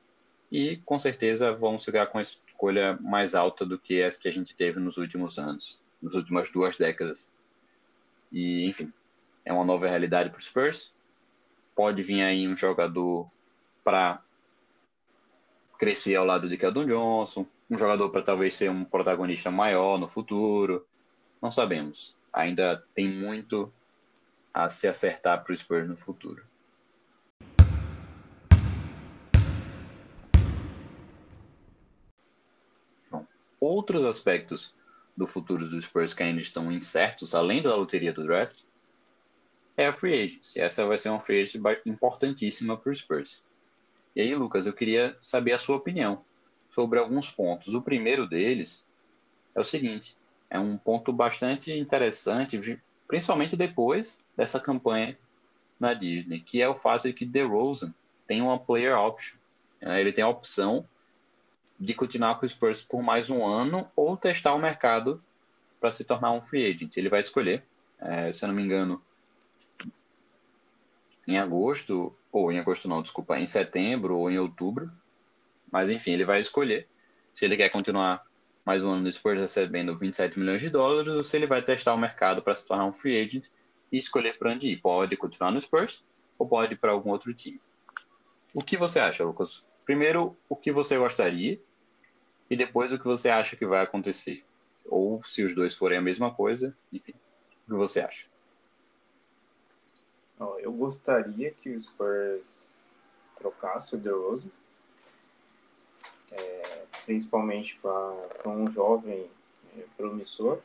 E 0.51 0.77
com 0.85 0.97
certeza 0.97 1.53
vão 1.53 1.77
chegar 1.77 2.07
com 2.07 2.17
a 2.17 2.21
escolha 2.21 2.97
mais 3.01 3.35
alta 3.35 3.65
do 3.65 3.77
que 3.77 4.01
as 4.01 4.15
que 4.15 4.27
a 4.27 4.31
gente 4.31 4.55
teve 4.55 4.79
nos 4.79 4.97
últimos 4.97 5.37
anos, 5.37 5.81
nas 6.01 6.13
últimas 6.13 6.51
duas 6.51 6.75
décadas. 6.75 7.31
E, 8.31 8.67
enfim, 8.67 8.91
é 9.45 9.53
uma 9.53 9.65
nova 9.65 9.87
realidade 9.87 10.29
para 10.29 10.39
os 10.39 10.45
Spurs. 10.45 10.93
Pode 11.75 12.01
vir 12.01 12.21
aí 12.21 12.47
um 12.47 12.55
jogador 12.55 13.29
para 13.83 14.21
crescer 15.77 16.15
ao 16.15 16.25
lado 16.25 16.49
de 16.49 16.57
Keldon 16.57 16.85
Johnson, 16.85 17.45
um 17.69 17.77
jogador 17.77 18.09
para 18.09 18.21
talvez 18.21 18.55
ser 18.55 18.69
um 18.69 18.83
protagonista 18.83 19.51
maior 19.51 19.97
no 19.97 20.07
futuro. 20.07 20.85
Não 21.41 21.51
sabemos. 21.51 22.17
Ainda 22.33 22.83
tem 22.93 23.07
muito 23.07 23.71
a 24.53 24.69
se 24.69 24.87
acertar 24.87 25.43
para 25.43 25.53
o 25.53 25.57
Spurs 25.57 25.87
no 25.87 25.95
futuro. 25.95 26.43
Outros 33.59 34.03
aspectos 34.03 34.76
do 35.17 35.27
futuro 35.27 35.67
dos 35.67 35.83
Spurs 35.83 36.13
que 36.13 36.21
ainda 36.21 36.39
estão 36.39 36.71
incertos, 36.71 37.33
além 37.33 37.61
da 37.61 37.75
loteria 37.75 38.13
do 38.13 38.23
draft, 38.23 38.59
é 39.75 39.87
a 39.87 39.93
free 39.93 40.13
agency. 40.13 40.59
Essa 40.59 40.85
vai 40.85 40.97
ser 40.97 41.09
uma 41.09 41.19
free 41.19 41.41
agency 41.41 41.59
importantíssima 41.85 42.77
para 42.77 42.91
os 42.91 42.99
Spurs. 42.99 43.43
E 44.15 44.21
aí, 44.21 44.35
Lucas, 44.35 44.67
eu 44.67 44.73
queria 44.73 45.17
saber 45.19 45.53
a 45.53 45.57
sua 45.57 45.75
opinião 45.75 46.23
sobre 46.69 46.99
alguns 46.99 47.31
pontos. 47.31 47.73
O 47.73 47.81
primeiro 47.81 48.27
deles 48.27 48.85
é 49.55 49.59
o 49.59 49.63
seguinte: 49.63 50.15
é 50.49 50.59
um 50.59 50.77
ponto 50.77 51.11
bastante 51.11 51.71
interessante, 51.71 52.79
principalmente 53.07 53.55
depois 53.55 54.19
dessa 54.35 54.59
campanha 54.59 55.17
na 55.79 55.93
Disney, 55.93 56.39
que 56.39 56.61
é 56.61 56.67
o 56.67 56.75
fato 56.75 57.07
de 57.07 57.13
que 57.13 57.25
DeRozan 57.25 57.93
tem 58.27 58.41
uma 58.41 58.59
player 58.59 58.97
option. 58.97 59.37
Né? 59.81 60.01
Ele 60.01 60.11
tem 60.11 60.23
a 60.23 60.27
opção 60.27 60.85
de 61.79 61.93
continuar 61.93 62.35
com 62.35 62.45
os 62.45 62.51
Spurs 62.51 62.81
por 62.81 63.01
mais 63.01 63.29
um 63.29 63.45
ano 63.45 63.89
ou 63.95 64.17
testar 64.17 64.53
o 64.53 64.59
mercado 64.59 65.23
para 65.79 65.91
se 65.91 66.03
tornar 66.03 66.31
um 66.31 66.41
free 66.41 66.65
agent. 66.65 66.97
Ele 66.97 67.09
vai 67.09 67.19
escolher, 67.19 67.63
é, 67.99 68.31
se 68.31 68.43
eu 68.43 68.47
não 68.47 68.55
me 68.55 68.63
engano, 68.63 69.01
em 71.27 71.37
agosto, 71.37 72.15
ou 72.31 72.51
em 72.51 72.59
agosto 72.59 72.87
não, 72.87 73.01
desculpa, 73.01 73.37
em 73.37 73.45
setembro 73.45 74.17
ou 74.17 74.31
em 74.31 74.39
outubro. 74.39 74.91
Mas 75.71 75.89
enfim, 75.89 76.11
ele 76.11 76.25
vai 76.25 76.39
escolher 76.39 76.87
se 77.33 77.45
ele 77.45 77.57
quer 77.57 77.69
continuar 77.69 78.25
mais 78.65 78.83
um 78.83 78.91
ano 78.91 79.03
no 79.03 79.11
Spurs 79.11 79.39
recebendo 79.39 79.97
27 79.97 80.39
milhões 80.39 80.61
de 80.61 80.69
dólares 80.69 81.13
ou 81.13 81.23
se 81.23 81.37
ele 81.37 81.47
vai 81.47 81.61
testar 81.61 81.93
o 81.93 81.97
mercado 81.97 82.41
para 82.41 82.55
se 82.55 82.67
tornar 82.67 82.85
um 82.85 82.93
free 82.93 83.21
agent 83.21 83.45
e 83.91 83.97
escolher 83.97 84.37
para 84.37 84.51
onde 84.51 84.67
ir. 84.67 84.77
Pode 84.77 85.15
continuar 85.15 85.51
no 85.51 85.61
Spurs 85.61 86.03
ou 86.39 86.47
pode 86.47 86.73
ir 86.73 86.77
para 86.77 86.91
algum 86.91 87.11
outro 87.11 87.33
time. 87.33 87.61
O 88.53 88.61
que 88.61 88.75
você 88.75 88.99
acha, 88.99 89.23
Lucas? 89.23 89.65
Primeiro, 89.85 90.35
o 90.49 90.55
que 90.55 90.71
você 90.71 90.97
gostaria 90.97 91.61
e 92.49 92.55
depois 92.55 92.91
o 92.91 92.99
que 92.99 93.05
você 93.05 93.29
acha 93.29 93.55
que 93.55 93.65
vai 93.65 93.83
acontecer. 93.83 94.43
Ou 94.85 95.23
se 95.23 95.43
os 95.43 95.53
dois 95.53 95.75
forem 95.75 95.97
a 95.97 96.01
mesma 96.01 96.33
coisa, 96.33 96.75
enfim, 96.91 97.13
o 97.65 97.71
que 97.71 97.77
você 97.77 97.99
acha? 97.99 98.25
eu 100.59 100.73
gostaria 100.73 101.49
que 101.51 101.69
o 101.69 101.79
Spurs 101.79 102.77
trocasse 103.37 103.95
o 103.95 103.97
DeRozan, 103.97 104.51
é, 106.31 106.85
principalmente 107.05 107.79
para 107.81 108.49
um 108.49 108.69
jovem 108.69 109.29
é, 109.77 109.83
promissor, 109.95 110.59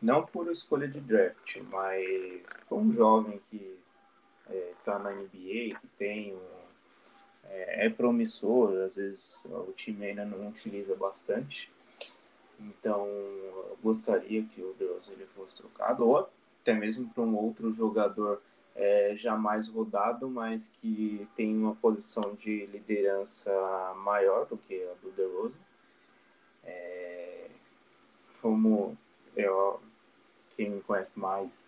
não 0.00 0.24
por 0.24 0.50
escolha 0.50 0.88
de 0.88 0.98
draft, 0.98 1.58
mas 1.70 2.42
para 2.66 2.78
um 2.78 2.90
jovem 2.90 3.38
que 3.50 3.78
é, 4.48 4.70
está 4.70 4.98
na 4.98 5.10
NBA, 5.10 5.78
que 5.78 5.86
tem 5.98 6.34
um, 6.34 6.63
é, 7.50 7.86
é, 7.86 7.90
promissor, 7.90 8.72
às 8.84 8.96
vezes 8.96 9.44
o 9.44 9.72
time 9.72 10.06
ainda 10.06 10.24
não 10.24 10.48
utiliza 10.48 10.94
bastante. 10.94 11.70
Então, 12.60 13.06
eu 13.06 13.78
gostaria 13.82 14.44
que 14.44 14.62
o 14.62 14.74
DeRozan 14.74 15.12
ele 15.12 15.26
fosse 15.26 15.58
trocado, 15.58 16.06
ou 16.06 16.30
até 16.62 16.72
mesmo 16.72 17.08
para 17.10 17.22
um 17.22 17.36
outro 17.36 17.72
jogador 17.72 18.40
é, 18.74 19.14
já 19.16 19.36
mais 19.36 19.68
rodado, 19.68 20.28
mas 20.28 20.68
que 20.80 21.28
tem 21.36 21.56
uma 21.56 21.74
posição 21.74 22.34
de 22.34 22.66
liderança 22.66 23.52
maior 23.96 24.46
do 24.46 24.56
que 24.56 24.82
a 24.84 24.94
do 25.02 25.10
DeRozan. 25.12 25.58
É, 26.64 27.48
como 28.40 28.96
eu, 29.36 29.80
quem 30.56 30.70
me 30.70 30.80
conhece 30.80 31.18
mais 31.18 31.66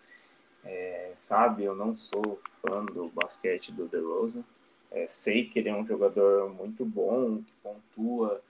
é, 0.63 1.11
sabe, 1.15 1.63
eu 1.63 1.75
não 1.75 1.95
sou 1.95 2.39
fã 2.61 2.85
do 2.85 3.07
basquete 3.09 3.71
do 3.71 3.87
DeRozan. 3.87 4.43
É, 4.91 5.05
sei 5.07 5.45
que 5.45 5.59
ele 5.59 5.69
é 5.69 5.75
um 5.75 5.85
jogador 5.85 6.53
muito 6.53 6.85
bom, 6.85 7.41
que 7.41 7.53
pontua 7.61 8.41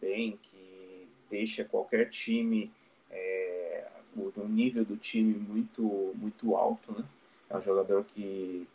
bem, 0.00 0.38
que 0.42 1.08
deixa 1.30 1.64
qualquer 1.64 2.10
time, 2.10 2.70
é, 3.10 3.86
o 4.16 4.48
nível 4.48 4.84
do 4.84 4.96
time 4.96 5.34
muito, 5.34 6.12
muito 6.16 6.56
alto, 6.56 6.92
né? 6.92 7.04
É 7.48 7.56
um 7.56 7.62
jogador 7.62 8.04
que 8.04 8.66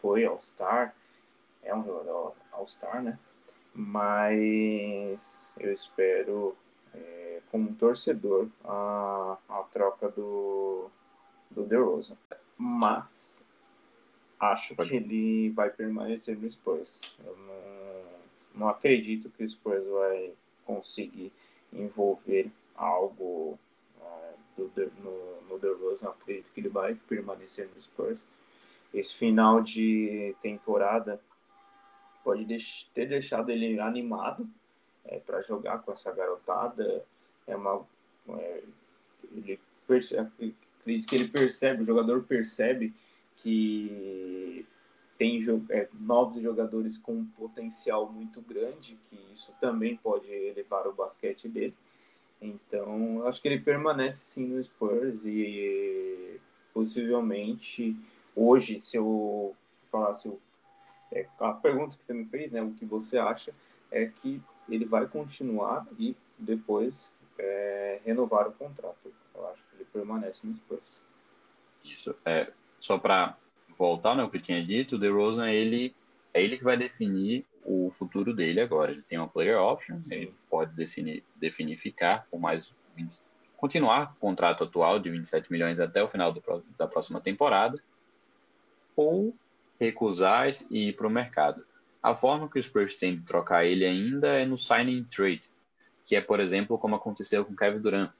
foi 0.00 0.24
All-Star, 0.24 0.94
é 1.62 1.74
um 1.74 1.84
jogador 1.84 2.34
All-Star, 2.52 3.02
né? 3.02 3.18
Mas 3.74 5.54
eu 5.58 5.72
espero, 5.72 6.56
é, 6.94 7.40
como 7.50 7.74
torcedor, 7.74 8.48
a, 8.64 9.36
a 9.48 9.62
troca 9.72 10.08
do, 10.08 10.90
do 11.50 11.64
DeRozan. 11.64 12.16
Mas 12.56 13.46
acho 14.40 14.74
que 14.74 14.96
ele 14.96 15.50
vai 15.50 15.70
permanecer 15.70 16.36
no 16.36 16.50
Spurs. 16.50 17.02
Eu 17.24 17.36
não, 17.36 18.60
não 18.62 18.68
acredito 18.68 19.30
que 19.30 19.44
o 19.44 19.48
Spurs 19.48 19.86
vai 19.86 20.32
conseguir 20.64 21.32
envolver 21.72 22.50
algo 22.74 23.58
do, 24.68 24.92
no, 25.02 25.42
no 25.48 25.58
DeRozan, 25.58 26.08
acredito 26.08 26.50
que 26.52 26.60
ele 26.60 26.68
vai 26.68 26.94
permanecer 27.08 27.68
no 27.74 27.80
Spurs. 27.80 28.26
Esse 28.92 29.14
final 29.14 29.62
de 29.62 30.34
temporada 30.42 31.20
pode 32.24 32.44
ter 32.92 33.06
deixado 33.06 33.50
ele 33.50 33.78
animado 33.80 34.48
é, 35.04 35.18
para 35.18 35.40
jogar 35.42 35.78
com 35.78 35.92
essa 35.92 36.12
garotada. 36.12 37.04
É 37.46 37.56
uma, 37.56 37.84
é, 38.36 38.62
ele 39.32 39.60
percebe, 39.86 40.54
acredito 40.80 41.08
que 41.08 41.14
ele 41.14 41.28
percebe, 41.28 41.82
o 41.82 41.86
jogador 41.86 42.22
percebe 42.24 42.92
que 43.42 44.66
tem 45.18 45.44
é, 45.68 45.88
novos 45.92 46.42
jogadores 46.42 46.96
com 46.96 47.12
um 47.12 47.26
potencial 47.26 48.10
muito 48.10 48.40
grande, 48.40 48.98
que 49.08 49.18
isso 49.34 49.54
também 49.60 49.96
pode 49.96 50.30
elevar 50.30 50.86
o 50.86 50.94
basquete 50.94 51.48
dele. 51.48 51.74
Então, 52.40 53.26
acho 53.26 53.40
que 53.42 53.48
ele 53.48 53.60
permanece 53.60 54.18
sim 54.18 54.46
no 54.46 54.62
Spurs 54.62 55.26
e 55.26 56.40
possivelmente 56.72 57.94
hoje, 58.34 58.80
se 58.82 58.96
eu 58.96 59.54
falasse 59.90 60.34
é, 61.12 61.26
a 61.38 61.52
pergunta 61.52 61.96
que 61.96 62.04
você 62.04 62.14
me 62.14 62.24
fez, 62.24 62.50
né, 62.50 62.62
o 62.62 62.72
que 62.72 62.86
você 62.86 63.18
acha, 63.18 63.52
é 63.90 64.06
que 64.06 64.40
ele 64.68 64.86
vai 64.86 65.06
continuar 65.06 65.86
e 65.98 66.16
depois 66.38 67.12
é, 67.38 68.00
renovar 68.04 68.48
o 68.48 68.52
contrato. 68.52 69.12
Eu 69.34 69.46
acho 69.48 69.62
que 69.64 69.76
ele 69.76 69.86
permanece 69.92 70.46
no 70.46 70.54
Spurs. 70.56 70.82
Isso. 71.84 72.14
É, 72.24 72.50
só 72.80 72.98
para 72.98 73.36
voltar 73.78 74.16
no 74.16 74.28
que 74.28 74.38
eu 74.38 74.42
tinha 74.42 74.64
dito, 74.64 74.96
o 74.96 74.98
DeRozan, 74.98 75.50
ele, 75.50 75.94
é 76.34 76.42
ele 76.42 76.56
que 76.56 76.64
vai 76.64 76.76
definir 76.76 77.46
o 77.64 77.90
futuro 77.90 78.34
dele 78.34 78.60
agora. 78.60 78.90
Ele 78.90 79.02
tem 79.02 79.18
uma 79.18 79.28
player 79.28 79.60
option, 79.60 80.02
Sim. 80.02 80.14
ele 80.14 80.34
pode 80.48 80.74
definir, 80.74 81.22
definir 81.36 81.76
ficar 81.76 82.26
por 82.30 82.40
mais 82.40 82.74
20, 82.96 83.22
continuar 83.56 84.14
o 84.16 84.20
contrato 84.20 84.64
atual 84.64 84.98
de 84.98 85.10
27 85.10 85.52
milhões 85.52 85.78
até 85.78 86.02
o 86.02 86.08
final 86.08 86.32
do, 86.32 86.42
da 86.76 86.88
próxima 86.88 87.20
temporada, 87.20 87.80
ou 88.96 89.34
recusar 89.78 90.50
e 90.70 90.88
ir 90.88 90.96
para 90.96 91.06
o 91.06 91.10
mercado. 91.10 91.64
A 92.02 92.14
forma 92.14 92.48
que 92.48 92.58
os 92.58 92.66
Spurs 92.66 92.94
têm 92.94 93.16
de 93.16 93.22
trocar 93.22 93.64
ele 93.64 93.84
ainda 93.84 94.28
é 94.28 94.46
no 94.46 94.56
signing 94.56 95.04
trade. 95.04 95.42
que 96.06 96.16
é, 96.16 96.20
por 96.20 96.40
exemplo, 96.40 96.78
como 96.78 96.96
aconteceu 96.96 97.44
com 97.44 97.54
Kevin 97.54 97.78
Durant, 97.78 98.10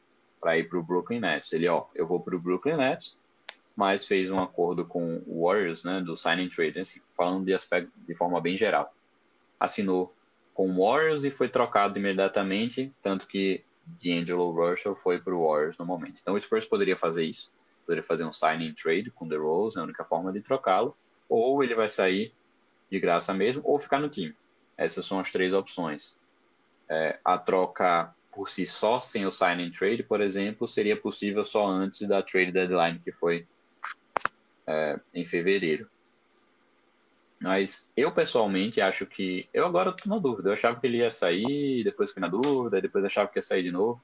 para 0.41 0.57
ir 0.57 0.69
para 0.69 0.79
o 0.79 0.83
Brooklyn 0.83 1.21
Nets. 1.21 1.53
Ele, 1.53 1.69
ó, 1.69 1.87
eu 1.95 2.07
vou 2.07 2.21
para 2.21 2.35
o 2.35 2.41
Brooklyn 2.41 2.77
Nets, 2.77 3.17
mas 3.81 4.07
fez 4.07 4.31
um 4.31 4.39
acordo 4.39 4.85
com 4.85 5.23
o 5.27 5.47
Warriors, 5.47 5.85
né, 5.85 6.03
do 6.03 6.15
signing 6.15 6.51
trade, 6.51 6.79
assim, 6.79 7.01
falando 7.17 7.47
de 7.47 7.55
aspecto 7.55 7.91
de 8.07 8.15
forma 8.15 8.39
bem 8.39 8.55
geral. 8.55 8.95
Assinou 9.59 10.15
com 10.53 10.69
o 10.71 10.85
Warriors 10.85 11.25
e 11.25 11.31
foi 11.31 11.49
trocado 11.49 11.99
imediatamente, 11.99 12.93
tanto 13.03 13.27
que 13.27 13.65
D'Angelo 13.87 14.53
Russell 14.53 14.95
foi 14.95 15.19
para 15.19 15.35
o 15.35 15.49
Warriors 15.49 15.79
no 15.79 15.87
momento. 15.87 16.19
Então 16.21 16.35
o 16.35 16.39
Spurs 16.39 16.67
poderia 16.67 16.95
fazer 16.95 17.25
isso, 17.25 17.51
poderia 17.87 18.03
fazer 18.03 18.23
um 18.27 18.33
signing 18.35 18.75
trade 18.75 19.11
com 19.13 19.27
The 19.27 19.37
Rose, 19.37 19.79
é 19.79 19.81
a 19.81 19.85
única 19.85 20.05
forma 20.05 20.31
de 20.31 20.43
trocá-lo, 20.43 20.95
ou 21.27 21.65
ele 21.65 21.75
vai 21.75 21.89
sair 21.89 22.35
de 22.91 23.01
graça 23.01 23.33
mesmo, 23.33 23.63
ou 23.65 23.81
ficar 23.81 23.99
no 23.99 24.11
time. 24.11 24.37
Essas 24.77 25.07
são 25.07 25.19
as 25.19 25.33
três 25.33 25.55
opções. 25.55 26.15
É, 26.87 27.19
a 27.25 27.39
troca 27.39 28.15
por 28.31 28.51
si 28.51 28.67
só, 28.67 29.01
sem 29.01 29.25
o 29.25 29.33
signing 29.33 29.71
trade, 29.71 30.03
por 30.03 30.21
exemplo, 30.21 30.69
seria 30.69 30.99
possível 30.99 31.43
só 31.43 31.67
antes 31.67 32.07
da 32.07 32.23
trade 32.23 32.53
deadline, 32.53 32.99
que 32.99 33.11
foi 33.11 33.47
é, 34.67 34.99
em 35.15 35.25
fevereiro. 35.25 35.89
Mas 37.41 37.91
eu 37.97 38.13
pessoalmente 38.13 38.81
acho 38.81 39.07
que. 39.07 39.49
Eu 39.53 39.65
agora 39.65 39.93
tô 39.93 40.09
na 40.09 40.19
dúvida. 40.19 40.51
Eu 40.51 40.53
achava 40.53 40.79
que 40.79 40.87
ele 40.87 40.99
ia 40.99 41.11
sair, 41.11 41.83
depois 41.83 42.11
fiquei 42.11 42.21
na 42.21 42.29
dúvida, 42.29 42.83
depois 42.83 43.05
achava 43.05 43.29
que 43.29 43.39
ia 43.39 43.43
sair 43.43 43.63
de 43.63 43.73
novo. 43.73 44.01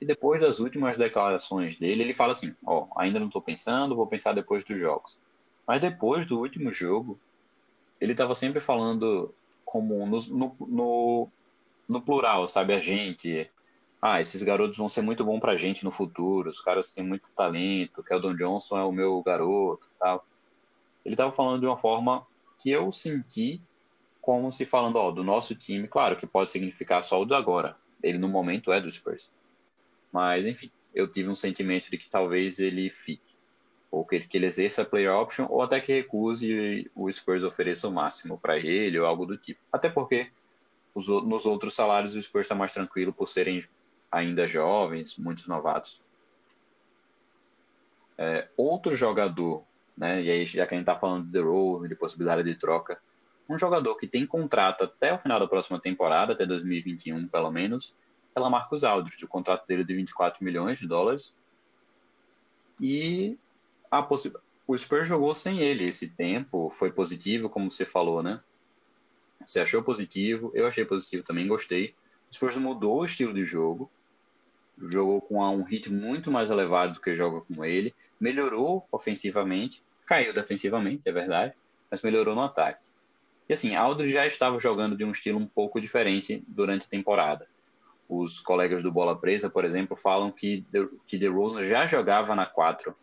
E 0.00 0.06
depois 0.06 0.40
das 0.40 0.60
últimas 0.60 0.96
declarações 0.96 1.76
dele, 1.78 2.02
ele 2.02 2.14
fala 2.14 2.32
assim: 2.32 2.54
Ó, 2.64 2.86
oh, 2.88 3.00
ainda 3.00 3.18
não 3.18 3.28
tô 3.28 3.40
pensando, 3.40 3.96
vou 3.96 4.06
pensar 4.06 4.32
depois 4.32 4.64
dos 4.64 4.78
jogos. 4.78 5.18
Mas 5.66 5.80
depois 5.80 6.26
do 6.26 6.38
último 6.38 6.70
jogo, 6.70 7.18
ele 8.00 8.14
tava 8.14 8.34
sempre 8.34 8.60
falando 8.60 9.34
como 9.64 10.06
no, 10.06 10.18
no, 10.28 10.56
no, 10.60 11.28
no 11.88 12.00
plural, 12.00 12.46
sabe? 12.46 12.72
A 12.72 12.78
gente. 12.78 13.50
Ah, 14.00 14.20
esses 14.20 14.42
garotos 14.42 14.76
vão 14.76 14.88
ser 14.88 15.02
muito 15.02 15.24
bom 15.24 15.40
pra 15.40 15.56
gente 15.56 15.84
no 15.84 15.90
futuro, 15.90 16.50
os 16.50 16.60
caras 16.60 16.92
têm 16.92 17.04
muito 17.04 17.30
talento, 17.34 18.02
Keldon 18.02 18.36
Johnson 18.36 18.78
é 18.78 18.84
o 18.84 18.92
meu 18.92 19.22
garoto 19.22 19.86
tal. 19.98 20.26
Ele 21.04 21.16
tava 21.16 21.32
falando 21.32 21.60
de 21.60 21.66
uma 21.66 21.76
forma 21.76 22.26
que 22.58 22.70
eu 22.70 22.90
senti 22.92 23.60
como 24.20 24.50
se 24.50 24.66
falando, 24.66 24.96
ó, 24.96 25.12
do 25.12 25.22
nosso 25.22 25.54
time, 25.54 25.86
claro 25.86 26.16
que 26.16 26.26
pode 26.26 26.50
significar 26.50 27.00
só 27.00 27.22
o 27.22 27.24
do 27.24 27.34
agora. 27.34 27.76
Ele 28.02 28.18
no 28.18 28.28
momento 28.28 28.72
é 28.72 28.80
do 28.80 28.90
Spurs. 28.90 29.30
Mas, 30.12 30.44
enfim, 30.44 30.68
eu 30.92 31.06
tive 31.06 31.28
um 31.28 31.34
sentimento 31.34 31.88
de 31.88 31.96
que 31.96 32.10
talvez 32.10 32.58
ele 32.58 32.90
fique. 32.90 33.22
Ou 33.88 34.04
que, 34.04 34.26
ele 34.32 34.46
exerça 34.46 34.82
a 34.82 34.84
player 34.84 35.14
option, 35.14 35.46
ou 35.48 35.62
até 35.62 35.80
que 35.80 35.92
recuse 35.92 36.50
e 36.50 36.90
o 36.92 37.10
Spurs 37.12 37.44
ofereça 37.44 37.86
o 37.86 37.92
máximo 37.92 38.36
para 38.36 38.58
ele, 38.58 38.98
ou 38.98 39.06
algo 39.06 39.24
do 39.24 39.36
tipo. 39.36 39.60
Até 39.72 39.88
porque 39.88 40.28
os, 40.92 41.06
nos 41.06 41.46
outros 41.46 41.74
salários 41.74 42.16
o 42.16 42.20
Spurs 42.20 42.46
está 42.46 42.54
mais 42.54 42.74
tranquilo 42.74 43.12
por 43.12 43.28
serem 43.28 43.64
ainda 44.10 44.46
jovens, 44.46 45.16
muitos 45.16 45.46
novatos. 45.46 46.00
É, 48.18 48.48
outro 48.56 48.94
jogador 48.96 49.64
né? 49.96 50.22
E 50.22 50.30
aí, 50.30 50.46
já 50.46 50.66
que 50.66 50.74
a 50.74 50.78
gente 50.78 50.88
está 50.88 50.98
falando 50.98 51.26
de 51.26 51.32
The 51.32 51.88
de 51.88 51.94
possibilidade 51.94 52.42
de 52.42 52.54
troca, 52.54 53.00
um 53.48 53.56
jogador 53.56 53.96
que 53.96 54.06
tem 54.06 54.26
contrato 54.26 54.84
até 54.84 55.14
o 55.14 55.18
final 55.18 55.40
da 55.40 55.46
próxima 55.46 55.80
temporada, 55.80 56.32
até 56.32 56.44
2021 56.44 57.28
pelo 57.28 57.50
menos, 57.50 57.94
é 58.34 58.40
Lamarcus 58.40 58.84
Aldridge. 58.84 59.24
O 59.24 59.28
contrato 59.28 59.66
dele 59.66 59.82
é 59.82 59.84
de 59.84 59.94
24 59.94 60.44
milhões 60.44 60.78
de 60.78 60.86
dólares. 60.86 61.34
E 62.80 63.38
a 63.90 64.02
possi... 64.02 64.32
o 64.66 64.76
Spurs 64.76 65.08
jogou 65.08 65.34
sem 65.34 65.60
ele 65.60 65.84
esse 65.84 66.08
tempo, 66.10 66.70
foi 66.74 66.90
positivo, 66.90 67.48
como 67.48 67.70
você 67.70 67.86
falou, 67.86 68.22
né? 68.22 68.40
Você 69.46 69.60
achou 69.60 69.82
positivo, 69.82 70.50
eu 70.54 70.66
achei 70.66 70.84
positivo 70.84 71.22
também, 71.22 71.46
gostei. 71.46 71.94
O 72.30 72.34
Spurs 72.34 72.56
mudou 72.56 73.00
o 73.00 73.04
estilo 73.04 73.32
de 73.32 73.44
jogo, 73.44 73.90
jogou 74.78 75.20
com 75.20 75.42
um 75.42 75.62
ritmo 75.62 75.98
muito 75.98 76.30
mais 76.30 76.50
elevado 76.50 76.94
do 76.94 77.00
que 77.00 77.14
joga 77.14 77.40
com 77.40 77.64
ele, 77.64 77.94
melhorou 78.20 78.86
ofensivamente, 78.90 79.82
caiu 80.06 80.32
defensivamente, 80.32 81.02
é 81.04 81.12
verdade, 81.12 81.54
mas 81.90 82.02
melhorou 82.02 82.34
no 82.34 82.42
ataque. 82.42 82.86
E 83.48 83.52
assim, 83.52 83.74
Aldridge 83.74 84.12
já 84.12 84.26
estava 84.26 84.58
jogando 84.58 84.96
de 84.96 85.04
um 85.04 85.12
estilo 85.12 85.38
um 85.38 85.46
pouco 85.46 85.80
diferente 85.80 86.42
durante 86.48 86.86
a 86.86 86.90
temporada. 86.90 87.46
Os 88.08 88.40
colegas 88.40 88.82
do 88.82 88.92
Bola 88.92 89.18
Presa, 89.18 89.48
por 89.48 89.64
exemplo, 89.64 89.96
falam 89.96 90.30
que 90.30 90.64
The, 90.72 90.88
que 91.06 91.18
DeRozan 91.18 91.62
já 91.64 91.86
jogava 91.86 92.34
na 92.34 92.46
4, 92.46 92.94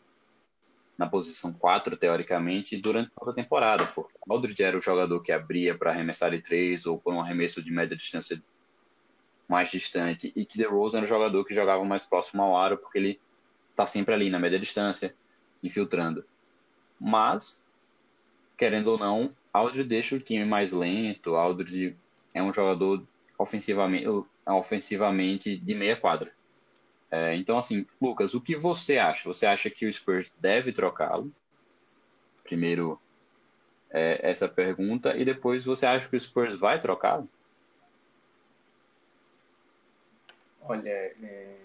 na 0.97 1.07
posição 1.07 1.53
4, 1.53 1.97
teoricamente, 1.97 2.77
durante 2.77 3.11
toda 3.17 3.31
a 3.31 3.33
temporada, 3.33 3.85
porque 3.87 4.13
Aldridge 4.29 4.63
era 4.63 4.77
o 4.77 4.81
jogador 4.81 5.21
que 5.21 5.31
abria 5.31 5.75
para 5.77 5.91
arremessar 5.91 6.31
de 6.31 6.41
3 6.41 6.85
ou 6.85 6.99
por 6.99 7.13
um 7.13 7.21
arremesso 7.21 7.63
de 7.63 7.71
média 7.71 7.95
distância 7.95 8.41
mais 9.47 9.69
distante, 9.69 10.31
e 10.35 10.45
que 10.45 10.57
DeRozan 10.57 10.99
era 10.99 11.05
o 11.05 11.09
jogador 11.09 11.43
que 11.45 11.53
jogava 11.53 11.83
mais 11.83 12.05
próximo 12.05 12.41
ao 12.41 12.57
aro, 12.57 12.77
porque 12.77 12.97
ele 12.97 13.19
está 13.65 13.85
sempre 13.85 14.13
ali 14.13 14.29
na 14.29 14.39
média 14.39 14.59
distância, 14.59 15.15
infiltrando. 15.61 16.23
Mas, 16.99 17.63
querendo 18.57 18.87
ou 18.87 18.97
não, 18.97 19.35
Aldridge 19.51 19.87
deixa 19.87 20.15
o 20.15 20.19
time 20.19 20.45
mais 20.45 20.71
lento, 20.71 21.35
Aldridge 21.35 21.95
é 22.33 22.41
um 22.41 22.53
jogador 22.53 23.03
ofensivamente, 23.37 24.07
ofensivamente 24.45 25.57
de 25.57 25.75
meia 25.75 25.95
quadra. 25.95 26.31
É, 27.11 27.35
então, 27.35 27.57
assim, 27.57 27.85
Lucas, 28.01 28.33
o 28.33 28.41
que 28.41 28.55
você 28.55 28.97
acha? 28.97 29.23
Você 29.25 29.45
acha 29.45 29.69
que 29.69 29.85
o 29.85 29.93
Spurs 29.93 30.31
deve 30.39 30.71
trocá-lo? 30.71 31.31
Primeiro, 32.43 32.99
é, 33.91 34.19
essa 34.23 34.49
pergunta, 34.49 35.15
e 35.15 35.23
depois 35.23 35.63
você 35.63 35.85
acha 35.85 36.09
que 36.09 36.15
o 36.15 36.19
Spurs 36.19 36.55
vai 36.55 36.81
trocá-lo? 36.81 37.29
Olha, 40.65 40.89
é... 40.89 41.57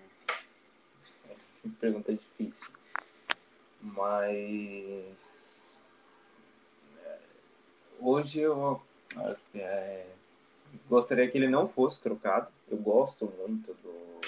pergunta 1.81 2.13
difícil, 2.13 2.75
mas 3.81 5.79
é, 7.05 7.19
hoje 8.01 8.41
eu 8.41 8.83
é... 9.55 10.05
gostaria 10.89 11.31
que 11.31 11.39
ele 11.39 11.47
não 11.47 11.69
fosse 11.69 12.03
trocado. 12.03 12.49
Eu 12.69 12.77
gosto 12.79 13.33
muito 13.39 13.73
do, 13.75 14.21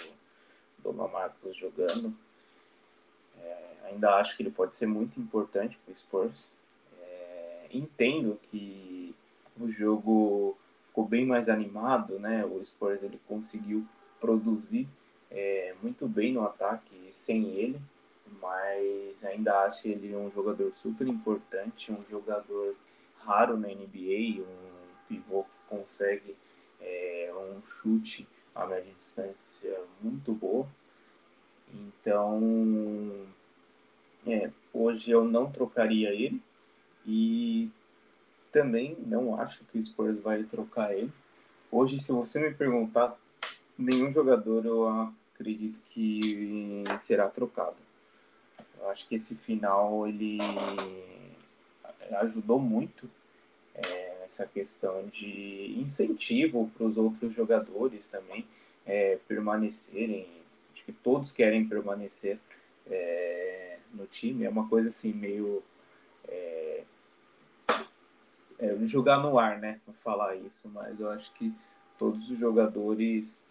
do 0.85 0.97
Lamarcus 0.97 1.57
jogando. 1.57 2.17
É, 3.41 3.73
ainda 3.87 4.15
acho 4.19 4.37
que 4.37 4.45
ele 4.45 4.53
pode 4.53 4.77
ser 4.77 4.87
muito 4.87 5.19
importante 5.19 5.77
para 5.85 5.93
o 5.93 5.97
Spurs. 5.97 6.57
É, 7.03 7.67
entendo 7.73 8.39
que 8.41 9.17
o 9.59 9.69
jogo 9.69 10.57
ficou 10.87 11.05
bem 11.05 11.27
mais 11.27 11.49
animado, 11.49 12.21
né? 12.21 12.45
O 12.45 12.65
Spurs 12.65 13.03
ele 13.03 13.21
conseguiu 13.27 13.85
produzir 14.21 14.89
é, 15.31 15.75
muito 15.83 16.09
bem 16.09 16.33
no 16.33 16.45
ataque 16.45 16.95
sem 17.13 17.55
ele, 17.55 17.81
mas 18.41 19.25
ainda 19.25 19.65
acho 19.65 19.89
ele 19.89 20.15
um 20.15 20.31
jogador 20.31 20.73
super 20.77 21.07
importante, 21.07 21.93
um 21.93 22.05
jogador 22.11 22.77
raro 23.19 23.57
na 23.57 23.69
NBA, 23.69 24.43
um 24.43 25.07
pivô 25.09 25.45
que 25.45 25.51
consegue 25.69 26.37
é, 26.81 27.33
um 27.35 27.63
chute 27.63 28.27
a 28.55 28.67
média 28.67 28.93
distância 28.99 29.81
muito 30.03 30.33
boa. 30.33 30.67
Então, 31.73 33.27
é, 34.27 34.51
hoje 34.73 35.11
eu 35.11 35.25
não 35.25 35.51
trocaria 35.51 36.11
ele 36.11 36.43
e 37.07 37.71
também 38.51 38.97
não 39.07 39.41
acho 39.41 39.65
que 39.67 39.79
o 39.79 39.83
Spurs 39.83 40.21
vai 40.21 40.43
trocar 40.43 40.97
ele. 40.97 41.13
Hoje, 41.71 42.01
se 42.01 42.11
você 42.11 42.41
me 42.41 42.53
perguntar 42.53 43.17
nenhum 43.81 44.13
jogador 44.13 44.65
eu 44.65 44.89
acredito 45.35 45.79
que 45.91 46.85
será 47.01 47.29
trocado. 47.29 47.77
Eu 48.79 48.91
acho 48.91 49.07
que 49.09 49.15
esse 49.15 49.35
final 49.35 50.07
ele 50.07 50.39
ajudou 52.19 52.59
muito 52.59 53.09
é, 53.75 54.25
essa 54.25 54.47
questão 54.47 55.07
de 55.09 55.75
incentivo 55.79 56.71
para 56.77 56.87
os 56.87 56.97
outros 56.97 57.35
jogadores 57.35 58.07
também 58.07 58.47
é, 58.87 59.19
permanecerem. 59.27 60.27
Acho 60.75 60.85
que 60.85 60.93
todos 60.93 61.33
querem 61.33 61.67
permanecer 61.69 62.39
é, 62.91 63.79
no 63.93 64.07
time. 64.07 64.45
É 64.45 64.49
uma 64.49 64.69
coisa 64.69 64.89
assim 64.89 65.13
meio 65.13 65.63
é, 66.29 66.85
é, 68.59 68.77
jogar 68.87 69.19
no 69.19 69.39
ar, 69.39 69.59
né? 69.59 69.81
Falar 69.95 70.37
isso, 70.37 70.69
mas 70.71 70.99
eu 70.99 71.11
acho 71.11 71.33
que 71.35 71.53
todos 71.99 72.31
os 72.31 72.39
jogadores 72.39 73.43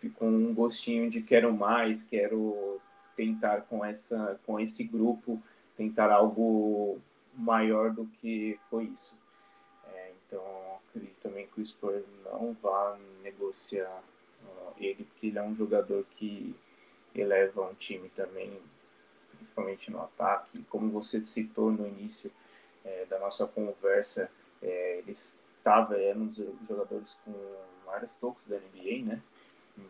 ficou 0.00 0.28
um 0.28 0.54
gostinho 0.54 1.10
de 1.10 1.20
quero 1.22 1.52
mais, 1.52 2.02
quero 2.02 2.80
tentar 3.14 3.62
com 3.62 3.84
essa 3.84 4.40
com 4.46 4.58
esse 4.58 4.84
grupo 4.84 5.40
tentar 5.76 6.10
algo 6.10 6.98
maior 7.34 7.90
do 7.90 8.06
que 8.20 8.58
foi 8.68 8.84
isso. 8.84 9.18
É, 9.92 10.12
então 10.26 10.42
acredito 10.88 11.16
também 11.22 11.46
que 11.46 11.60
o 11.60 11.64
Spurs 11.64 12.04
não 12.24 12.56
vá 12.62 12.98
negociar 13.22 14.02
uh, 14.42 14.72
ele, 14.78 15.04
porque 15.04 15.28
ele 15.28 15.38
é 15.38 15.42
um 15.42 15.54
jogador 15.54 16.04
que 16.16 16.54
eleva 17.14 17.62
um 17.62 17.74
time 17.74 18.08
também, 18.10 18.58
principalmente 19.36 19.90
no 19.90 20.02
ataque. 20.02 20.62
Como 20.68 20.90
você 20.90 21.22
citou 21.24 21.70
no 21.70 21.86
início 21.86 22.30
é, 22.84 23.06
da 23.06 23.18
nossa 23.18 23.46
conversa, 23.46 24.30
é, 24.62 24.98
ele 24.98 25.12
estava, 25.12 25.96
era 25.96 26.18
um 26.18 26.26
dos 26.26 26.46
jogadores 26.68 27.18
com 27.24 27.32
maiores 27.86 28.14
toques 28.16 28.48
da 28.48 28.56
NBA, 28.56 29.04
né? 29.04 29.22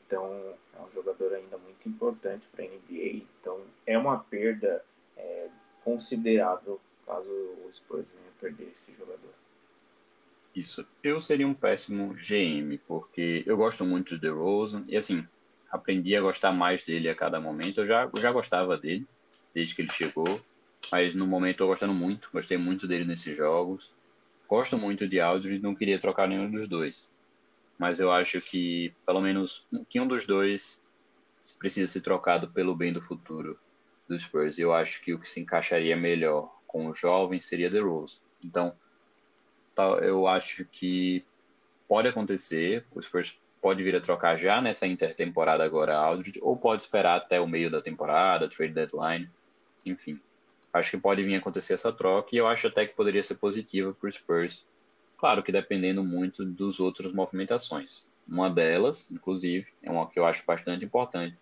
Então 0.07 0.55
é 0.77 0.83
um 0.83 0.91
jogador 0.93 1.35
ainda 1.35 1.59
muito 1.59 1.89
importante 1.89 2.47
para 2.53 2.65
a 2.65 2.69
NBA. 2.69 3.25
Então 3.41 3.61
é 3.87 3.99
uma 3.99 4.19
perda 4.19 4.85
é, 5.17 5.49
considerável 5.85 6.81
caso 7.07 7.29
o 7.29 7.69
Spurs 7.73 8.09
venha 8.09 8.33
perder 8.41 8.71
esse 8.73 8.93
jogador. 8.93 9.35
Isso. 10.55 10.87
Eu 11.03 11.21
seria 11.21 11.47
um 11.47 11.55
péssimo 11.55 12.15
GM, 12.15 12.79
porque 12.87 13.43
eu 13.47 13.57
gosto 13.57 13.85
muito 13.85 14.15
de 14.15 14.21
DeRozan 14.21 14.85
e 14.89 14.97
assim, 14.97 15.27
aprendi 15.71 16.17
a 16.17 16.21
gostar 16.21 16.53
mais 16.53 16.83
dele 16.85 17.09
a 17.09 17.15
cada 17.15 17.41
momento. 17.41 17.81
Eu 17.81 17.87
já, 17.87 18.11
eu 18.15 18.21
já 18.21 18.33
gostava 18.33 18.77
dele 18.77 19.07
desde 19.55 19.75
que 19.75 19.83
ele 19.83 19.93
chegou, 19.93 20.41
mas 20.91 21.15
no 21.15 21.27
momento 21.27 21.53
estou 21.53 21.69
gostando 21.69 21.95
muito, 21.95 22.29
gostei 22.33 22.59
muito 22.59 22.87
dele 22.87 23.05
nesses 23.05 23.37
jogos. 23.37 23.95
Gosto 24.49 24.77
muito 24.77 25.07
de 25.07 25.21
Aldridge 25.21 25.57
e 25.57 25.63
não 25.63 25.75
queria 25.75 25.99
trocar 25.99 26.27
nenhum 26.27 26.51
dos 26.51 26.69
dois. 26.69 27.13
Mas 27.81 27.99
eu 27.99 28.13
acho 28.13 28.39
que 28.43 28.95
pelo 29.07 29.23
menos 29.23 29.67
que 29.89 29.99
um 29.99 30.07
dos 30.07 30.27
dois 30.27 30.79
precisa 31.59 31.91
ser 31.91 32.03
trocado 32.03 32.51
pelo 32.51 32.77
bem 32.77 32.93
do 32.93 33.01
futuro 33.01 33.59
dos 34.07 34.21
Spurs. 34.21 34.59
Eu 34.59 34.75
acho 34.75 35.01
que 35.01 35.15
o 35.15 35.19
que 35.19 35.27
se 35.27 35.41
encaixaria 35.41 35.97
melhor 35.97 36.55
com 36.67 36.89
o 36.89 36.95
jovem 36.95 37.41
seria 37.41 37.71
The 37.71 37.79
Rose. 37.79 38.21
Então, 38.45 38.77
eu 40.03 40.27
acho 40.27 40.67
que 40.67 41.25
pode 41.89 42.07
acontecer, 42.07 42.85
o 42.91 43.01
Spurs 43.01 43.41
pode 43.63 43.83
vir 43.83 43.97
a 43.97 44.01
trocar 44.01 44.37
já 44.37 44.61
nessa 44.61 44.87
intertemporada 44.87 45.65
agora 45.65 45.97
Aldridge, 45.97 46.39
ou 46.43 46.59
pode 46.59 46.83
esperar 46.83 47.17
até 47.17 47.41
o 47.41 47.49
meio 47.49 47.71
da 47.71 47.81
temporada, 47.81 48.47
trade 48.47 48.75
deadline, 48.75 49.31
enfim. 49.87 50.21
Acho 50.71 50.91
que 50.91 50.99
pode 50.99 51.23
vir 51.23 51.35
a 51.35 51.39
acontecer 51.39 51.73
essa 51.73 51.91
troca 51.91 52.29
e 52.33 52.37
eu 52.37 52.47
acho 52.47 52.67
até 52.67 52.85
que 52.85 52.95
poderia 52.95 53.23
ser 53.23 53.37
positiva 53.37 53.95
para 53.95 54.07
o 54.07 54.13
Spurs. 54.13 54.67
Claro 55.21 55.43
que 55.43 55.53
dependendo 55.53 56.03
muito 56.03 56.47
dos 56.47 56.81
outros 56.81 57.13
movimentações. 57.13 58.09
Uma 58.27 58.49
delas, 58.49 59.11
inclusive, 59.11 59.67
é 59.83 59.91
uma 59.91 60.09
que 60.09 60.19
eu 60.19 60.25
acho 60.25 60.47
bastante 60.47 60.83
importante, 60.83 61.37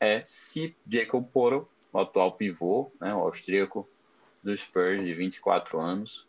é 0.00 0.22
se 0.24 0.74
Jacob 0.90 1.22
Poro, 1.30 1.68
o 1.92 1.98
atual 1.98 2.32
pivô, 2.32 2.90
né, 2.98 3.14
o 3.14 3.18
austríaco 3.18 3.86
do 4.42 4.56
Spurs 4.56 5.04
de 5.04 5.12
24 5.12 5.78
anos, 5.78 6.26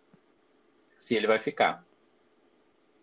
se 1.00 1.16
ele 1.16 1.28
vai 1.28 1.40
ficar. 1.40 1.86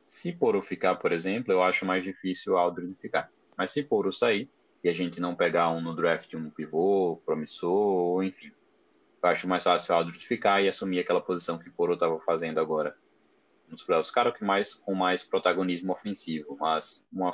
Se 0.04 0.34
Poro 0.34 0.60
ficar, 0.60 0.96
por 0.96 1.10
exemplo, 1.10 1.50
eu 1.50 1.62
acho 1.62 1.86
mais 1.86 2.04
difícil 2.04 2.52
o 2.52 2.56
Aldrin 2.58 2.92
ficar. 2.92 3.32
Mas 3.56 3.70
se 3.70 3.82
Poro 3.82 4.12
sair 4.12 4.50
e 4.84 4.88
a 4.90 4.92
gente 4.92 5.18
não 5.18 5.34
pegar 5.34 5.70
um 5.70 5.80
no 5.80 5.96
draft, 5.96 6.34
um 6.34 6.50
pivô, 6.50 7.22
promissor, 7.24 8.22
enfim, 8.22 8.52
eu 9.22 9.28
acho 9.30 9.48
mais 9.48 9.62
fácil 9.62 9.94
o 9.94 9.96
Aldridge 9.96 10.26
ficar 10.26 10.60
e 10.62 10.68
assumir 10.68 10.98
aquela 10.98 11.22
posição 11.22 11.58
que 11.58 11.70
Poro 11.70 11.94
estava 11.94 12.20
fazendo 12.20 12.60
agora 12.60 12.94
nos 13.68 13.82
playoffs. 13.82 14.10
Cara, 14.10 14.32
que 14.32 14.44
mais 14.44 14.74
com 14.74 14.94
mais 14.94 15.22
protagonismo 15.22 15.92
ofensivo, 15.92 16.56
mas 16.58 17.06
uma, 17.12 17.30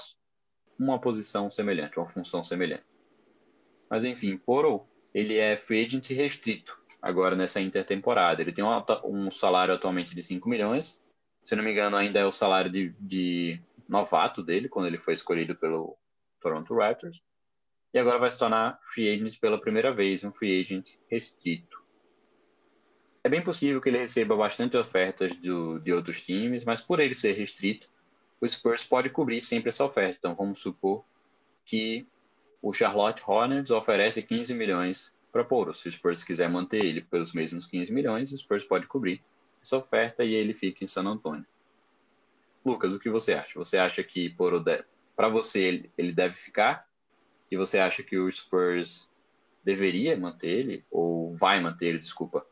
uma 0.78 0.98
posição 0.98 1.50
semelhante, 1.50 1.98
uma 1.98 2.08
função 2.08 2.42
semelhante. 2.42 2.84
Mas 3.88 4.04
enfim, 4.04 4.36
Poro, 4.36 4.86
ele 5.12 5.36
é 5.36 5.56
free 5.56 5.84
agent 5.84 6.08
restrito 6.10 6.80
agora 7.00 7.36
nessa 7.36 7.60
intertemporada. 7.60 8.40
Ele 8.40 8.52
tem 8.52 8.64
um, 8.64 8.70
um 9.04 9.30
salário 9.30 9.74
atualmente 9.74 10.14
de 10.14 10.22
5 10.22 10.48
milhões. 10.48 11.02
Se 11.42 11.56
não 11.56 11.64
me 11.64 11.72
engano, 11.72 11.96
ainda 11.96 12.20
é 12.20 12.24
o 12.24 12.32
salário 12.32 12.70
de, 12.70 12.94
de 13.00 13.60
novato 13.88 14.42
dele, 14.42 14.68
quando 14.68 14.86
ele 14.86 14.98
foi 14.98 15.12
escolhido 15.12 15.56
pelo 15.56 15.96
Toronto 16.40 16.74
Raptors. 16.74 17.20
E 17.92 17.98
agora 17.98 18.18
vai 18.18 18.30
se 18.30 18.38
tornar 18.38 18.78
free 18.82 19.12
agent 19.12 19.38
pela 19.38 19.60
primeira 19.60 19.92
vez, 19.92 20.24
um 20.24 20.32
free 20.32 20.58
agent 20.60 20.92
restrito. 21.10 21.81
É 23.24 23.28
bem 23.28 23.42
possível 23.42 23.80
que 23.80 23.88
ele 23.88 23.98
receba 23.98 24.36
bastante 24.36 24.76
ofertas 24.76 25.36
do, 25.36 25.78
de 25.78 25.92
outros 25.92 26.20
times, 26.20 26.64
mas 26.64 26.80
por 26.80 26.98
ele 26.98 27.14
ser 27.14 27.32
restrito, 27.32 27.88
o 28.40 28.48
Spurs 28.48 28.82
pode 28.82 29.10
cobrir 29.10 29.40
sempre 29.40 29.68
essa 29.68 29.84
oferta. 29.84 30.16
Então 30.18 30.34
vamos 30.34 30.60
supor 30.60 31.04
que 31.64 32.06
o 32.60 32.72
Charlotte 32.72 33.22
Hornets 33.24 33.70
oferece 33.70 34.22
15 34.22 34.52
milhões 34.54 35.12
para 35.30 35.44
Poro. 35.44 35.72
Se 35.72 35.88
o 35.88 35.92
Spurs 35.92 36.24
quiser 36.24 36.48
manter 36.48 36.84
ele 36.84 37.00
pelos 37.00 37.32
mesmos 37.32 37.66
15 37.66 37.92
milhões, 37.92 38.32
o 38.32 38.36
Spurs 38.36 38.64
pode 38.64 38.86
cobrir 38.86 39.22
essa 39.62 39.76
oferta 39.76 40.24
e 40.24 40.34
ele 40.34 40.52
fica 40.52 40.82
em 40.82 40.88
San 40.88 41.04
Antonio. 41.04 41.46
Lucas, 42.64 42.92
o 42.92 42.98
que 42.98 43.08
você 43.08 43.34
acha? 43.34 43.56
Você 43.56 43.78
acha 43.78 44.02
que 44.02 44.34
para 45.16 45.28
você 45.28 45.88
ele 45.96 46.12
deve 46.12 46.34
ficar? 46.34 46.88
E 47.50 47.56
você 47.56 47.78
acha 47.78 48.02
que 48.02 48.18
o 48.18 48.30
Spurs 48.30 49.08
deveria 49.64 50.16
manter 50.16 50.48
ele 50.48 50.84
ou 50.90 51.36
vai 51.36 51.60
manter 51.60 51.86
ele, 51.86 51.98
desculpa, 51.98 52.44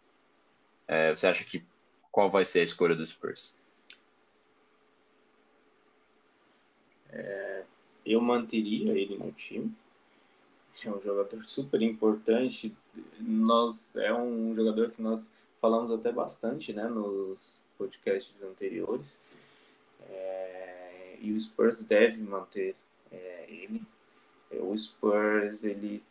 é, 0.90 1.14
você 1.14 1.28
acha 1.28 1.44
que 1.44 1.64
qual 2.10 2.28
vai 2.28 2.44
ser 2.44 2.60
a 2.60 2.64
escolha 2.64 2.96
do 2.96 3.06
Spurs? 3.06 3.54
É, 7.12 7.62
eu 8.04 8.20
manteria 8.20 8.92
ele 8.92 9.16
no 9.16 9.30
time. 9.30 9.72
É 10.84 10.90
um 10.90 11.00
jogador 11.00 11.44
super 11.44 11.80
importante. 11.80 12.76
Nós 13.20 13.94
é 13.94 14.12
um 14.12 14.52
jogador 14.56 14.90
que 14.90 15.00
nós 15.00 15.30
falamos 15.60 15.92
até 15.92 16.10
bastante, 16.10 16.72
né, 16.72 16.88
nos 16.88 17.62
podcasts 17.78 18.42
anteriores. 18.42 19.16
É, 20.08 21.18
e 21.20 21.32
o 21.32 21.38
Spurs 21.38 21.84
deve 21.84 22.20
manter 22.20 22.74
é, 23.12 23.46
ele. 23.48 23.80
O 24.50 24.76
Spurs 24.76 25.62
ele 25.62 26.02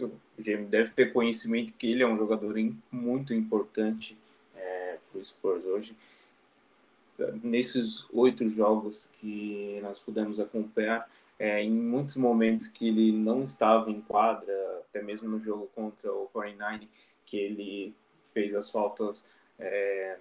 o 0.00 0.12
Jamie 0.38 0.66
deve 0.66 0.90
ter 0.90 1.12
conhecimento 1.12 1.72
que 1.74 1.90
ele 1.90 2.02
é 2.02 2.06
um 2.06 2.16
jogador 2.16 2.54
muito 2.90 3.32
importante 3.32 4.16
é, 4.56 4.98
para 5.10 5.20
o 5.20 5.24
Spurs 5.24 5.64
hoje. 5.64 5.96
Nesses 7.42 8.08
oito 8.12 8.48
jogos 8.48 9.08
que 9.20 9.78
nós 9.82 10.00
pudemos 10.00 10.40
acompanhar, 10.40 11.08
é, 11.38 11.62
em 11.62 11.70
muitos 11.70 12.16
momentos 12.16 12.66
que 12.66 12.88
ele 12.88 13.12
não 13.12 13.42
estava 13.42 13.90
em 13.90 14.00
quadra, 14.00 14.52
até 14.88 15.02
mesmo 15.02 15.28
no 15.28 15.38
jogo 15.40 15.70
contra 15.74 16.12
o 16.12 16.28
49, 16.32 16.88
que 17.24 17.36
ele 17.36 17.94
fez 18.32 18.54
as 18.54 18.70
faltas 18.70 19.28
é, 19.58 20.16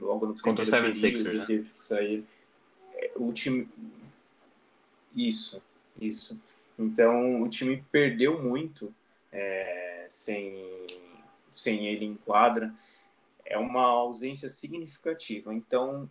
logo 0.00 0.26
no 0.26 0.40
contra 0.40 0.64
o 0.64 0.66
76ers, 0.66 1.32
né? 1.32 1.44
teve 1.46 1.68
que 1.68 1.82
sair. 1.82 2.24
É, 2.94 3.10
o 3.16 3.32
time 3.32 3.68
isso, 5.14 5.62
isso. 6.00 6.40
Então 6.78 7.42
o 7.42 7.48
time 7.48 7.84
perdeu 7.92 8.42
muito 8.42 8.92
é, 9.32 10.04
sem, 10.08 10.86
sem 11.56 11.86
ele 11.86 12.04
em 12.04 12.14
quadra, 12.14 12.72
é 13.44 13.58
uma 13.58 13.82
ausência 13.82 14.48
significativa. 14.48 15.52
Então, 15.54 16.08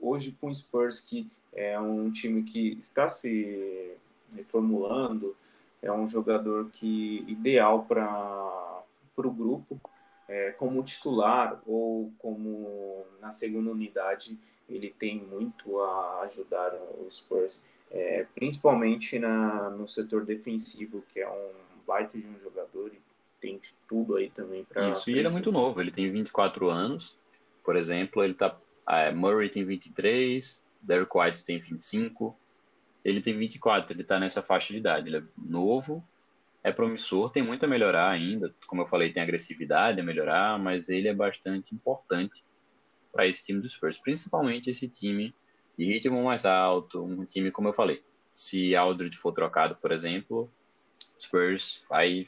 hoje 0.00 0.32
com 0.40 0.48
o 0.48 0.54
Spurs, 0.54 1.00
que 1.00 1.30
é 1.52 1.78
um 1.78 2.10
time 2.10 2.42
que 2.42 2.78
está 2.80 3.08
se 3.08 3.94
reformulando, 4.34 5.36
é 5.80 5.92
um 5.92 6.08
jogador 6.08 6.70
que 6.70 7.24
ideal 7.28 7.84
para 7.84 8.82
o 9.16 9.30
grupo, 9.30 9.80
é, 10.26 10.52
como 10.52 10.82
titular 10.82 11.60
ou 11.66 12.10
como 12.18 13.04
na 13.20 13.30
segunda 13.30 13.70
unidade, 13.70 14.38
ele 14.68 14.90
tem 14.90 15.18
muito 15.18 15.78
a 15.80 16.22
ajudar 16.22 16.74
o 16.74 17.06
Spurs, 17.10 17.66
é, 17.90 18.26
principalmente 18.34 19.18
na, 19.18 19.68
no 19.70 19.86
setor 19.86 20.24
defensivo, 20.24 21.04
que 21.12 21.20
é 21.20 21.30
um 21.30 21.73
baita 21.86 22.18
de 22.18 22.26
um 22.26 22.38
jogador 22.40 22.92
e 22.92 23.00
tem 23.40 23.58
de 23.58 23.74
tudo 23.88 24.16
aí 24.16 24.30
também 24.30 24.64
para. 24.64 24.90
Isso, 24.90 25.10
e 25.10 25.18
ele 25.18 25.28
é 25.28 25.30
muito 25.30 25.52
novo, 25.52 25.80
ele 25.80 25.90
tem 25.90 26.10
24 26.10 26.70
anos, 26.70 27.18
por 27.64 27.76
exemplo, 27.76 28.22
ele 28.22 28.34
tá. 28.34 28.58
É, 28.88 29.12
Murray 29.12 29.48
tem 29.48 29.64
23, 29.64 30.62
Derek 30.80 31.10
White 31.16 31.44
tem 31.44 31.58
25, 31.58 32.36
ele 33.04 33.20
tem 33.20 33.36
24, 33.36 33.92
ele 33.92 34.02
está 34.02 34.18
nessa 34.18 34.42
faixa 34.42 34.72
de 34.72 34.78
idade. 34.78 35.08
Ele 35.08 35.18
é 35.18 35.22
novo, 35.36 36.06
é 36.62 36.72
promissor, 36.72 37.30
tem 37.30 37.42
muito 37.42 37.64
a 37.64 37.68
melhorar 37.68 38.10
ainda. 38.10 38.54
Como 38.66 38.82
eu 38.82 38.86
falei, 38.86 39.12
tem 39.12 39.22
agressividade 39.22 40.00
a 40.00 40.04
melhorar, 40.04 40.58
mas 40.58 40.88
ele 40.88 41.08
é 41.08 41.14
bastante 41.14 41.74
importante 41.74 42.44
para 43.12 43.26
esse 43.26 43.44
time 43.44 43.60
dos 43.60 43.72
Spurs, 43.72 43.98
principalmente 43.98 44.70
esse 44.70 44.88
time 44.88 45.34
de 45.78 45.84
ritmo 45.84 46.24
mais 46.24 46.44
alto, 46.44 47.02
um 47.02 47.24
time, 47.24 47.50
como 47.50 47.68
eu 47.68 47.72
falei, 47.72 48.02
se 48.30 48.74
Aldridge 48.74 49.16
for 49.16 49.32
trocado, 49.32 49.76
por 49.76 49.92
exemplo, 49.92 50.50
Spurs 51.18 51.84
vai 51.88 52.26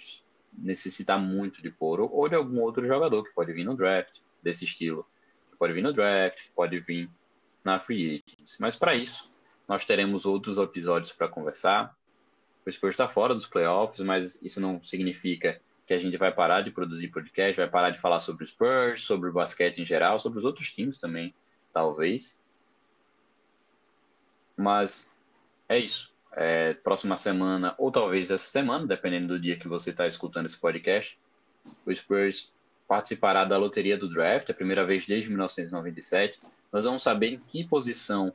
necessitar 0.56 1.18
muito 1.18 1.60
de 1.60 1.70
Poro 1.70 2.08
ou 2.12 2.28
de 2.28 2.34
algum 2.34 2.60
outro 2.60 2.86
jogador 2.86 3.22
que 3.22 3.34
pode 3.34 3.52
vir 3.52 3.64
no 3.64 3.76
draft 3.76 4.20
desse 4.42 4.64
estilo, 4.64 5.06
que 5.50 5.56
pode 5.56 5.72
vir 5.72 5.82
no 5.82 5.92
draft, 5.92 6.44
que 6.44 6.50
pode 6.50 6.78
vir 6.80 7.10
na 7.64 7.78
free 7.78 8.22
agents. 8.26 8.58
Mas 8.58 8.76
para 8.76 8.94
isso, 8.94 9.30
nós 9.68 9.84
teremos 9.84 10.24
outros 10.24 10.56
episódios 10.56 11.12
para 11.12 11.28
conversar. 11.28 11.96
O 12.64 12.70
Spurs 12.70 12.94
está 12.94 13.06
fora 13.06 13.34
dos 13.34 13.46
playoffs, 13.46 14.00
mas 14.00 14.40
isso 14.42 14.60
não 14.60 14.82
significa 14.82 15.60
que 15.86 15.94
a 15.94 15.98
gente 15.98 16.16
vai 16.16 16.32
parar 16.32 16.62
de 16.62 16.70
produzir 16.70 17.08
podcast, 17.08 17.56
vai 17.56 17.68
parar 17.68 17.90
de 17.90 18.00
falar 18.00 18.20
sobre 18.20 18.42
o 18.42 18.46
Spurs, 18.46 19.04
sobre 19.04 19.28
o 19.28 19.32
basquete 19.32 19.78
em 19.78 19.86
geral, 19.86 20.18
sobre 20.18 20.38
os 20.38 20.44
outros 20.44 20.72
times 20.72 20.98
também, 20.98 21.34
talvez. 21.72 22.40
Mas 24.56 25.14
é 25.68 25.78
isso 25.78 26.15
é, 26.36 26.74
próxima 26.74 27.16
semana, 27.16 27.74
ou 27.78 27.90
talvez 27.90 28.30
essa 28.30 28.46
semana, 28.46 28.86
dependendo 28.86 29.28
do 29.28 29.40
dia 29.40 29.58
que 29.58 29.66
você 29.66 29.90
está 29.90 30.06
escutando 30.06 30.44
esse 30.44 30.58
podcast, 30.58 31.18
o 31.84 31.92
Spurs 31.92 32.52
participará 32.86 33.44
da 33.44 33.56
loteria 33.56 33.96
do 33.96 34.08
draft, 34.08 34.50
a 34.50 34.54
primeira 34.54 34.84
vez 34.84 35.06
desde 35.06 35.30
1997. 35.30 36.38
Nós 36.70 36.84
vamos 36.84 37.02
saber 37.02 37.32
em 37.32 37.38
que 37.38 37.64
posição 37.64 38.32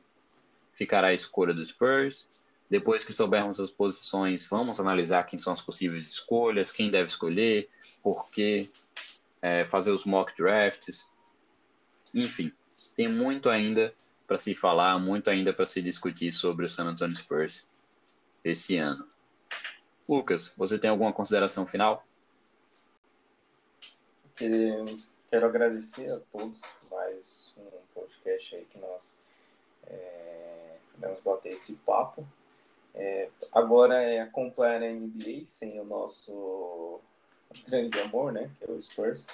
ficará 0.74 1.08
a 1.08 1.14
escolha 1.14 1.54
do 1.54 1.64
Spurs. 1.64 2.26
Depois 2.68 3.04
que 3.04 3.12
soubermos 3.12 3.60
as 3.60 3.70
posições, 3.70 4.44
vamos 4.46 4.80
analisar 4.80 5.22
quem 5.24 5.38
são 5.38 5.52
as 5.52 5.62
possíveis 5.62 6.08
escolhas, 6.08 6.72
quem 6.72 6.90
deve 6.90 7.08
escolher, 7.08 7.68
por 8.02 8.30
quê, 8.30 8.68
é, 9.40 9.64
fazer 9.66 9.92
os 9.92 10.04
mock 10.04 10.36
drafts. 10.36 11.08
Enfim, 12.12 12.52
tem 12.96 13.08
muito 13.08 13.48
ainda 13.48 13.94
para 14.26 14.38
se 14.38 14.54
falar, 14.54 14.98
muito 14.98 15.30
ainda 15.30 15.52
para 15.52 15.66
se 15.66 15.80
discutir 15.80 16.32
sobre 16.32 16.66
o 16.66 16.68
San 16.68 16.84
Antonio 16.84 17.16
Spurs 17.16 17.64
esse 18.44 18.76
ano. 18.76 19.08
Lucas, 20.08 20.52
você 20.56 20.78
tem 20.78 20.90
alguma 20.90 21.12
consideração 21.12 21.66
final? 21.66 22.04
Quero 24.36 25.46
agradecer 25.46 26.10
a 26.10 26.20
todos 26.36 26.60
mais 26.90 27.54
um 27.56 27.70
podcast 27.94 28.56
aí 28.56 28.64
que 28.64 28.78
nós 28.78 29.18
é, 29.86 30.76
vamos 30.98 31.20
bater 31.20 31.52
esse 31.52 31.76
papo. 31.76 32.26
É, 32.94 33.28
agora 33.52 34.02
é 34.02 34.20
acompanhar 34.20 34.82
a 34.82 34.92
NBA 34.92 35.46
sem 35.46 35.80
o 35.80 35.84
nosso 35.84 37.00
grande 37.66 37.98
amor, 38.00 38.32
né? 38.32 38.50
Que 38.58 38.64
é 38.64 38.72
o 38.72 38.80
Spurs. 38.80 39.24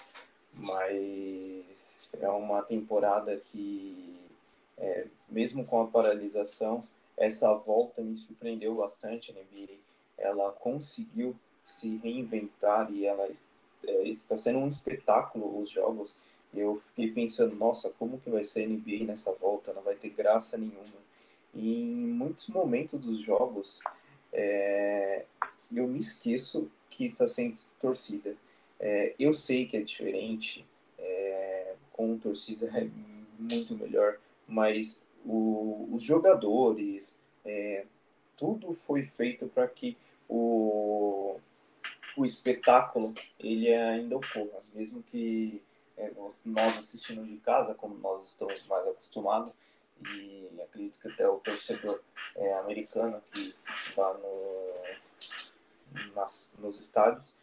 Mas 0.54 2.14
é 2.20 2.28
uma 2.28 2.62
temporada 2.62 3.36
que, 3.36 4.16
é, 4.76 5.06
mesmo 5.28 5.64
com 5.64 5.80
a 5.80 5.86
paralisação, 5.86 6.86
essa 7.18 7.52
volta 7.54 8.00
me 8.02 8.16
surpreendeu 8.16 8.74
bastante. 8.76 9.30
A 9.30 9.34
NBA 9.34 9.74
ela 10.16 10.52
conseguiu 10.52 11.36
se 11.62 11.96
reinventar 11.96 12.90
e 12.92 13.06
ela 13.06 13.28
é, 13.86 14.08
está 14.08 14.36
sendo 14.36 14.58
um 14.58 14.68
espetáculo 14.68 15.60
os 15.60 15.70
jogos. 15.70 16.18
Eu 16.54 16.80
fiquei 16.88 17.12
pensando, 17.12 17.54
nossa, 17.56 17.90
como 17.98 18.18
que 18.18 18.30
vai 18.30 18.42
ser 18.42 18.64
a 18.64 18.68
NBA 18.68 19.04
nessa 19.04 19.32
volta? 19.32 19.72
Não 19.72 19.82
vai 19.82 19.94
ter 19.94 20.10
graça 20.10 20.56
nenhuma. 20.56 21.08
E 21.54 21.82
em 21.82 22.06
muitos 22.06 22.48
momentos 22.48 23.00
dos 23.00 23.20
jogos, 23.20 23.80
é, 24.32 25.24
eu 25.72 25.86
me 25.86 25.98
esqueço 25.98 26.70
que 26.88 27.04
está 27.04 27.28
sendo 27.28 27.56
torcida. 27.78 28.34
É, 28.80 29.14
eu 29.18 29.34
sei 29.34 29.66
que 29.66 29.76
é 29.76 29.82
diferente, 29.82 30.64
é, 30.98 31.74
com 31.92 32.16
torcida 32.18 32.66
é 32.74 32.88
muito 33.38 33.74
melhor, 33.74 34.18
mas 34.46 35.06
o, 35.28 35.88
os 35.92 36.02
jogadores, 36.02 37.22
é, 37.44 37.84
tudo 38.36 38.74
foi 38.86 39.02
feito 39.02 39.46
para 39.48 39.68
que 39.68 39.96
o, 40.26 41.38
o 42.16 42.24
espetáculo 42.24 43.12
ele 43.38 43.72
ainda 43.72 44.16
ocorra, 44.16 44.60
mesmo 44.74 45.02
que 45.02 45.62
é, 45.98 46.10
nós 46.44 46.78
assistindo 46.78 47.26
de 47.26 47.36
casa, 47.38 47.74
como 47.74 47.94
nós 47.98 48.24
estamos 48.24 48.66
mais 48.66 48.88
acostumados, 48.88 49.52
e 50.00 50.48
acredito 50.62 50.98
que 51.00 51.08
até 51.08 51.28
o 51.28 51.38
torcedor 51.40 52.00
é, 52.36 52.54
americano 52.54 53.20
que 53.32 53.54
está 53.84 54.14
no, 54.14 54.72
nas, 56.14 56.54
nos 56.58 56.80
estádios 56.80 57.34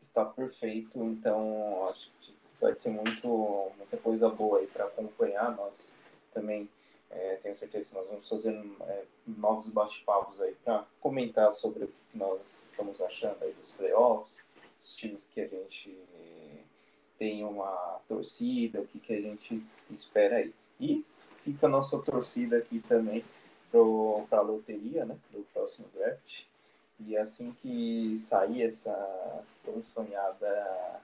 está 0.00 0.24
perfeito, 0.24 1.02
então 1.02 1.86
acho 1.90 2.10
que 2.20 2.34
vai 2.60 2.74
ter 2.74 2.88
muito, 2.88 3.72
muita 3.76 3.96
coisa 3.98 4.28
boa 4.30 4.60
aí 4.60 4.66
para 4.66 4.84
acompanhar. 4.86 5.54
Nós 5.56 5.92
também 6.32 6.68
é, 7.10 7.36
tenho 7.36 7.54
certeza 7.54 7.90
que 7.90 7.96
nós 7.96 8.08
vamos 8.08 8.28
fazer 8.28 8.52
é, 8.82 9.04
novos 9.26 9.70
bate-papos 9.70 10.40
aí 10.40 10.54
para 10.64 10.84
comentar 11.00 11.50
sobre 11.52 11.84
o 11.84 11.88
que 11.88 12.18
nós 12.18 12.62
estamos 12.64 13.00
achando 13.00 13.42
aí 13.42 13.52
dos 13.52 13.72
playoffs, 13.72 14.44
os 14.82 14.94
times 14.94 15.28
que 15.32 15.40
a 15.40 15.46
gente 15.46 15.96
tem 17.18 17.44
uma 17.44 18.00
torcida, 18.06 18.80
o 18.80 18.86
que, 18.86 18.98
que 18.98 19.14
a 19.14 19.20
gente 19.20 19.62
espera 19.90 20.36
aí. 20.36 20.54
E 20.78 21.04
fica 21.38 21.66
a 21.66 21.70
nossa 21.70 21.98
torcida 22.00 22.58
aqui 22.58 22.80
também 22.80 23.24
para 24.28 24.38
a 24.38 24.42
loteria, 24.42 25.04
né, 25.04 25.16
do 25.32 25.46
próximo 25.52 25.88
draft. 25.94 26.44
E 27.00 27.16
assim 27.16 27.52
que 27.60 28.16
sair 28.16 28.62
essa 28.62 29.44
tão 29.64 29.82
sonhada 29.94 31.02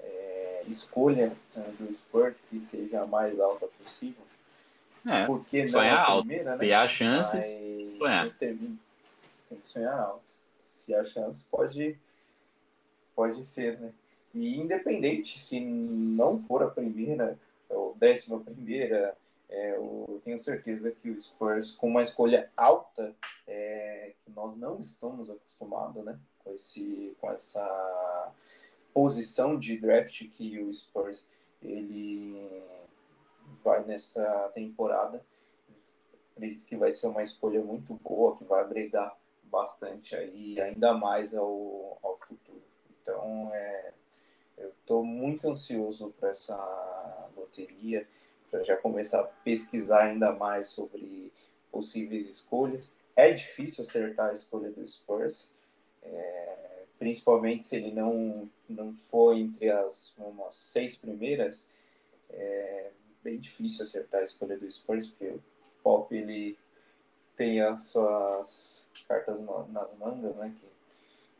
é, 0.00 0.64
escolha 0.66 1.36
né, 1.54 1.74
do 1.78 1.92
Spurs, 1.94 2.38
que 2.48 2.60
seja 2.60 3.02
a 3.02 3.06
mais 3.06 3.38
alta 3.38 3.66
possível. 3.66 4.24
É, 5.06 5.26
Porque 5.26 5.66
sonhar 5.66 6.08
alto. 6.08 6.26
Primeira, 6.26 6.50
né? 6.50 6.56
Se 6.56 6.72
há 6.72 6.88
chances, 6.88 7.56
Mas, 7.56 7.98
sonhar. 7.98 8.36
Tem 8.38 8.56
que 9.50 9.68
sonhar 9.68 9.98
alto. 9.98 10.22
Se 10.76 10.94
há 10.94 11.04
chance, 11.04 11.44
pode, 11.50 11.98
pode 13.14 13.42
ser, 13.44 13.78
né? 13.80 13.92
E 14.34 14.56
independente 14.56 15.38
se 15.38 15.60
não 15.60 16.42
for 16.44 16.62
a 16.62 16.68
primeira 16.68 17.38
ou 17.68 17.94
décima 17.94 18.40
primeira, 18.40 19.16
é, 19.48 19.76
eu 19.76 20.20
tenho 20.24 20.38
certeza 20.38 20.90
que 20.90 21.10
o 21.10 21.20
Spurs, 21.20 21.72
com 21.72 21.88
uma 21.88 22.02
escolha 22.02 22.50
alta, 22.56 23.14
é, 23.46 24.12
que 24.24 24.32
nós 24.32 24.56
não 24.56 24.80
estamos 24.80 25.28
acostumados, 25.28 26.02
né? 26.04 26.18
Com, 26.42 26.52
esse, 26.54 27.16
com 27.20 27.30
essa 27.30 28.32
posição 28.94 29.58
de 29.58 29.76
draft 29.76 30.28
que 30.30 30.58
o 30.60 30.72
Spurs 30.72 31.28
ele 31.62 32.62
vai 33.62 33.84
nessa 33.84 34.50
temporada. 34.54 35.24
Acredito 36.34 36.66
que 36.66 36.76
vai 36.76 36.92
ser 36.92 37.06
uma 37.06 37.22
escolha 37.22 37.62
muito 37.62 37.94
boa, 37.94 38.36
que 38.36 38.44
vai 38.44 38.60
agregar 38.60 39.16
bastante 39.44 40.16
aí, 40.16 40.60
ainda 40.60 40.94
mais 40.94 41.34
ao, 41.34 41.98
ao 42.02 42.18
futuro. 42.18 42.62
Então, 43.00 43.50
é, 43.52 43.92
eu 44.56 44.70
estou 44.70 45.04
muito 45.04 45.48
ansioso 45.48 46.12
para 46.18 46.30
essa 46.30 47.28
loteria, 47.36 48.06
para 48.50 48.62
já 48.64 48.76
começar 48.76 49.20
a 49.20 49.24
pesquisar 49.24 50.04
ainda 50.04 50.32
mais 50.32 50.68
sobre 50.68 51.32
possíveis 51.70 52.28
escolhas. 52.28 52.96
É 53.14 53.32
difícil 53.32 53.84
acertar 53.84 54.30
a 54.30 54.32
escolha 54.32 54.70
do 54.70 54.86
Spurs, 54.86 55.54
é, 56.02 56.84
principalmente 56.98 57.64
se 57.64 57.76
ele 57.76 57.92
não, 57.92 58.48
não 58.68 58.94
for 58.94 59.36
entre 59.36 59.70
as 59.70 60.16
umas 60.16 60.54
seis 60.54 60.96
primeiras. 60.96 61.70
É 62.30 62.90
bem 63.22 63.38
difícil 63.38 63.84
acertar 63.84 64.20
a 64.20 64.24
escolha 64.24 64.58
do 64.58 64.70
Spurs, 64.70 65.08
porque 65.08 65.26
o 65.26 65.42
Pop 65.82 66.14
ele 66.14 66.58
tem 67.36 67.60
as 67.60 67.84
suas 67.84 68.90
cartas 69.08 69.40
nas 69.40 69.88
mangas, 69.98 70.36
né? 70.36 70.54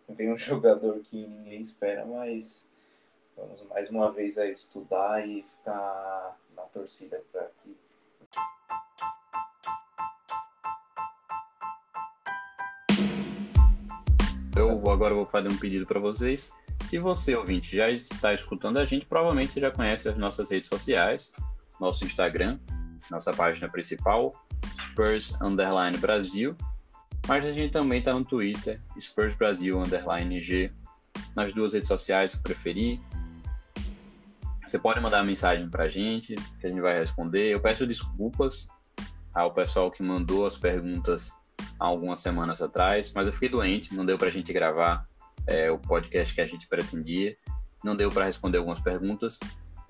Que 0.06 0.14
vem 0.14 0.32
um 0.32 0.36
jogador 0.38 1.00
que 1.00 1.26
ninguém 1.26 1.60
espera, 1.62 2.04
mas 2.04 2.68
Vamos 3.36 3.62
mais 3.68 3.88
uma 3.88 4.12
vez 4.12 4.36
a 4.36 4.46
estudar 4.46 5.26
e 5.26 5.42
ficar 5.42 6.36
na 6.54 6.62
torcida 6.64 7.22
para 7.32 7.48
que 7.62 7.76
Eu 14.54 14.90
agora 14.90 15.14
vou 15.14 15.24
fazer 15.24 15.50
um 15.50 15.56
pedido 15.56 15.86
para 15.86 15.98
vocês. 15.98 16.52
Se 16.86 16.98
você, 16.98 17.34
ouvinte, 17.34 17.74
já 17.74 17.90
está 17.90 18.34
escutando 18.34 18.78
a 18.78 18.84
gente, 18.84 19.06
provavelmente 19.06 19.52
você 19.52 19.60
já 19.60 19.70
conhece 19.70 20.08
as 20.08 20.16
nossas 20.16 20.50
redes 20.50 20.68
sociais, 20.68 21.32
nosso 21.82 22.04
Instagram, 22.04 22.58
nossa 23.10 23.32
página 23.32 23.68
principal, 23.68 24.32
Spurs 24.80 25.34
Underline 25.42 25.98
Brasil. 25.98 26.56
Mas 27.26 27.44
a 27.44 27.52
gente 27.52 27.72
também 27.72 27.98
está 27.98 28.14
no 28.14 28.24
Twitter, 28.24 28.80
Spurs 29.00 29.34
Brasil 29.34 29.78
Underline 29.78 30.40
G, 30.40 30.72
nas 31.34 31.52
duas 31.52 31.72
redes 31.72 31.88
sociais 31.88 32.34
que 32.34 32.40
preferir. 32.40 33.00
Você 34.64 34.78
pode 34.78 35.00
mandar 35.00 35.24
mensagem 35.24 35.68
para 35.68 35.84
a 35.84 35.88
gente, 35.88 36.34
que 36.60 36.66
a 36.66 36.70
gente 36.70 36.80
vai 36.80 36.98
responder. 36.98 37.50
Eu 37.52 37.60
peço 37.60 37.86
desculpas 37.86 38.66
ao 39.34 39.52
pessoal 39.52 39.90
que 39.90 40.02
mandou 40.02 40.46
as 40.46 40.56
perguntas 40.56 41.32
há 41.78 41.84
algumas 41.84 42.20
semanas 42.20 42.62
atrás, 42.62 43.12
mas 43.12 43.26
eu 43.26 43.32
fiquei 43.32 43.48
doente, 43.48 43.94
não 43.94 44.04
deu 44.04 44.16
para 44.16 44.28
a 44.28 44.32
gente 44.32 44.52
gravar 44.52 45.06
é, 45.46 45.70
o 45.70 45.78
podcast 45.78 46.32
que 46.32 46.40
a 46.40 46.46
gente 46.46 46.68
pretendia, 46.68 47.36
não 47.82 47.96
deu 47.96 48.08
para 48.08 48.24
responder 48.24 48.58
algumas 48.58 48.78
perguntas, 48.78 49.38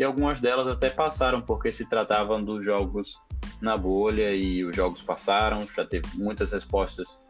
e 0.02 0.04
algumas 0.04 0.40
delas 0.40 0.66
até 0.66 0.90
passaram, 0.90 1.40
porque 1.40 1.70
se 1.70 1.88
tratavam 1.88 2.42
dos 2.42 2.64
jogos 2.64 3.20
na 3.60 3.76
bolha 3.76 4.34
e 4.34 4.64
os 4.64 4.74
jogos 4.74 5.00
passaram, 5.00 5.62
já 5.62 5.86
teve 5.86 6.08
muitas 6.14 6.50
respostas. 6.50 7.20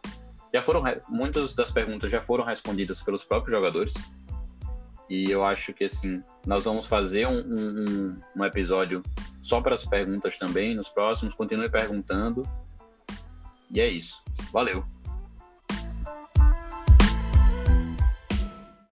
Já 0.53 0.63
foram 0.63 0.83
muitas 1.07 1.53
das 1.53 1.71
perguntas 1.71 2.11
já 2.11 2.23
foram 2.23 2.45
respondidas 2.45 3.03
pelos 3.03 3.23
próprios 3.25 3.55
jogadores. 3.55 3.93
E 5.09 5.31
eu 5.31 5.45
acho 5.45 5.75
que 5.75 5.85
assim, 5.85 6.23
nós 6.47 6.65
vamos 6.65 6.87
fazer 6.87 7.27
um, 7.27 7.41
um, 7.41 8.21
um 8.37 8.45
episódio 8.45 9.03
só 9.43 9.61
para 9.61 9.75
as 9.75 9.85
perguntas 9.85 10.39
também 10.39 10.75
nos 10.75 10.89
próximos. 10.89 11.35
Continue 11.35 11.69
perguntando. 11.69 12.43
E 13.71 13.81
é 13.81 13.89
isso. 13.89 14.23
Valeu! 14.51 14.83